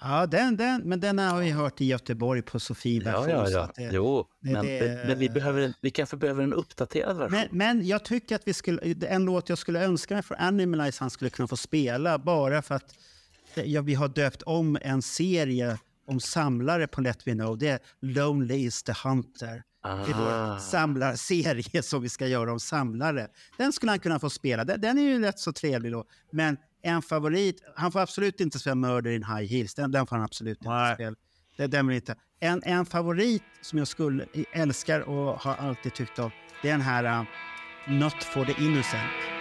Ja, 0.00 0.26
den, 0.26 0.56
den, 0.56 0.82
men 0.84 1.00
den 1.00 1.18
har 1.18 1.40
vi 1.40 1.50
hört 1.50 1.80
i 1.80 1.84
Göteborg 1.84 2.42
på 2.42 2.60
Sofie 2.60 3.02
Ja, 3.04 3.10
version. 3.20 3.30
ja, 3.30 3.50
ja. 3.50 3.70
det- 3.76 3.90
Jo, 3.92 4.26
det- 4.40 4.52
men, 4.52 4.66
det- 4.66 5.04
men 5.06 5.18
vi, 5.18 5.28
behöver, 5.30 5.60
en- 5.62 5.74
vi 5.80 5.90
kanske 5.90 6.16
behöver 6.16 6.42
en 6.42 6.52
uppdaterad 6.52 7.16
version. 7.16 7.38
Men, 7.38 7.48
men 7.76 7.86
jag 7.86 8.04
tycker 8.04 8.34
att 8.36 8.42
vi 8.44 8.54
skulle, 8.54 8.94
en 9.08 9.24
låt 9.24 9.48
jag 9.48 9.58
skulle 9.58 9.84
önska 9.84 10.14
mig 10.14 10.22
för 10.22 10.34
Animalize 10.40 10.96
han 11.00 11.10
skulle 11.10 11.30
kunna 11.30 11.48
få 11.48 11.56
spela 11.56 12.18
bara 12.18 12.62
för 12.62 12.74
att 12.74 12.94
ja, 13.54 13.82
vi 13.82 13.94
har 13.94 14.08
döpt 14.08 14.42
om 14.42 14.78
en 14.82 15.02
serie 15.02 15.78
om 16.06 16.20
samlare 16.20 16.86
på 16.86 17.00
Let 17.00 17.26
Me 17.26 17.32
Know. 17.32 17.58
Det 17.58 17.68
är 17.68 17.78
Lonely 18.00 18.54
is 18.54 18.82
the 18.82 18.92
Hunter. 19.04 19.62
Det 19.82 19.88
är 19.88 19.92
Aha. 19.92 20.54
vår 20.54 20.58
samlarserie 20.58 21.82
som 21.82 22.02
vi 22.02 22.08
ska 22.08 22.26
göra 22.26 22.52
om 22.52 22.60
samlare. 22.60 23.28
Den 23.56 23.72
skulle 23.72 23.92
han 23.92 23.98
kunna 23.98 24.18
få 24.18 24.30
spela. 24.30 24.64
Den, 24.64 24.80
den 24.80 24.98
är 24.98 25.02
ju 25.02 25.20
rätt 25.20 25.38
så 25.38 25.52
trevlig 25.52 25.90
låt. 25.90 26.06
Men 26.32 26.56
en 26.82 27.02
favorit, 27.02 27.62
han 27.76 27.92
får 27.92 28.00
absolut 28.00 28.40
inte 28.40 28.58
spela 28.58 28.74
Murder 28.74 29.10
in 29.10 29.22
High 29.24 29.52
Heels, 29.52 29.74
den, 29.74 29.92
den 29.92 30.06
får 30.06 30.16
han 30.16 30.24
absolut 30.24 30.58
inte 30.58 30.68
Nej. 30.68 30.94
spela. 30.94 31.16
Det, 31.56 31.66
den 31.66 31.86
vill 31.86 31.96
inte. 31.96 32.16
En, 32.40 32.62
en 32.64 32.86
favorit 32.86 33.42
som 33.60 33.78
jag 33.78 33.88
skulle 33.88 34.26
älskar 34.52 35.00
och 35.00 35.40
har 35.40 35.54
alltid 35.54 35.94
tyckt 35.94 36.18
om, 36.18 36.30
det 36.62 36.68
är 36.68 36.72
den 36.72 36.80
här 36.80 37.20
uh, 37.20 37.26
Not 37.88 38.24
for 38.24 38.44
the 38.44 38.64
Innocent. 38.64 39.37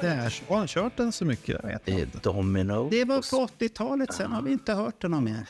Den, 0.00 0.16
Det 0.16 0.22
där. 0.22 0.42
Har 0.48 0.56
han 0.56 0.66
kört 0.66 0.96
den 0.96 1.12
så 1.12 1.24
mycket? 1.24 1.60
Jag 1.62 1.68
vet 1.68 1.84
Det 1.84 1.92
är 1.92 1.98
inte. 2.00 2.18
Domino. 2.18 2.88
Det 2.90 3.04
var 3.04 3.16
på 3.16 3.52
80-talet, 3.58 4.14
sen 4.14 4.32
har 4.32 4.42
vi 4.42 4.52
inte 4.52 4.72
hört 4.74 5.00
det 5.02 5.08
någon 5.08 5.24
mer. 5.24 5.46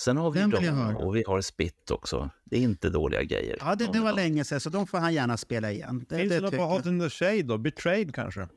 Sen 0.00 0.16
har 0.16 0.30
vi 0.30 0.40
Den 0.40 0.50
Domino 0.50 0.98
och 0.98 1.16
vi 1.16 1.24
har 1.26 1.40
Spit 1.40 1.90
också. 1.90 2.30
Det 2.44 2.56
är 2.56 2.60
inte 2.60 2.90
dåliga 2.90 3.22
grejer. 3.22 3.56
Ja, 3.60 3.74
det, 3.74 3.92
det 3.92 4.00
var 4.00 4.12
länge 4.12 4.44
sedan, 4.44 4.60
så 4.60 4.70
de 4.70 4.86
får 4.86 4.98
han 4.98 5.14
gärna 5.14 5.36
spela 5.36 5.72
igen. 5.72 6.06
Det, 6.08 6.16
Finns 6.16 6.30
det 6.32 6.40
något 6.40 6.50
tycker 6.50 6.64
på 6.64 6.70
Hot 6.70 6.86
in 6.86 7.00
the 7.00 7.10
Shade 7.10 7.42
då? 7.42 7.58
Betrayed 7.58 8.14
kanske? 8.14 8.48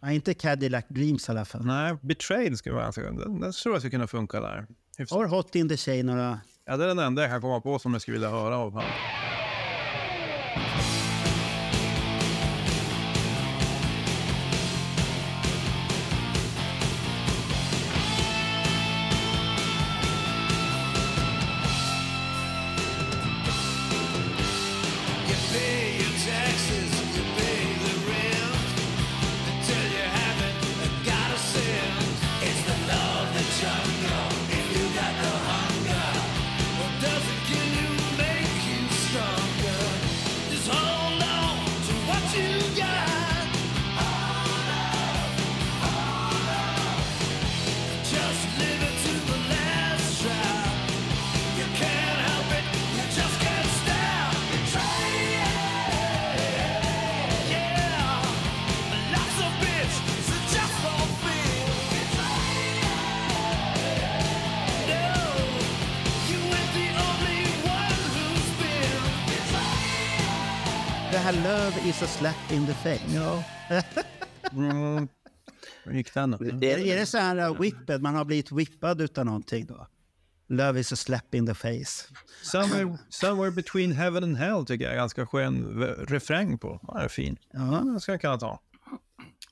Ja, 0.00 0.10
inte 0.10 0.34
Cadillac 0.34 0.84
Dreams 0.88 1.28
i 1.28 1.30
alla 1.32 1.44
fall. 1.44 1.66
Nej, 1.66 1.96
Betrayed 2.02 2.58
skulle 2.58 2.74
vara 2.74 2.84
ganska... 2.84 3.02
Den, 3.02 3.40
den 3.40 3.52
tror 3.52 3.74
jag 3.74 3.82
skulle 3.82 3.90
kunna 3.90 4.06
funka 4.06 4.40
där. 4.40 4.66
Hyfsat. 4.98 5.18
Har 5.18 5.26
Hot 5.26 5.54
in 5.54 5.68
the 5.68 5.76
Shade 5.76 6.02
några... 6.02 6.40
Ja, 6.66 6.76
det 6.76 6.84
är 6.84 6.88
den 6.88 6.98
enda 6.98 7.22
jag 7.22 7.30
kan 7.30 7.40
komma 7.40 7.60
på 7.60 7.78
som 7.78 7.92
jag 7.92 8.02
skulle 8.02 8.14
vilja 8.14 8.30
höra 8.30 8.56
av 8.56 8.74
han. 8.74 8.84
Här 71.24 71.32
Love 71.32 71.88
is 71.88 72.02
a 72.02 72.06
slap 72.06 72.52
in 72.52 72.66
the 72.66 72.74
face. 72.74 73.14
Ja. 73.14 73.44
Mm. 74.52 75.08
Hur 75.84 75.92
gick 75.92 76.14
den 76.14 76.30
då? 76.30 76.36
Det 76.36 76.72
Är, 76.72 76.96
det 76.96 77.06
så 77.06 77.18
här 77.18 77.50
uh, 77.50 77.60
whipped, 77.60 78.02
man 78.02 78.14
har 78.14 78.24
blivit 78.24 78.52
whippad 78.52 79.00
utan 79.00 79.26
någonting 79.26 79.66
då? 79.66 79.86
Love 80.48 80.80
is 80.80 80.92
a 80.92 80.96
slap 80.96 81.34
in 81.34 81.46
the 81.46 81.54
face. 81.54 82.04
Somewhere, 82.42 82.98
somewhere 83.08 83.50
between 83.50 83.92
heaven 83.92 84.24
and 84.24 84.36
hell 84.36 84.66
tycker 84.66 84.84
jag 84.84 84.92
är 84.92 84.96
ganska 84.96 85.26
skön 85.26 85.64
refräng 86.08 86.58
på. 86.58 86.80
Ja, 86.88 86.94
det 86.98 87.04
är 87.04 87.08
fin. 87.08 87.36
Ja. 87.52 87.60
Den 87.60 88.00
ska 88.00 88.12
jag 88.12 88.20
kunna 88.20 88.38
ta. 88.38 88.60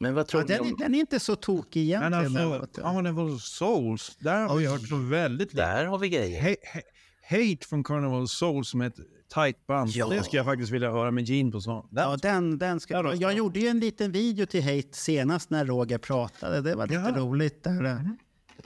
men 0.00 0.14
vad 0.14 0.26
tror 0.28 0.42
Ja, 0.42 0.46
ni 0.48 0.54
den, 0.54 0.66
är- 0.66 0.72
om... 0.72 0.76
den 0.78 0.94
är 0.94 0.98
inte 1.00 1.20
så 1.20 1.36
tokig 1.36 1.82
egentligen. 1.82 2.32
den 2.34 2.52
alltså. 2.52 2.80
Carnival 2.82 3.40
Souls, 3.40 4.16
där 4.20 4.46
har 4.48 4.56
vi 4.56 4.66
hört 4.66 4.88
så 4.88 4.96
väldigt 4.96 5.52
lite. 5.52 5.62
Där 5.62 5.86
har 5.86 5.98
vi 5.98 6.08
grejer. 6.08 6.42
He- 6.42 6.56
he- 6.74 6.82
Hate 7.28 7.66
från 7.68 7.84
Carnival 7.84 8.28
Souls 8.28 8.68
som 8.68 8.80
är 8.80 8.86
ett 8.86 8.96
tight 9.34 9.66
band. 9.66 9.90
Ja. 9.90 10.08
Det 10.08 10.22
skulle 10.22 10.38
jag 10.38 10.46
faktiskt 10.46 10.72
vilja 10.72 10.90
höra 10.90 11.10
med 11.10 11.24
Gene 11.28 11.50
på 11.52 11.60
sång. 11.60 11.88
Ja, 11.90 12.16
den, 12.22 12.58
den 12.58 12.80
ska, 12.80 12.94
Ja, 12.94 13.14
jag 13.14 13.34
gjorde 13.34 13.60
ju 13.60 13.68
en 13.68 13.80
liten 13.80 14.12
video 14.12 14.46
till 14.46 14.62
Hate 14.62 14.88
senast 14.92 15.50
när 15.50 15.64
Roger 15.64 15.98
pratade. 15.98 16.60
Det 16.60 16.74
var 16.74 16.86
lite 16.86 16.94
Jaha. 16.94 17.18
roligt. 17.18 17.64
Där, 17.64 17.84
eh, 17.84 17.98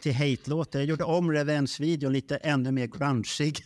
Till 0.01 0.15
Hate-låten. 0.15 0.81
Jag 0.81 0.89
gjorde 0.89 1.05
om 1.05 1.33
Revenge-videon 1.33 2.13
lite 2.13 2.37
ännu 2.37 2.73
mer 2.73 2.87
grungeig. 2.87 3.65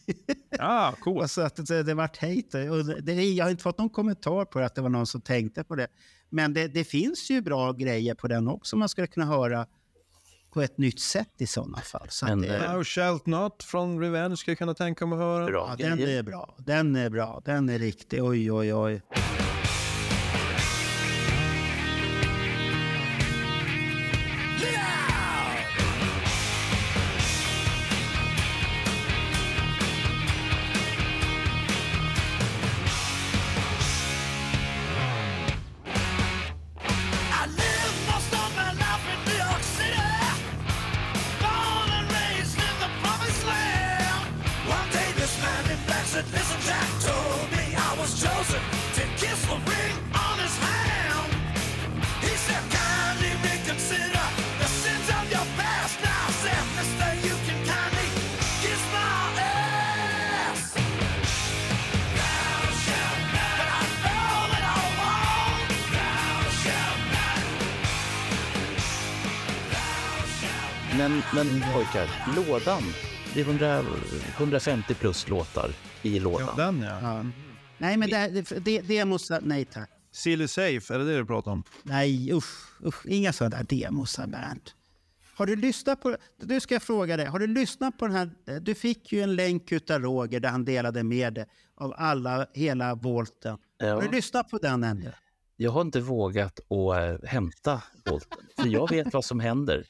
Ja, 0.59 0.95
cool. 1.01 1.29
Så 1.29 1.41
att 1.41 1.67
det, 1.67 1.83
det 1.83 1.95
vart 1.95 2.17
hate. 2.17 2.71
Och 2.71 2.85
det, 3.03 3.13
jag 3.15 3.45
har 3.45 3.51
inte 3.51 3.63
fått 3.63 3.79
någon 3.79 3.91
kommentar 3.91 4.45
på 4.45 4.59
att 4.59 4.75
det 4.75 4.81
var 4.83 4.89
någon 4.89 5.07
som 5.07 5.21
tänkte 5.21 5.65
på 5.65 5.75
det. 5.75 5.87
Men 6.31 6.55
det, 6.55 6.69
det 6.69 6.85
finns 6.85 7.31
ju 7.31 7.41
bra 7.41 7.73
grejer 7.73 8.15
på 8.15 8.29
den 8.29 8.49
också 8.49 8.77
man 8.77 8.89
skulle 8.89 9.07
kunna 9.07 9.27
höra 9.27 9.67
på 10.51 10.63
ett 10.63 10.79
nytt 10.79 11.01
sätt 11.01 11.35
i 11.39 11.47
sådana 11.47 11.79
fall. 11.81 12.07
Så 12.09 12.27
Men, 12.27 12.41
att 12.41 12.47
det, 12.47 12.57
eh, 12.57 12.73
Thou 12.73 12.85
shalt 12.85 13.27
not 13.27 13.63
från 13.63 14.01
Revenge 14.01 14.37
skulle 14.37 14.53
jag 14.53 14.59
kunna 14.59 14.75
tänka 14.75 15.07
mig 15.07 15.17
att 15.17 15.23
höra. 15.23 15.47
Bra 15.47 15.77
ja, 15.79 15.89
den 15.89 16.09
är 16.09 16.23
bra. 16.23 16.55
Den 16.59 16.97
är 16.97 17.11
bra. 17.11 17.43
Den 17.45 17.69
är 17.69 17.79
riktig. 17.79 18.25
Oj, 18.25 18.53
oj, 18.53 18.75
oj. 18.75 19.03
Men, 71.01 71.23
men 71.35 71.47
pojkar, 71.75 72.09
lådan. 72.37 72.83
Det 73.35 73.41
är 73.41 73.45
100, 73.45 73.83
150 74.37 74.95
plus 74.95 75.29
låtar 75.29 75.71
i 76.03 76.17
Ja, 76.17 76.23
lådan. 76.23 76.57
den 76.57 76.83
ja. 76.83 77.01
Ja. 77.03 77.25
Nej, 77.79 77.97
men 77.97 78.11
det, 78.11 78.29
det, 78.29 78.59
det, 78.59 78.81
demos... 78.81 79.31
Nej 79.43 79.65
tack. 79.65 79.91
Silly 80.13 80.49
Safe, 80.49 80.95
är 80.95 80.99
det 80.99 81.05
det 81.05 81.17
du 81.17 81.27
pratar 81.27 81.51
om? 81.51 81.63
Nej, 81.83 82.33
usch, 82.33 82.83
usch. 82.87 83.07
Inga 83.07 83.33
sådana 83.33 83.57
där 83.57 83.77
demosar, 83.77 84.27
Bernt. 84.27 84.75
Har 85.35 85.47
du 85.47 85.57
lyssnat 85.57 86.03
på... 86.03 86.17
Du 86.41 86.61
ska 86.61 86.75
jag 86.75 86.83
fråga 86.83 87.17
dig. 87.17 87.27
Har 87.27 87.39
du 87.39 87.47
lyssnat 87.47 87.99
på 87.99 88.07
den 88.07 88.17
här... 88.17 88.31
Du 88.61 88.75
fick 88.75 89.13
ju 89.13 89.23
en 89.23 89.35
länk 89.37 89.73
utav 89.73 90.03
Roger 90.03 90.41
där 90.41 90.49
han 90.49 90.65
delade 90.65 91.03
med 91.03 91.35
dig 91.35 91.47
av 91.77 91.95
alla, 91.97 92.47
hela 92.55 92.95
volten. 92.95 93.59
Ja. 93.79 93.95
Har 93.95 94.03
du 94.03 94.09
lyssnat 94.09 94.49
på 94.51 94.59
den 94.59 94.85
ännu? 94.85 95.13
Jag 95.57 95.71
har 95.71 95.81
inte 95.81 96.01
vågat 96.01 96.61
att 96.61 97.23
äh, 97.23 97.29
hämta 97.29 97.83
volten, 98.11 98.39
för 98.57 98.67
jag 98.67 98.91
vet 98.91 99.13
vad 99.13 99.25
som 99.25 99.41
händer. 99.41 99.87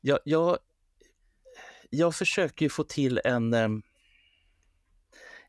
Jag, 0.00 0.18
jag, 0.24 0.58
jag 1.90 2.14
försöker 2.14 2.64
ju 2.64 2.68
få 2.70 2.84
till 2.84 3.20
en, 3.24 3.82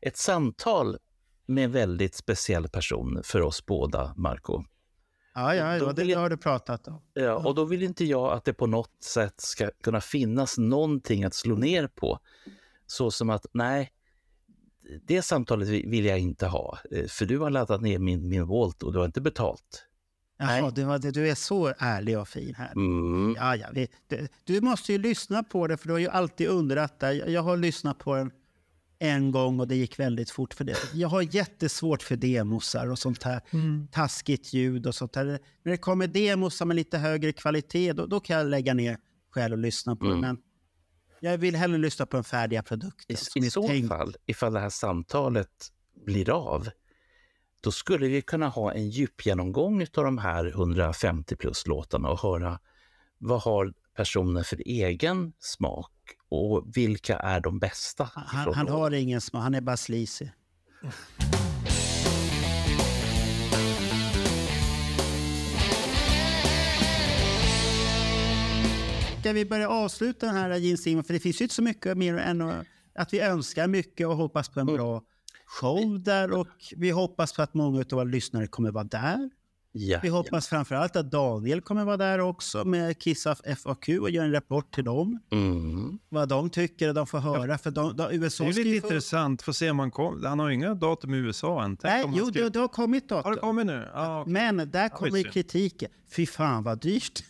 ett 0.02 0.16
samtal 0.16 0.98
med 1.46 1.64
en 1.64 1.72
väldigt 1.72 2.14
speciell 2.14 2.68
person 2.68 3.20
för 3.24 3.40
oss 3.40 3.66
båda, 3.66 4.14
Marco. 4.16 4.64
Ja, 5.34 5.54
ja, 5.54 5.76
ja 5.76 5.92
det 5.92 6.04
jag- 6.04 6.18
har 6.18 6.30
du 6.30 6.36
pratat 6.36 6.88
om. 6.88 7.02
Ja, 7.14 7.34
och 7.48 7.54
då 7.54 7.64
vill 7.64 7.82
inte 7.82 8.04
jag 8.04 8.32
att 8.32 8.44
det 8.44 8.52
på 8.54 8.66
något 8.66 9.02
sätt 9.02 9.34
ska 9.40 9.70
kunna 9.82 10.00
finnas 10.00 10.58
någonting 10.58 11.24
att 11.24 11.34
slå 11.34 11.56
ner 11.56 11.86
på. 11.86 12.18
Så 12.86 13.10
som 13.10 13.30
att, 13.30 13.46
nej, 13.52 13.92
det 15.02 15.22
samtalet 15.22 15.68
vi- 15.68 15.86
vill 15.88 16.04
jag 16.04 16.18
inte 16.18 16.46
ha. 16.46 16.78
eh, 16.90 17.06
För 17.06 17.26
du 17.26 17.38
har 17.38 17.50
laddat 17.50 17.80
ner 17.82 17.98
min, 17.98 18.28
min 18.28 18.46
Volt 18.46 18.82
och 18.82 18.92
du 18.92 18.98
har 18.98 19.06
inte 19.06 19.20
betalt. 19.20 19.86
Jaha, 20.40 20.98
du, 20.98 21.10
du 21.10 21.28
är 21.28 21.34
så 21.34 21.72
ärlig 21.78 22.18
och 22.18 22.28
fin 22.28 22.54
här. 22.54 22.72
Mm. 22.72 23.34
Ja, 23.38 23.56
ja, 23.56 23.66
vi, 23.72 23.88
du, 24.06 24.28
du 24.44 24.60
måste 24.60 24.92
ju 24.92 24.98
lyssna 24.98 25.42
på 25.42 25.66
det, 25.66 25.76
för 25.76 25.86
du 25.86 25.92
har 25.92 26.00
ju 26.00 26.08
alltid 26.08 26.48
undrat 26.48 27.00
det. 27.00 27.12
Jag, 27.12 27.30
jag 27.30 27.42
har 27.42 27.56
lyssnat 27.56 27.98
på 27.98 28.14
den 28.16 28.30
en 28.98 29.32
gång 29.32 29.60
och 29.60 29.68
det 29.68 29.76
gick 29.76 29.98
väldigt 29.98 30.30
fort 30.30 30.54
för 30.54 30.64
det. 30.64 30.76
Jag 30.94 31.08
har 31.08 31.34
jättesvårt 31.34 32.02
för 32.02 32.16
demosar 32.16 32.90
och 32.90 32.98
sånt 32.98 33.22
här 33.22 33.40
taskigt 33.92 34.52
ljud 34.52 34.86
och 34.86 34.94
sånt 34.94 35.16
här. 35.16 35.24
När 35.62 35.72
det 35.72 35.76
kommer 35.76 36.06
demosar 36.06 36.66
med 36.66 36.76
lite 36.76 36.98
högre 36.98 37.32
kvalitet, 37.32 37.92
då, 37.92 38.06
då 38.06 38.20
kan 38.20 38.36
jag 38.36 38.46
lägga 38.46 38.74
ner 38.74 38.98
själv 39.30 39.52
och 39.52 39.58
lyssna 39.58 39.96
på 39.96 40.04
det. 40.04 40.16
Men 40.20 40.38
jag 41.20 41.38
vill 41.38 41.56
hellre 41.56 41.78
lyssna 41.78 42.06
på 42.06 42.16
den 42.16 42.24
färdiga 42.24 42.62
produkten. 42.62 43.16
I, 43.36 43.46
I 43.46 43.50
så 43.50 43.66
tänkt- 43.68 43.88
fall, 43.88 44.16
ifall 44.26 44.52
det 44.52 44.60
här 44.60 44.70
samtalet 44.70 45.50
blir 46.06 46.30
av, 46.30 46.68
då 47.60 47.72
skulle 47.72 48.08
vi 48.08 48.22
kunna 48.22 48.48
ha 48.48 48.72
en 48.72 48.90
djupgenomgång 48.90 49.82
av 49.82 50.04
de 50.04 50.18
här 50.18 50.46
150 50.46 51.36
plus 51.36 51.66
låtarna 51.66 52.08
och 52.08 52.20
höra 52.20 52.58
vad 53.18 53.42
har 53.42 53.72
personen 53.96 54.44
för 54.44 54.62
egen 54.66 55.32
smak 55.38 55.92
och 56.28 56.76
vilka 56.76 57.16
är 57.18 57.40
de 57.40 57.58
bästa? 57.58 58.10
Han, 58.14 58.54
han 58.54 58.68
har 58.68 58.90
ingen 58.90 59.20
smak, 59.20 59.42
han 59.42 59.54
är 59.54 59.60
bara 59.60 59.76
sleazy. 59.76 60.28
Ska 69.20 69.32
vi 69.32 69.44
börja 69.44 69.68
avsluta 69.68 70.26
den 70.26 70.34
här 70.34 70.56
Gene? 70.56 71.02
För 71.02 71.12
det 71.12 71.20
finns 71.20 71.40
ju 71.40 71.44
inte 71.44 71.54
så 71.54 71.62
mycket 71.62 71.98
mer 71.98 72.14
än 72.14 72.40
att, 72.40 72.66
att 72.94 73.12
vi 73.12 73.20
önskar 73.20 73.66
mycket 73.66 74.06
och 74.06 74.16
hoppas 74.16 74.48
på 74.48 74.60
en 74.60 74.66
bra 74.66 75.02
show 75.60 76.02
där. 76.02 76.32
Och 76.32 76.48
vi 76.76 76.90
hoppas 76.90 77.32
på 77.32 77.42
att 77.42 77.54
många 77.54 77.78
av 77.80 77.84
våra 77.90 78.04
lyssnare 78.04 78.46
kommer 78.46 78.70
vara 78.70 78.84
där. 78.84 79.30
Ja, 79.72 79.98
Vi 80.02 80.08
hoppas 80.08 80.48
framförallt 80.48 80.96
att 80.96 81.10
Daniel 81.10 81.60
kommer 81.60 81.84
vara 81.84 81.96
där 81.96 82.18
också 82.18 82.64
med 82.64 82.98
Kiss 82.98 83.26
of 83.26 83.40
FAQ 83.58 83.88
och 84.00 84.10
göra 84.10 84.24
en 84.26 84.32
rapport 84.32 84.74
till 84.74 84.84
dem. 84.84 85.18
Mm. 85.32 85.98
Vad 86.08 86.28
de 86.28 86.50
tycker 86.50 86.88
och 86.88 86.94
de 86.94 87.06
får 87.06 87.18
höra. 87.18 87.58
För 87.58 87.70
de, 87.70 87.96
de, 87.96 88.12
USA 88.12 88.44
Det 88.44 88.50
är 88.50 88.52
ska 88.52 88.62
lite 88.62 88.80
få- 88.80 88.86
intressant, 88.86 89.42
får 89.42 89.52
se 89.52 89.70
om 89.70 89.78
han 89.78 89.90
kommer. 89.90 90.28
Han 90.28 90.38
har 90.38 90.50
inga 90.50 90.74
datum 90.74 91.14
i 91.14 91.16
USA 91.16 91.64
än. 91.64 91.76
Tänk 91.76 92.06
Nej, 92.06 92.14
jo, 92.18 92.26
skulle- 92.26 92.44
det, 92.44 92.50
det 92.50 92.58
har 92.58 92.68
kommit 92.68 93.08
datum. 93.08 93.24
Har 93.24 93.34
det 93.34 93.40
kommit 93.40 93.66
nu? 93.66 93.88
Ja, 93.94 94.20
okej. 94.20 94.32
Men 94.32 94.70
där 94.70 94.88
kommer 94.88 95.22
kritiken. 95.32 95.90
Fy 96.16 96.26
fan 96.26 96.62
vad 96.62 96.80
dyrt. 96.80 97.24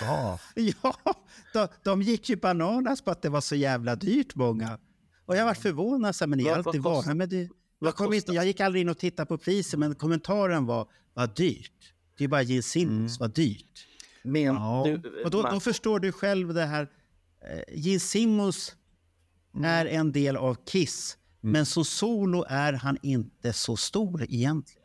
Ja. 0.00 0.38
ja, 0.82 0.94
de, 1.52 1.68
de 1.82 2.02
gick 2.02 2.28
ju 2.28 2.36
bananas 2.36 3.02
på 3.02 3.10
att 3.10 3.22
det 3.22 3.28
var 3.28 3.40
så 3.40 3.54
jävla 3.56 3.96
dyrt 3.96 4.34
många. 4.34 4.78
Och 5.30 5.36
jag 5.36 5.44
var 5.44 5.54
förvånad, 5.54 6.16
så 6.16 6.24
här, 6.24 6.28
men 6.28 6.38
ni 6.38 6.48
har 6.48 6.56
alltid 6.56 6.82
varit 6.82 7.16
med 7.16 7.28
det. 7.28 7.48
vad 7.78 7.88
Jag, 7.88 7.96
kom 7.96 8.12
inte, 8.12 8.32
jag 8.32 8.46
gick 8.46 8.60
aldrig 8.60 8.80
in 8.82 8.88
och 8.88 8.98
tittade 8.98 9.26
på 9.26 9.38
priset, 9.38 9.78
men 9.78 9.94
kommentaren 9.94 10.66
var 10.66 10.88
vad 11.14 11.36
dyrt. 11.36 11.92
Det 12.18 12.24
är 12.24 12.28
bara 12.28 12.42
Gene 12.42 12.62
Simmons, 12.62 13.20
vad 13.20 13.34
dyrt. 13.34 13.86
Men 14.22 14.42
Ja. 14.42 14.82
du, 14.86 15.22
Och 15.24 15.30
då, 15.30 15.42
då 15.42 15.60
förstår 15.60 16.00
du 16.00 16.12
själv 16.12 16.54
det 16.54 16.64
här. 16.64 16.82
Eh, 17.50 17.78
Gene 17.80 18.00
Simmons 18.00 18.76
är 19.64 19.86
en 19.86 20.12
del 20.12 20.36
av 20.36 20.56
Kiss, 20.66 21.16
men 21.40 21.66
som 21.66 21.84
solo 21.84 22.44
är 22.48 22.72
han 22.72 22.98
inte 23.02 23.52
så 23.52 23.76
stor 23.76 24.22
egentligen. 24.22 24.80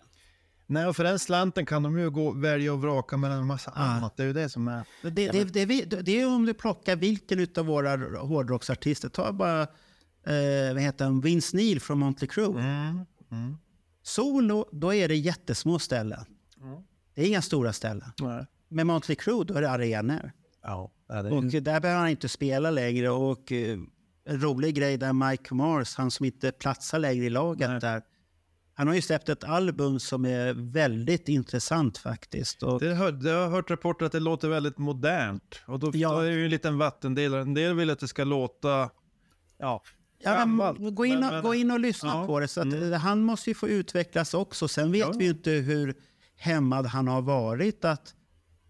Nej, 0.68 0.86
och 0.86 0.96
för 0.96 1.04
den 1.04 1.20
slanten 1.20 1.66
kan 1.66 1.84
de 1.84 2.00
ju 2.00 2.10
gå 2.10 2.32
välja 2.32 2.74
och 2.74 2.82
vraka 2.82 3.18
mellan 3.18 3.38
en 3.40 3.48
massa 3.48 3.72
annat. 3.72 4.18
Det 4.18 4.24
är 4.24 4.28
ju 4.28 4.34
det 4.34 4.50
som 4.50 4.68
är... 4.68 4.86
Det, 5.02 5.10
det, 5.10 5.66
det, 5.66 6.02
det 6.02 6.22
är 6.22 6.28
om 6.28 6.46
du 6.46 6.54
plockar 6.54 6.96
vilken 6.96 7.48
av 7.58 7.66
våra 7.66 8.20
hårdrocksartister. 8.20 9.10
Ta 9.10 9.32
bara 9.32 9.68
eh, 10.28 10.74
vad 10.74 10.82
heter 10.82 11.06
han? 11.06 11.22
Vince 11.22 11.58
Neil 11.58 11.80
från 11.82 12.00
Motley 12.00 12.28
Crue. 12.28 12.64
Solo, 14.04 14.70
då 14.72 14.94
är 14.94 15.08
det 15.08 15.16
jättesmå 15.16 15.80
ställen. 15.80 16.26
Det 17.16 17.22
är 17.22 17.28
inga 17.28 17.42
stora 17.42 17.74
ställen. 17.74 18.12
Nej. 18.22 18.46
Med 18.70 18.86
Motley 18.88 19.16
Crue, 19.16 19.44
då 19.44 19.54
är 19.54 19.62
det 19.62 19.70
arenor. 19.72 20.32
Ja, 20.64 20.92
det 21.08 21.14
är 21.14 21.34
Och 21.34 21.44
där 21.44 21.62
behöver 21.80 22.00
han 22.00 22.10
inte 22.10 22.30
spela 22.30 22.72
längre. 22.72 23.10
Och 23.10 23.52
eh, 23.52 23.78
en 24.26 24.42
rolig 24.42 24.76
grej 24.76 24.98
där 24.98 25.14
Mike 25.14 25.54
Mars, 25.54 25.96
han 25.96 26.12
som 26.12 26.26
inte 26.26 26.52
platsar 26.52 27.00
längre 27.00 27.26
i 27.26 27.30
laget 27.30 27.82
där. 27.82 28.02
Han 28.74 28.88
har 28.88 28.96
ju 28.96 29.02
släppt 29.02 29.30
ett 29.30 29.44
album 29.44 30.00
som 30.00 30.26
är 30.26 30.54
väldigt 30.54 31.28
intressant 31.28 31.98
faktiskt. 31.98 32.64
Och, 32.64 32.80
Det 32.80 32.94
hör, 32.94 33.12
det 33.12 33.30
har 33.30 33.40
jag 33.42 33.50
hört 33.50 33.70
rapporter 33.72 34.06
att 34.06 34.12
det 34.12 34.20
låter 34.20 34.48
väldigt 34.50 34.78
modernt. 34.78 35.60
Och 35.68 35.80
då, 35.80 35.92
Ja. 35.94 36.12
då 36.12 36.20
är 36.20 36.30
det 36.30 36.36
ju 36.36 36.44
en 36.44 36.50
liten 36.50 36.78
vattendelare. 36.78 37.42
En 37.42 37.54
del 37.54 37.76
vill 37.76 37.90
att 37.90 38.00
det 38.00 38.08
ska 38.08 38.24
låta... 38.24 38.90
Ja, 39.58 39.84
Ja, 40.26 40.46
men, 40.46 40.96
gå, 40.96 41.06
in 41.06 41.24
och, 41.24 41.32
Men- 41.34 41.44
gå 41.44 41.56
in 41.56 41.72
och 41.72 41.80
lyssna 41.80 42.10
Ja. 42.10 42.26
på 42.28 42.40
det. 42.40 42.48
Så 42.48 42.62
Mm. 42.62 42.94
Han 42.94 43.24
måste 43.24 43.50
ju 43.50 43.54
få 43.54 43.68
utvecklas 43.70 44.34
också. 44.34 44.68
Sen 44.68 44.92
vet 44.92 45.00
Ja. 45.00 45.14
vi 45.18 45.28
inte 45.28 45.52
hur 45.52 45.94
hämmad 46.38 46.86
han 46.86 47.08
har 47.08 47.22
varit. 47.22 47.86
Att 47.86 48.14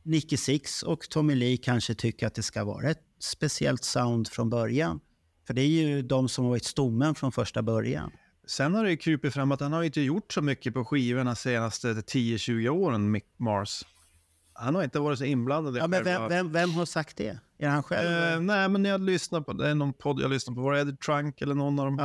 Nicky 0.03 0.38
Six 0.38 0.84
och 0.84 1.10
Tommy 1.10 1.36
Lee 1.36 1.58
kanske 1.58 1.93
tycker 1.95 2.28
att 2.28 2.34
det 2.36 2.43
ska 2.43 2.64
vara 2.64 2.89
ett 2.89 3.01
speciellt 3.20 3.84
sound 3.84 4.28
från 4.28 4.49
början. 4.49 4.99
För 5.47 5.53
det 5.53 5.62
är 5.62 5.68
ju 5.68 6.01
de 6.01 6.30
som 6.30 6.43
har 6.45 6.49
varit 6.49 6.66
stommen 6.66 7.16
från 7.16 7.32
första 7.32 7.62
början. 7.62 8.12
Sen 8.47 8.74
har 8.76 8.86
det 8.86 8.97
krupit 8.97 9.34
fram 9.34 9.51
att 9.51 9.60
han 9.60 9.74
har 9.74 9.84
inte 9.84 10.01
gjort 10.01 10.34
så 10.34 10.41
mycket 10.41 10.74
på 10.74 10.86
skivorna 10.86 11.36
senaste 11.36 11.93
10-20 11.93 12.70
åren, 12.70 13.12
Mick 13.12 13.26
Mars. 13.38 13.86
Han 14.53 14.76
har 14.76 14.84
inte 14.84 14.99
varit 14.99 15.20
så 15.20 15.26
inblandad 15.26 15.78
Ja, 15.78 15.88
men 15.88 16.03
vem, 16.03 16.30
vem, 16.30 16.51
vem 16.51 16.70
har 16.72 16.86
sagt 16.86 17.18
det? 17.18 17.39
Är 17.58 17.70
han 17.70 17.84
själv? 17.84 18.34
Eh, 18.34 18.39
nej, 18.41 18.70
men 18.70 18.86
jag 18.86 19.01
lyssnar 19.01 19.41
på, 19.41 19.53
det 19.53 19.70
är 19.70 19.76
någon 19.76 19.93
podd 19.93 20.22
jag 20.22 20.32
lyssnar 20.32 20.56
på, 20.56 20.62
var 20.62 20.74
det 20.74 20.80
Eddie 20.82 20.97
Trunk 20.97 21.41
eller 21.41 21.56
någon 21.56 21.80
av 21.80 21.86
dem? 21.86 21.97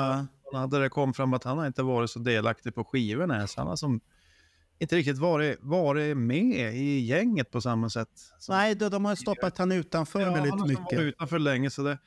Ja. 0.53 0.67
Där 0.67 0.81
det 0.81 0.89
kom 0.89 1.15
fram 1.15 1.35
att 1.35 1.45
han 1.45 1.59
har 1.59 1.67
inte 1.67 1.83
varit 1.83 2.11
så 2.11 2.19
delaktig 2.19 2.75
på 2.75 2.85
skivorna 2.85 3.37
ens. 3.37 3.57
Han 3.57 3.67
har 3.67 3.77
som 3.77 4.01
inte 4.79 4.97
riktigt 4.97 5.19
varit, 5.19 5.59
varit 5.61 6.17
med 6.17 6.75
i 6.77 7.01
gänget 7.01 7.51
på 7.51 7.61
samma 7.61 7.91
sätt. 7.91 8.09
Nej, 8.49 8.75
de, 8.75 8.89
de 8.89 9.05
har 9.05 9.15
stoppat 9.15 9.59
han 9.59 9.73
utanför 9.73 10.21
Ja, 10.21 10.33
väldigt 10.33 10.51
han 10.51 10.61
har 10.61 10.67
som 10.69 10.83
mycket. 10.83 10.99
varit 10.99 11.15
utanför 11.15 11.39
länge. 11.39 11.71
Så 11.71 11.83
det, 11.83 11.99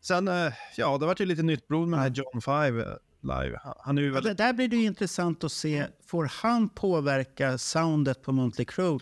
sen, 0.00 0.28
eh, 0.28 0.52
ja, 0.76 0.98
det 0.98 1.06
vart 1.06 1.20
ju 1.20 1.24
lite 1.26 1.42
nytt 1.42 1.68
blod 1.68 1.88
med 1.88 1.98
den 1.98 2.02
här 2.02 2.10
John 2.10 2.40
Five 2.40 2.82
eh, 2.82 2.94
live. 3.22 3.58
Han- 3.64 3.74
Han 3.78 3.98
är 3.98 4.02
Ja, 4.02 4.12
väldigt... 4.12 4.36
det 4.36 4.44
där 4.44 4.52
blir 4.52 4.68
det 4.68 4.76
intressant 4.76 5.44
att 5.44 5.52
se. 5.52 5.86
Får 6.06 6.30
han 6.42 6.68
påverka 6.68 7.58
soundet 7.58 8.22
på 8.22 8.32
Motley 8.32 8.64
Crue? 8.64 8.98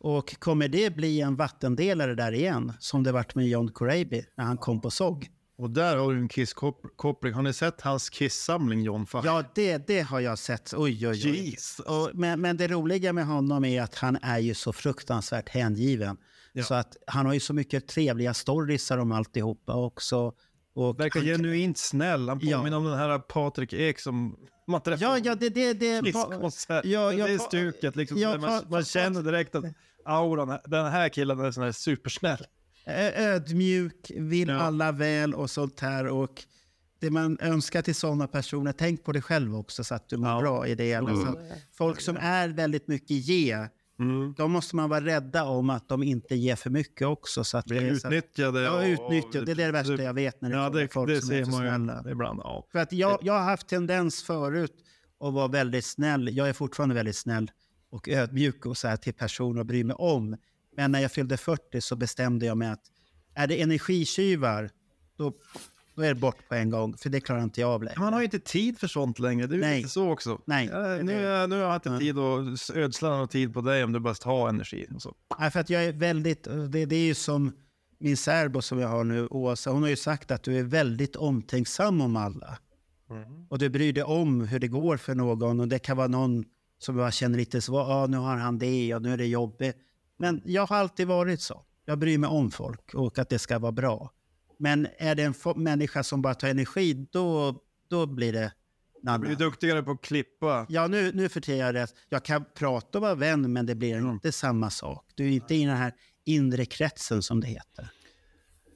Och 0.00 0.40
kommer 0.40 0.68
det 0.68 0.96
bli 0.96 1.20
en 1.20 1.36
vattendelare 1.36 2.14
där 2.14 2.32
igen? 2.32 2.72
Som 2.78 3.02
det 3.02 3.12
vart 3.12 3.34
med 3.34 3.48
John 3.48 3.68
Corabi 3.72 4.24
när 4.36 4.44
han 4.44 4.56
kom 4.56 4.80
på 4.80 4.90
SOG. 4.90 5.28
Och 5.58 5.70
där 5.70 5.96
har 5.96 6.12
du 6.12 6.18
en 6.18 6.28
Kiss-koppling. 6.28 7.32
Har 7.32 7.42
ni 7.42 7.52
sett 7.52 7.80
hans 7.80 8.10
Kiss-samling, 8.10 8.82
John 8.82 9.06
Five? 9.06 9.22
Ja, 9.24 9.44
det, 9.54 9.86
det 9.86 10.00
har 10.00 10.20
jag 10.20 10.38
sett. 10.38 10.74
Oj, 10.76 11.08
oj, 11.08 11.30
oj. 11.30 11.56
Och, 11.86 12.10
men, 12.14 12.40
men 12.40 12.56
det 12.56 12.68
roliga 12.68 13.12
med 13.12 13.26
honom 13.26 13.64
är 13.64 13.82
att 13.82 13.94
han 13.94 14.18
är 14.22 14.38
ju 14.38 14.54
så 14.54 14.72
fruktansvärt 14.72 15.48
hängiven. 15.48 16.16
Ja. 16.52 16.62
Så 16.64 16.74
att 16.74 16.96
han 17.06 17.26
har 17.26 17.34
ju 17.34 17.40
så 17.40 17.54
mycket 17.54 17.88
trevliga 17.88 18.34
storiesar 18.34 18.98
om 18.98 19.12
alltihopa 19.12 19.74
också. 19.74 20.32
Och 20.74 21.00
Verkar 21.00 21.20
han- 21.20 21.26
genuint 21.28 21.78
snäll. 21.78 22.28
Han 22.28 22.38
Ja. 22.42 22.58
påminner 22.58 22.76
om 22.76 22.84
den 22.84 22.98
här 22.98 23.18
Patrik 23.18 23.72
Ek 23.72 23.98
som 24.00 24.36
man 24.68 24.80
träffar 24.82 25.02
Ja, 25.04 25.18
ja, 25.18 25.34
det... 25.34 25.48
det, 25.48 25.72
det 25.72 26.02
Kisskonsert. 26.04 26.84
Ja, 26.84 27.12
ja, 27.12 27.26
det 27.26 27.32
är 27.32 27.38
stuket 27.38 27.96
liksom. 27.96 28.18
ja, 28.18 28.38
man, 28.38 28.62
man 28.70 28.84
känner 28.84 29.22
direkt 29.22 29.54
att 29.54 29.64
auran, 30.10 30.58
den 30.66 30.86
här 30.86 31.08
killen 31.08 31.40
är 31.40 31.50
sån 31.50 31.62
här 31.64 31.72
supersnäll. 31.72 32.44
Ödmjuk, 33.16 34.10
vill 34.16 34.48
Ja. 34.48 34.54
alla 34.58 34.92
väl 34.92 35.34
och 35.34 35.50
sånt 35.50 35.80
här. 35.80 36.06
Och 36.06 36.44
det 37.00 37.10
man 37.10 37.38
önskar 37.40 37.82
till 37.82 37.94
sådana 37.94 38.26
personer, 38.26 38.72
tänk 38.72 39.04
på 39.04 39.12
dig 39.12 39.22
själv 39.22 39.56
också 39.56 39.84
så 39.84 39.94
att 39.94 40.08
du 40.08 40.16
mår 40.16 40.28
Ja. 40.28 40.40
bra 40.40 40.66
i 40.66 40.74
det. 40.74 40.84
hela. 40.84 41.14
Så 41.16 41.38
folk 41.72 42.00
som 42.00 42.16
är 42.20 42.48
väldigt 42.48 42.88
mycket 42.88 43.10
ge 43.10 43.66
Mm. 44.00 44.34
Då 44.36 44.48
måste 44.48 44.76
man 44.76 44.88
vara 44.90 45.00
rädda 45.04 45.44
om 45.44 45.70
att 45.70 45.88
de 45.88 46.02
inte 46.02 46.34
ger 46.34 46.56
för 46.56 46.70
mycket 46.70 47.06
också. 47.06 47.44
Så 47.44 47.58
att 47.58 47.64
Blir 47.64 47.82
utnyttjade. 47.82 48.60
Ja, 48.60 48.84
utnyttjat. 48.86 49.46
Det 49.46 49.52
är 49.52 49.56
det 49.56 49.70
värsta 49.72 50.02
jag 50.02 50.14
vet 50.14 50.40
när 50.40 50.50
det 50.50 50.56
Ja, 50.56 50.66
kommer 50.68 50.80
det, 50.80 50.88
folk 50.92 51.08
det 51.10 51.20
som 51.22 51.34
är 51.34 51.44
så 51.44 51.50
snälla. 51.52 52.04
ibland. 52.10 52.40
Ja. 52.44 52.66
För 52.72 52.78
att 52.78 52.92
jag, 52.92 53.18
jag 53.22 53.32
har 53.32 53.40
haft 53.40 53.68
tendens 53.68 54.22
förut 54.22 54.72
att 55.20 55.32
vara 55.34 55.48
väldigt 55.48 55.84
snäll. 55.84 56.36
Jag 56.36 56.48
är 56.48 56.52
fortfarande 56.52 56.94
väldigt 56.94 57.16
snäll 57.16 57.50
och 57.90 58.08
ödmjuk 58.08 58.66
och 58.66 58.76
så 58.76 58.88
här 58.88 58.96
till 58.96 59.14
personer 59.14 59.60
och 59.60 59.66
bryr 59.66 59.84
mig 59.84 59.96
om. 59.98 60.36
Men 60.76 60.92
när 60.92 61.00
jag 61.00 61.12
fyllde 61.12 61.36
40 61.36 61.80
så 61.80 61.96
bestämde 61.96 62.46
jag 62.46 62.56
mig 62.58 62.68
att 62.68 62.80
är 63.34 63.46
det 63.46 63.62
energitjuvar, 63.62 64.70
då, 65.16 65.32
då 65.96 66.02
är 66.02 66.08
det 66.14 66.20
bort 66.20 66.48
på 66.48 66.54
en 66.54 66.70
gång. 66.70 66.96
För 66.96 67.10
det 67.10 67.20
klarar 67.20 67.42
inte 67.42 67.60
jag 67.60 67.70
av 67.70 67.82
längre. 67.82 68.00
Man 68.00 68.12
har 68.12 68.20
ju 68.20 68.24
inte 68.24 68.38
tid 68.38 68.78
för 68.78 68.86
sånt 68.86 69.18
längre. 69.18 69.46
Det 69.46 69.56
är 69.56 69.60
Nej. 69.60 69.76
lite 69.76 69.88
så 69.88 70.10
också. 70.10 70.40
Nej. 70.44 70.66
Ja, 70.72 70.78
nu, 71.02 71.26
är- 71.26 71.46
nu 71.46 71.56
har 71.56 71.62
jag 71.62 71.74
inte 71.76 71.98
tid 71.98 72.18
att 72.18 72.70
ödsla 72.76 73.08
någon 73.16 73.28
tid 73.28 73.54
på 73.54 73.60
dig 73.60 73.84
om 73.84 73.92
du 73.92 74.00
bara 74.00 74.14
ska 74.14 74.30
ha 74.30 74.48
energi. 74.48 74.86
Och 74.94 75.02
så. 75.02 75.14
Nej, 75.38 75.50
för 75.50 75.60
att 75.60 75.70
jag 75.70 75.84
är 75.84 75.92
väldigt, 75.92 76.44
det, 76.44 76.86
det 76.86 76.96
är 76.96 77.04
ju 77.06 77.14
som 77.14 77.52
min 77.98 78.16
särbo 78.16 78.62
som 78.62 78.78
jag 78.78 78.88
har 78.88 79.04
nu, 79.04 79.26
Åsa, 79.26 79.70
hon 79.70 79.82
har 79.82 79.88
ju 79.88 79.96
sagt 79.96 80.30
att 80.30 80.42
du 80.42 80.58
är 80.58 80.62
väldigt 80.62 81.16
omtänksam 81.16 82.00
om 82.00 82.16
alla. 82.16 82.58
Och 83.48 83.58
du 83.58 83.68
bryr 83.68 83.92
dig 83.92 84.02
om 84.04 84.40
hur 84.40 84.58
det 84.58 84.68
går 84.68 84.96
för 84.96 85.14
någon 85.14 85.60
och 85.60 85.68
det 85.68 85.78
kan 85.78 85.96
vara 85.96 86.08
någon 86.08 86.44
som 86.80 86.98
jag 86.98 87.14
känner 87.14 87.38
lite 87.38 87.60
så, 87.60 87.74
ja 87.74 88.06
nu 88.08 88.16
har 88.16 88.36
han 88.36 88.58
det 88.58 88.94
och 88.94 89.02
nu 89.02 89.12
är 89.12 89.16
det 89.16 89.26
jobbigt. 89.26 89.76
Men 90.16 90.42
jag 90.44 90.66
har 90.66 90.76
alltid 90.76 91.06
varit 91.06 91.40
så. 91.40 91.64
Jag 91.84 91.98
bryr 91.98 92.18
mig 92.18 92.30
om 92.30 92.50
folk 92.50 92.94
och 92.94 93.18
att 93.18 93.28
det 93.28 93.38
ska 93.38 93.58
vara 93.58 93.72
bra. 93.72 94.12
Men 94.58 94.86
är 94.98 95.14
det 95.14 95.22
en 95.22 95.34
människa 95.62 96.02
som 96.02 96.22
bara 96.22 96.34
tar 96.34 96.48
energi, 96.48 97.06
då, 97.12 97.54
då 97.88 98.06
blir 98.06 98.32
det 98.32 98.52
Du 99.02 99.18
blir 99.18 99.36
duktigare 99.36 99.82
på 99.82 99.90
att 99.90 100.00
klippa. 100.00 100.66
Ja, 100.68 100.86
nu, 100.86 101.12
nu 101.14 101.28
för 101.28 101.40
tiden 101.40 101.60
är 101.60 101.66
jag 101.66 101.74
rätt. 101.74 101.94
Jag 102.08 102.24
kan 102.24 102.44
prata 102.54 102.98
och 102.98 103.02
vara 103.02 103.14
vän, 103.14 103.52
men 103.52 103.66
det 103.66 103.74
blir 103.74 104.10
inte 104.10 104.32
samma 104.32 104.70
sak. 104.70 105.04
Du 105.14 105.24
är 105.24 105.30
inte 105.30 105.54
i 105.54 105.64
den 105.64 105.76
här 105.76 105.94
inre 106.24 106.64
kretsen 106.64 107.22
som 107.22 107.40
det 107.40 107.46
heter. 107.46 107.90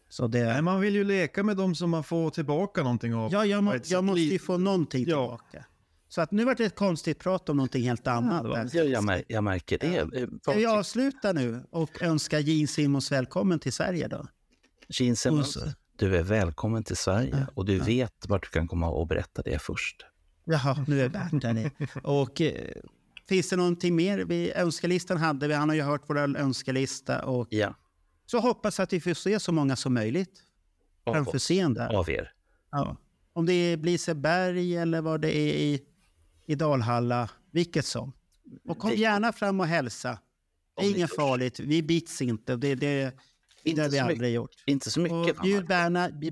Så 0.08 0.28
Nej, 0.28 0.42
det... 0.42 0.62
man 0.62 0.80
vill 0.80 0.94
ju 0.94 1.04
leka 1.04 1.42
med 1.42 1.56
dem 1.56 1.74
som 1.74 1.90
man 1.90 2.04
får 2.04 2.30
tillbaka 2.30 2.82
någonting 2.82 3.14
av. 3.14 3.32
Ja, 3.32 3.46
jag, 3.46 3.64
må, 3.64 3.74
jag 3.84 4.04
måste 4.04 4.20
ju 4.20 4.38
få 4.38 4.58
någonting 4.58 5.00
Ja. 5.00 5.06
tillbaka. 5.06 5.64
Så 6.08 6.20
att 6.20 6.30
nu 6.30 6.44
vart 6.44 6.58
det 6.58 6.64
ett 6.64 6.76
konstigt 6.76 7.18
prat 7.18 7.48
om 7.48 7.56
någonting 7.56 7.82
helt 7.82 8.06
annat. 8.06 8.74
Ja, 8.74 8.82
jag, 8.84 9.04
mär, 9.04 9.24
jag 9.28 9.44
märker 9.44 9.78
det. 9.78 9.96
Eh, 9.96 10.06
Ska 10.06 10.26
vad 10.46 10.56
vi 10.56 10.66
avsluta 10.66 11.32
nu 11.32 11.64
och 11.70 12.02
önska 12.02 12.40
Gene 12.40 12.66
Simmons 12.66 13.12
välkommen 13.12 13.58
till 13.58 13.72
Sverige 13.72 14.08
då? 14.08 14.26
Gene 14.88 15.16
Simmons, 15.16 15.58
du 15.96 16.16
är 16.16 16.22
välkommen 16.22 16.82
till 16.84 16.96
Sverige 16.96 17.46
och 17.54 17.64
du 17.64 17.78
vet 17.78 18.28
vart 18.28 18.42
du 18.42 18.48
kan 18.48 18.68
komma 18.68 18.88
och 18.90 19.06
berätta 19.06 19.42
det 19.42 19.58
först. 19.62 20.06
Jaha, 20.44 20.84
nu 20.88 21.00
är 21.00 21.08
Bernt 21.08 21.42
där 21.42 21.52
nere. 21.52 21.70
Och 22.02 22.40
eh, 22.40 22.70
finns 23.28 23.48
det 23.50 23.56
någonting 23.56 23.96
mer? 23.96 24.18
Vi, 24.18 24.52
önskelistan 24.52 25.16
hade 25.16 25.48
vi, 25.48 25.54
han 25.54 25.68
har 25.68 25.76
ju 25.76 25.82
hört 25.82 26.02
vår 26.06 26.18
önskelista 26.18 27.24
och 27.24 27.46
Ja, 27.50 27.74
så 28.26 28.38
hoppas 28.38 28.80
att 28.80 28.92
vi 28.92 29.00
får 29.00 29.14
se 29.14 29.40
så 29.40 29.52
många 29.52 29.76
som 29.76 29.94
möjligt 29.94 30.42
av, 31.04 31.12
framför 31.14 31.38
scen 31.38 31.74
där. 31.74 31.94
av 31.94 32.10
er. 32.10 32.32
Ja. 32.70 32.96
Om 33.32 33.46
det 33.46 33.52
är 33.52 33.76
Bliseberg 33.76 34.76
eller 34.76 35.00
vad 35.00 35.20
det 35.20 35.36
är 35.36 35.54
i, 35.54 35.82
i 36.46 36.54
Dalhalla, 36.54 37.28
vilket 37.50 37.86
som. 37.86 38.12
Och 38.68 38.78
kom 38.78 38.90
Det- 38.90 38.96
gärna 38.96 39.32
fram 39.32 39.60
och 39.60 39.66
hälsa. 39.66 40.18
Det 40.76 40.86
är 40.86 40.90
inget 40.90 41.14
farligt, 41.16 41.60
vi 41.60 41.82
bits 41.82 42.22
inte. 42.22 42.56
Det, 42.56 42.74
det, 42.74 43.02
det 43.04 43.12
Inte 43.70 43.82
har 43.82 43.88
vi 43.88 43.98
aldrig 43.98 44.34
gjort. 44.34 44.50
Inte 44.66 44.90
så 44.90 45.00
mycket. 45.00 45.36
Och 45.36 45.42
bjud 45.42 45.66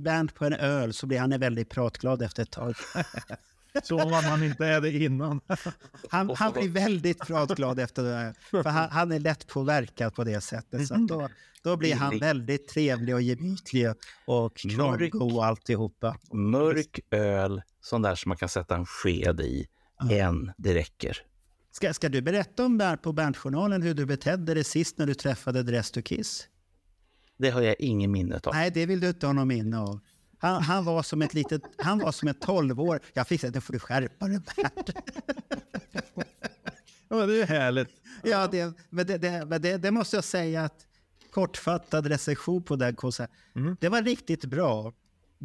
Bernt 0.02 0.34
på 0.34 0.44
en 0.44 0.52
öl 0.52 0.92
så 0.92 1.06
blir 1.06 1.18
han 1.18 1.40
väldigt 1.40 1.70
pratglad 1.70 2.22
efter 2.22 2.42
ett 2.42 2.50
tag. 2.50 2.74
Så 3.82 4.02
om 4.02 4.10
man 4.10 4.42
inte 4.42 4.66
är 4.66 4.80
det 4.80 4.90
innan. 4.90 5.40
Han, 6.10 6.30
han 6.36 6.52
blir 6.52 6.68
väldigt 6.68 7.18
pratglad 7.26 7.78
efter 7.78 8.02
det 8.02 8.14
här. 8.14 8.34
För 8.50 8.64
han, 8.70 8.90
han 8.90 9.12
är 9.12 9.18
lätt 9.18 9.46
påverkad 9.46 10.14
på 10.14 10.24
det 10.24 10.40
sättet. 10.40 10.88
Så 10.88 10.94
då, 10.94 11.28
då 11.62 11.76
blir 11.76 11.94
han 11.94 12.18
väldigt 12.18 12.68
trevlig 12.68 13.14
och 13.14 13.22
gemytlig 13.22 13.86
och 14.24 14.56
kramgo 14.56 15.36
och 15.36 15.46
alltihopa. 15.46 16.16
Mörk 16.32 17.00
öl, 17.10 17.62
sån 17.80 18.02
där 18.02 18.14
som 18.14 18.28
man 18.28 18.38
kan 18.38 18.48
sätta 18.48 18.76
en 18.76 18.86
sked 18.86 19.40
i. 19.40 19.66
En, 20.10 20.52
det 20.56 20.74
räcker. 20.74 21.18
Ska, 21.70 21.94
ska 21.94 22.08
du 22.08 22.22
berätta 22.22 22.64
om 22.64 22.78
Bernt 22.78 23.02
på 23.02 23.12
Berntjournalen 23.12 23.82
hur 23.82 23.94
du 23.94 24.06
betedde 24.06 24.54
dig 24.54 24.64
sist 24.64 24.98
när 24.98 25.06
du 25.06 25.14
träffade 25.14 25.62
Dress 25.62 25.90
to 25.90 26.02
Kiss? 26.02 26.48
Det 27.38 27.50
har 27.50 27.62
jag 27.62 27.76
ingen 27.78 28.10
minne 28.12 28.40
av. 28.44 28.54
Nej, 28.54 28.70
det 28.70 28.86
vill 28.86 29.00
du 29.00 29.08
inte 29.08 29.26
ha 29.26 29.32
någon 29.32 29.48
minne 29.48 29.78
av. 29.78 30.00
Han, 30.38 30.62
han 30.62 30.84
var 30.84 31.02
som 31.02 31.22
ett 31.22 31.34
litet, 31.34 31.62
han 31.78 31.98
var 31.98 32.12
som 32.12 32.28
ett 32.28 32.40
tolvår. 32.40 33.00
Jag 33.12 33.28
fick 33.28 33.40
säga, 33.40 33.52
nu 33.54 33.60
får 33.60 33.72
du 33.72 33.78
skärpa 33.78 34.26
dig 34.26 34.40
Bernt. 34.56 34.90
Ja, 37.08 37.26
det 37.26 37.32
är 37.32 37.36
ju 37.36 37.44
härligt. 37.44 37.88
Ja, 38.22 38.46
det, 38.46 38.74
men 38.90 39.06
det, 39.06 39.18
det, 39.18 39.44
men 39.46 39.62
det, 39.62 39.76
det 39.76 39.90
måste 39.90 40.16
jag 40.16 40.24
säga 40.24 40.64
att 40.64 40.86
kortfattad 41.30 42.06
recension 42.06 42.62
på 42.62 42.76
den 42.76 42.94
konserten. 42.94 43.36
Det 43.80 43.88
var 43.88 44.02
riktigt 44.02 44.44
bra. 44.44 44.92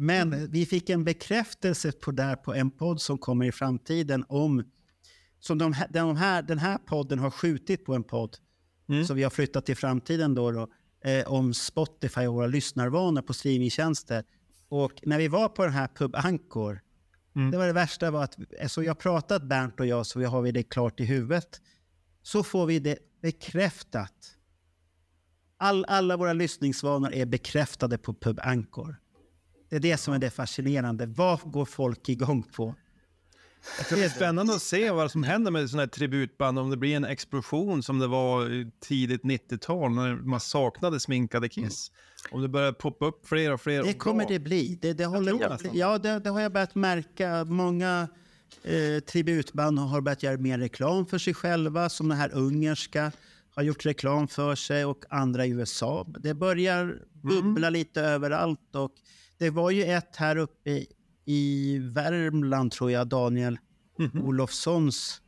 Men 0.00 0.50
vi 0.50 0.66
fick 0.66 0.90
en 0.90 1.04
bekräftelse 1.04 1.92
på 1.92 2.10
där 2.10 2.36
på 2.36 2.54
en 2.54 2.70
podd 2.70 3.00
som 3.00 3.18
kommer 3.18 3.46
i 3.46 3.52
framtiden 3.52 4.24
om 4.28 4.64
som 5.40 5.58
de, 5.58 5.74
de 5.90 6.16
här, 6.16 6.42
den 6.42 6.58
här 6.58 6.78
podden 6.78 7.18
har 7.18 7.30
skjutit 7.30 7.84
på 7.84 7.94
en 7.94 8.04
podd 8.04 8.36
som 9.06 9.16
vi 9.16 9.22
har 9.22 9.30
flyttat 9.30 9.66
till 9.66 9.76
framtiden 9.76 10.34
då, 10.34 10.50
då 10.50 10.68
eh, 11.04 11.26
om 11.26 11.54
Spotify 11.54 12.26
och 12.26 12.34
våra 12.34 12.46
lyssnarvanor 12.46 13.22
på 13.22 13.32
streamingtjänster. 13.32 14.24
Och 14.68 14.92
när 15.02 15.18
vi 15.18 15.28
var 15.28 15.48
på 15.48 15.64
den 15.64 15.72
här 15.72 15.88
Pub 15.88 16.16
Anchor, 16.16 16.80
det 17.50 17.58
var 17.58 17.66
det 17.66 17.72
värsta 17.72 18.10
var 18.10 18.24
att, 18.24 18.36
så 18.66 18.82
jag 18.82 18.90
har 18.90 18.94
pratat 18.94 19.42
Bernt 19.42 19.80
och 19.80 19.86
jag 19.86 20.06
så 20.06 20.18
vi 20.18 20.24
har 20.24 20.42
vi 20.42 20.52
det 20.52 20.62
klart 20.62 21.00
i 21.00 21.04
huvudet, 21.04 21.60
så 22.22 22.42
får 22.42 22.66
vi 22.66 22.78
det 22.78 22.98
bekräftat. 23.22 24.34
All, 25.56 25.84
alla 25.84 26.16
våra 26.16 26.32
lyssningsvanor 26.32 27.12
är 27.12 27.26
bekräftade 27.26 27.98
på 27.98 28.14
Pub 28.14 28.40
Anchor. 28.42 28.96
Det 29.68 29.76
är 29.76 29.80
det 29.80 29.96
som 29.96 30.14
är 30.14 30.18
det 30.18 30.30
fascinerande. 30.30 31.06
Vad 31.06 31.40
går 31.44 31.64
folk 31.64 32.08
igång 32.08 32.42
på? 32.42 32.74
Det 33.90 34.04
är 34.04 34.08
spännande 34.08 34.54
att 34.54 34.62
se 34.62 34.90
vad 34.90 35.10
som 35.10 35.22
händer 35.22 35.50
med 35.50 35.70
sådana 35.70 35.82
här 35.82 35.88
tributband. 35.88 36.58
Om 36.58 36.70
det 36.70 36.76
blir 36.76 36.96
en 36.96 37.04
explosion 37.04 37.82
som 37.82 37.98
det 37.98 38.06
var 38.06 38.70
tidigt 38.80 39.22
90-tal 39.22 39.90
när 39.90 40.14
man 40.14 40.40
saknade 40.40 41.00
sminkade 41.00 41.48
Kiss. 41.48 41.90
Om 42.30 42.42
det 42.42 42.48
börjar 42.48 42.72
poppa 42.72 43.06
upp 43.06 43.28
fler 43.28 43.52
och 43.52 43.60
fler. 43.60 43.82
Det 43.82 43.94
kommer 43.94 44.28
det 44.28 44.38
bli. 44.38 44.78
Det, 44.82 44.92
det 44.92 45.04
håller, 45.04 45.32
tror 45.32 45.42
ja, 45.42 45.48
nästan. 45.48 45.70
ja 45.74 45.98
det, 45.98 46.18
det 46.18 46.30
har 46.30 46.40
jag 46.40 46.52
börjat 46.52 46.74
märka. 46.74 47.44
Många 47.44 48.08
eh, 48.62 49.00
tributband 49.00 49.78
har 49.78 50.00
börjat 50.00 50.22
göra 50.22 50.38
mer 50.38 50.58
reklam 50.58 51.06
för 51.06 51.18
sig 51.18 51.34
själva. 51.34 51.88
Som 51.88 52.08
den 52.08 52.18
här 52.18 52.34
ungerska 52.34 53.12
har 53.54 53.62
gjort 53.62 53.86
reklam 53.86 54.28
för 54.28 54.54
sig 54.54 54.84
och 54.84 55.04
andra 55.08 55.46
i 55.46 55.50
USA. 55.50 56.06
Det 56.18 56.34
börjar 56.34 57.02
bubbla 57.12 57.70
lite 57.70 58.00
överallt. 58.00 58.74
Och 58.74 58.92
det 59.38 59.50
var 59.50 59.70
ju 59.70 59.84
ett 59.84 60.16
här 60.16 60.36
uppe 60.36 60.70
i, 60.70 60.86
i 61.24 61.78
Värmland, 61.78 62.72
tror 62.72 62.90
jag, 62.90 63.08
Daniel 63.08 63.58
Olofssons. 64.22 65.20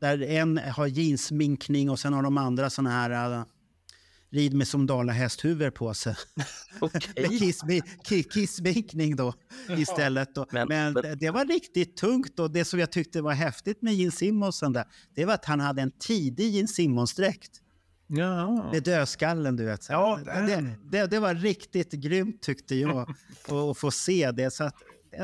Där 0.00 0.22
en 0.22 0.58
har 0.58 0.86
jeanssminkning 0.86 1.90
och 1.90 1.98
sen 1.98 2.12
har 2.12 2.22
de 2.22 2.38
andra 2.38 2.70
såna 2.70 2.90
här 2.90 3.38
uh, 3.38 3.44
rid 4.30 4.54
med 4.54 4.68
som 4.68 4.86
dalahästhuvud 4.86 5.74
på 5.74 5.94
sig. 5.94 6.14
Okej. 6.80 7.00
Med 7.16 7.30
kissmi- 7.30 7.82
ki- 8.08 8.22
kissminkning 8.30 9.16
då 9.16 9.34
istället. 9.78 10.34
Då. 10.34 10.46
Men- 10.50 10.68
Men, 10.68 10.92
men- 10.92 11.18
det, 11.18 11.30
var 11.30 11.44
riktigt 11.44 11.96
tungt 11.96 12.38
och 12.40 12.50
det 12.50 12.64
som 12.64 12.78
jag 12.80 12.92
tyckte 12.92 13.20
var 13.22 13.32
häftigt 13.32 13.82
med 13.82 13.94
Gene 13.94 14.10
Simmons 14.12 14.60
där, 14.60 14.84
det 15.14 15.24
var 15.24 15.34
att 15.34 15.44
han 15.44 15.60
hade 15.60 15.82
en 15.82 15.90
tidig 15.98 16.50
Gene 16.54 16.68
Simmons-dräkt. 16.68 17.60
Ja. 18.10 18.70
Med 18.72 18.82
dödskallen, 18.82 19.56
du 19.56 19.64
vet. 19.64 19.82
Så 19.82 19.92
Ja, 19.92 20.20
det, 20.24 20.74
det, 20.90 21.06
det 21.06 21.18
var 21.18 21.34
riktigt 21.34 21.90
grymt 21.92 22.42
tyckte 22.42 22.74
jag 22.74 22.96
att- 23.48 23.78
få 23.78 23.90
se 23.90 24.30
det. 24.30 24.50
Så 24.50 24.64
att, 24.64 24.74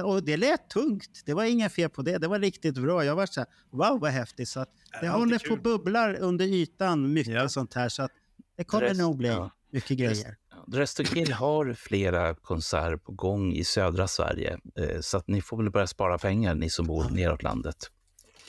och 0.04 0.22
det 0.22 0.36
lät 0.36 0.70
tungt. 0.70 1.22
Det 1.24 1.34
var 1.34 1.44
inga 1.44 1.68
fel 1.70 1.90
på 1.90 2.02
det. 2.02 2.18
Det 2.18 2.28
var 2.28 2.38
riktigt 2.38 2.74
bra. 2.74 3.04
Jag 3.04 3.16
var 3.16 3.26
så 3.26 3.40
här, 3.40 3.48
wow 3.70 4.00
vad 4.00 4.10
häftigt. 4.10 4.48
Så 4.48 4.60
att 4.60 4.68
det 5.00 5.08
håller 5.08 5.48
på 5.48 5.56
bubblar 5.56 6.14
under 6.20 6.44
ytan 6.44 7.12
mycket 7.12 7.32
Ja. 7.34 7.48
sånt 7.48 7.74
här. 7.74 7.88
Så 7.88 8.02
att 8.02 8.10
det 8.56 8.64
kommer 8.64 8.88
Rest- 8.88 9.00
nog 9.00 9.16
bli 9.16 9.28
ja. 9.28 9.50
mycket 9.72 9.98
grejer. 9.98 10.36
Dress 10.66 10.94
to 10.94 11.04
Kill 11.04 11.32
har 11.32 11.72
flera 11.74 12.34
konserter 12.34 12.96
på 12.96 13.12
gång 13.12 13.52
i 13.52 13.64
södra 13.64 14.08
Sverige. 14.08 14.58
eh, 14.78 15.00
Så 15.00 15.16
att 15.16 15.28
ni 15.28 15.42
får 15.42 15.56
väl 15.56 15.70
börja 15.70 15.86
spara 15.86 16.18
pengar, 16.18 16.54
ni 16.54 16.70
som 16.70 16.86
bor 16.86 17.04
neråt 17.10 17.42
landet. 17.42 17.76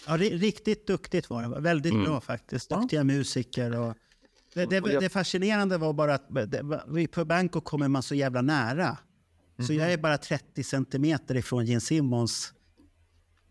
Ja, 0.07 0.17
ri- 0.17 0.37
riktigt 0.37 0.87
duktigt 0.87 1.29
var 1.29 1.41
det. 1.43 1.61
Väldigt 1.61 1.93
Mm. 1.93 2.05
bra 2.05 2.21
faktiskt. 2.21 2.69
Duktiga 2.69 3.03
musiker. 3.03 3.79
Och 3.79 3.95
det, 4.55 4.65
det, 4.65 4.99
det 4.99 5.09
fascinerande 5.09 5.77
var 5.77 5.93
bara 5.93 6.13
att 6.15 6.27
det, 6.51 7.07
på 7.07 7.25
Bangkok 7.25 7.63
kommer 7.65 7.87
man 7.87 8.03
så 8.03 8.15
jävla 8.15 8.41
nära. 8.41 8.97
Så 9.59 9.71
Mhm. 9.71 9.81
jag 9.81 9.93
är 9.93 9.97
bara 9.97 10.17
30 10.17 10.63
centimeter 10.63 11.35
ifrån 11.35 11.65
Gene 11.65 11.81
Simmons 11.81 12.53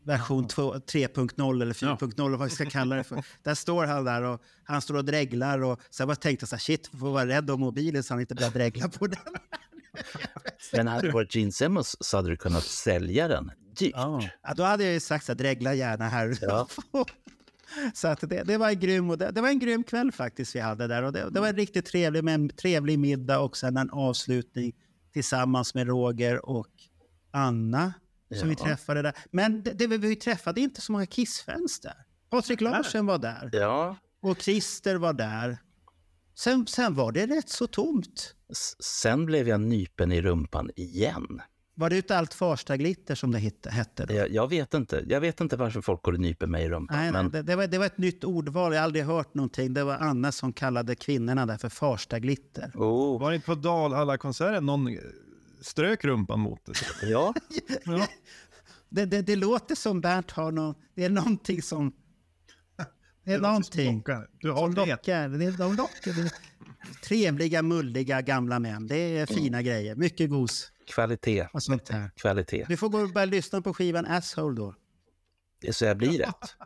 version 0.05 0.49
2 0.49 0.75
3.0 0.75 1.63
eller 1.63 1.75
4.0 1.75 2.27
eller 2.27 2.37
vad 2.37 2.49
vi 2.49 2.55
ska 2.55 2.67
kalla 2.67 2.97
det 2.97 3.05
för. 3.05 3.25
Där 3.43 3.55
står 3.55 3.87
han 3.87 4.05
där 4.05 4.23
och 4.23 4.43
han 4.65 4.83
står 4.83 4.95
och 4.97 5.05
dreglar 5.05 5.59
och 5.63 5.81
sen 5.91 6.07
bara 6.07 6.17
tänkte 6.17 6.43
jag 6.43 6.49
så 6.49 6.55
här, 6.57 6.61
shit, 6.61 6.87
får 6.87 7.11
vara 7.11 7.27
rädd 7.27 7.51
om 7.51 7.61
mobilen 7.61 8.03
så 8.03 8.15
han 8.15 8.21
inte 8.21 8.35
börjar 8.35 8.51
dregla 8.51 8.89
på 8.89 9.07
den. 9.07 9.21
Men 10.73 10.87
hade 10.87 11.07
det 11.07 11.13
varit 11.13 11.35
Gene 11.35 11.53
Simmons 11.53 11.97
så 12.01 12.17
hade 12.17 12.29
du 12.29 12.37
kunnat 12.37 12.65
sälja 12.65 13.29
den 13.29 13.51
dyrt. 13.79 13.93
Ja, 13.95 14.21
då 14.57 14.63
hade 14.63 14.85
jag 14.85 14.93
ju 14.93 15.01
sagt 15.01 15.29
här, 15.29 15.35
dregla 15.35 15.75
gärna 15.75 16.09
här. 16.09 16.39
Ja. 16.41 16.69
Så 17.95 18.09
att 18.09 18.21
det, 18.21 18.43
det, 18.43 18.57
var 18.59 18.69
en 18.71 18.81
grym, 18.81 19.11
och 19.11 19.19
det, 19.19 19.31
det 19.31 19.41
var 19.41 19.49
en 19.49 19.59
grym 19.59 19.85
kväll 19.85 20.13
faktiskt 20.13 20.55
vi 20.57 20.61
hade 20.61 20.87
där. 20.87 21.03
Och 21.03 21.13
det, 21.13 21.31
det 21.31 21.41
var 21.41 21.49
en 21.49 21.57
riktigt 21.57 21.87
trevlig, 21.87 22.25
med 22.25 22.35
en 22.35 22.49
trevlig 22.49 22.99
middag 22.99 23.39
och 23.41 23.57
sen 23.57 23.77
en 23.77 23.91
avslutning 23.91 24.73
tillsammans 25.13 25.75
med 25.75 25.87
Roger 25.87 26.47
och 26.49 26.69
Anna 27.31 27.93
som 28.39 28.49
vi 28.49 28.55
Ja. 28.59 28.65
träffade 28.65 29.03
där. 29.03 29.13
Men 29.31 29.63
det, 29.63 29.73
det, 29.73 29.87
vi 29.87 30.17
träffade 30.17 30.61
inte 30.61 30.81
så 30.81 30.93
många 30.93 31.07
Kiss-fans 31.07 31.81
där. 31.81 32.05
Patrik 32.31 32.61
Larsen 32.61 33.07
var 33.07 33.19
där 33.19 33.51
Ja, 33.53 33.97
och 34.23 34.39
Christer 34.43 34.97
var 34.97 35.13
där. 35.13 35.59
Sen, 36.39 36.67
sen 36.67 36.95
var 36.95 37.13
det 37.13 37.27
rätt 37.27 37.49
så 37.49 37.67
tomt. 37.67 38.35
s- 38.51 38.85
sen 38.85 39.27
blev 39.27 39.49
jag 39.49 39.61
nypen 39.61 40.13
i 40.13 40.23
rumpan 40.23 40.71
igen. 40.77 41.41
Var 41.77 41.91
det 41.91 41.97
ute 41.97 42.17
allt 42.19 42.35
Farsta-glitter 42.35 43.15
som 43.15 43.31
det 43.33 43.39
hette? 43.39 43.71
hette 43.71 44.07
då? 44.07 44.15
Jag, 44.15 44.31
jag, 44.31 44.49
vet 44.51 44.75
inte, 44.75 45.05
jag 45.09 45.21
vet 45.21 45.41
inte 45.41 45.57
varför 45.57 45.81
folk 45.81 46.03
går 46.03 46.13
och 46.13 46.21
nyper 46.21 46.47
mig 46.47 46.65
i 46.65 46.69
rumpan. 46.69 46.97
Nej, 46.97 47.13
men 47.13 47.31
det, 47.31 47.43
det, 47.43 47.57
var, 47.57 47.67
det 47.67 47.79
var 47.79 47.87
ett 47.87 47.99
nytt 47.99 48.25
ordval, 48.25 48.73
jag 48.73 48.81
har 48.81 48.85
aldrig 48.85 49.05
hört 49.05 49.35
någonting. 49.35 49.75
Det 49.75 49.85
var 49.85 49.95
Anna 49.97 50.33
som 50.33 50.53
kallade 50.53 50.95
kvinnorna 50.95 51.47
där 51.47 51.57
för 51.57 51.69
Farsta-glitter. 51.69 52.73
oh, 52.75 53.21
Var 53.21 53.31
det 53.31 53.35
inte 53.37 53.47
på 53.47 53.55
Dalhalla-konserten 53.55 54.67
någon 54.67 54.97
strök 55.61 56.05
rumpan 56.05 56.41
mot 56.41 56.65
dig? 56.67 56.75
ja, 57.03 57.35
Ja. 57.85 58.07
Det, 58.89 59.05
det, 59.05 59.23
det 59.23 59.37
låter 59.37 59.75
som 59.75 60.01
Bernt 60.01 60.31
har 60.31 60.53
någon... 60.53 60.75
Det 60.95 61.05
är 61.05 61.11
någonting 61.11 61.63
som... 61.63 61.93
Det 63.25 63.33
är 63.33 63.39
någonting. 63.39 63.97
Lockar. 63.97 64.29
Du 64.41 64.51
har 64.51 64.59
Som 64.59 64.75
det. 64.75 64.87
lockar. 64.87 65.29
Det 65.29 65.45
är, 65.45 65.53
de 65.53 65.77
lockar. 65.77 66.23
Det 66.23 66.31
trevliga, 67.05 67.63
mulliga 67.63 68.21
gamla 68.23 68.59
män. 68.59 68.87
Det 68.87 68.97
är 69.19 69.27
fina 69.27 69.63
grejer. 69.63 69.95
Mycket 69.97 70.31
gos 70.31 70.71
kvalitet, 70.87 71.49
och 71.53 71.63
sånt 71.63 71.89
här. 71.89 72.11
kvalitet. 72.17 72.65
Du 72.69 72.77
får 72.77 72.89
gå 72.89 72.99
och 72.99 73.13
börja 73.13 73.25
lyssna 73.25 73.61
på 73.61 73.75
skivan 73.75 74.07
Asshole 74.07 74.57
då. 74.57 74.75
Det 75.61 75.69
är 75.69 75.73
så 75.73 75.85
jag 75.85 75.97
blir 75.97 76.19
rätt. 76.19 76.57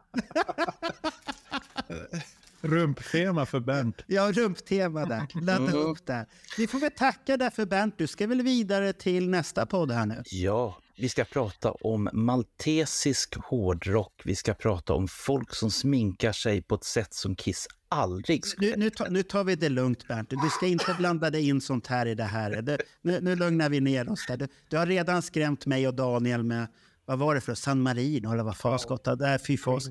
Rumptema 2.61 3.47
för 3.47 3.61
Bernt. 3.61 4.03
Ja, 4.07 4.33
rumptema 4.33 5.05
där. 5.05 5.27
Ladda 5.43 5.73
upp 5.73 6.07
där. 6.07 6.27
Vi 6.57 6.67
får 6.67 6.79
väl 6.79 6.91
tacka 6.91 7.37
där 7.37 7.51
för 7.51 7.67
Bernt. 7.67 7.99
Du 7.99 8.07
ska 8.07 8.27
väl 8.27 8.43
vidare 8.43 8.93
till 8.93 9.29
nästa 9.31 9.67
podd 9.67 9.91
här 9.91 10.07
nu? 10.07 10.23
Ja, 10.25 10.79
vi 10.99 11.09
ska 11.09 11.25
prata 11.25 11.71
om 11.71 12.09
maltesisk 12.13 13.37
hårdrock. 13.37 14.23
Vi 14.25 14.35
ska 14.37 14.55
prata 14.55 14.95
om 14.95 15.09
folk 15.09 15.55
som 15.55 15.71
sminkar 15.71 16.33
sig 16.33 16.63
på 16.63 16.75
ett 16.75 16.85
sätt 16.85 17.15
som 17.15 17.37
Kiss 17.37 17.69
aldrig 17.89 18.47
skulle... 18.47 18.71
Nu, 18.71 18.77
nu, 18.77 18.91
ta, 18.91 19.09
nu 19.09 19.23
tar 19.23 19.45
vi 19.45 19.57
det 19.57 19.69
lugnt, 19.69 20.09
Bernt. 20.09 20.31
Du 20.31 20.51
ska 20.51 20.67
inte 20.67 20.95
blanda 20.99 21.31
dig 21.31 21.49
in 21.49 21.61
sånt 21.61 21.87
här 21.87 22.07
i 22.07 22.15
det 22.15 22.25
här. 22.25 22.63
Det, 22.63 22.79
nu, 23.03 23.21
nu 23.21 23.37
lugnar 23.37 23.69
vi 23.69 23.81
ner 23.81 24.13
oss. 24.13 24.27
Där. 24.29 24.37
Du, 24.37 24.49
du 24.69 24.77
har 24.77 24.87
redan 24.87 25.23
skrämt 25.23 25.67
mig 25.67 25.89
och 25.89 25.95
Daniel 25.95 26.45
med, 26.45 26.67
vad 27.05 27.19
var 27.19 27.35
det 27.35 27.41
för 27.41 27.55
San 27.55 27.83
Marino 27.83 28.33
eller 28.33 28.43
vad 28.43 28.57
fan 28.57 28.79
skotta? 28.79 29.17
Där, 29.17 29.39
fy 29.39 29.57
fas. 29.57 29.89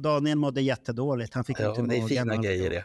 Daniel 0.00 0.38
mådde 0.38 0.60
jättedåligt. 0.62 1.34
Han 1.34 1.44
fick 1.44 1.60
Ja, 1.60 1.70
inte 1.70 1.82
det 1.82 1.98
är 1.98 2.06
fina 2.08 2.36
grejer 2.36 2.70
det. 2.70 2.84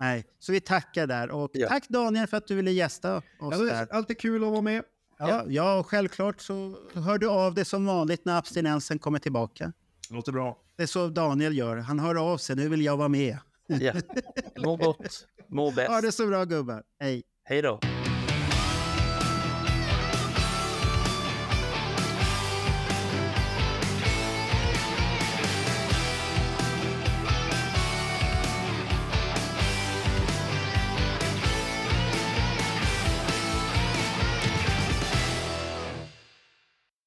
Nej, 0.00 0.24
så 0.38 0.52
vi 0.52 0.60
tackar 0.60 1.06
där. 1.06 1.30
Och 1.30 1.50
Ja. 1.52 1.68
tack 1.68 1.88
Daniel 1.88 2.26
för 2.26 2.36
att 2.36 2.46
du 2.46 2.54
ville 2.54 2.70
gästa 2.70 3.16
oss 3.16 3.24
Ja, 3.40 3.56
det 3.58 3.70
är 3.70 3.92
alltid 3.92 4.18
kul 4.20 4.44
att 4.44 4.50
vara 4.50 4.60
med. 4.60 4.82
Ja, 5.18 5.44
ja, 5.48 5.78
och 5.78 5.86
självklart 5.86 6.40
så 6.40 6.76
hör 6.94 7.18
du 7.18 7.28
av 7.28 7.54
dig 7.54 7.64
som 7.64 7.86
vanligt 7.86 8.24
när 8.24 8.38
abstinensen 8.38 8.98
kommer 8.98 9.18
tillbaka. 9.18 9.72
Låter 10.10 10.32
bra. 10.32 10.58
Det 10.76 10.82
är 10.82 10.86
så 10.86 11.08
Daniel 11.08 11.56
gör. 11.56 11.76
Han 11.76 11.98
hör 11.98 12.14
av 12.32 12.38
sig. 12.38 12.56
Nu 12.56 12.68
vill 12.68 12.84
jag 12.84 12.96
vara 12.96 13.08
med. 13.08 13.38
Ja. 13.66 13.92
Må 14.64 14.76
gott, 14.76 15.26
må 15.48 15.70
Ha 15.70 15.96
det 15.96 16.02
bäst. 16.02 16.16
så 16.16 16.26
bra 16.26 16.44
gubbar. 16.44 16.82
Hej. 17.00 17.22
Hej 17.44 17.62
då. 17.62 17.80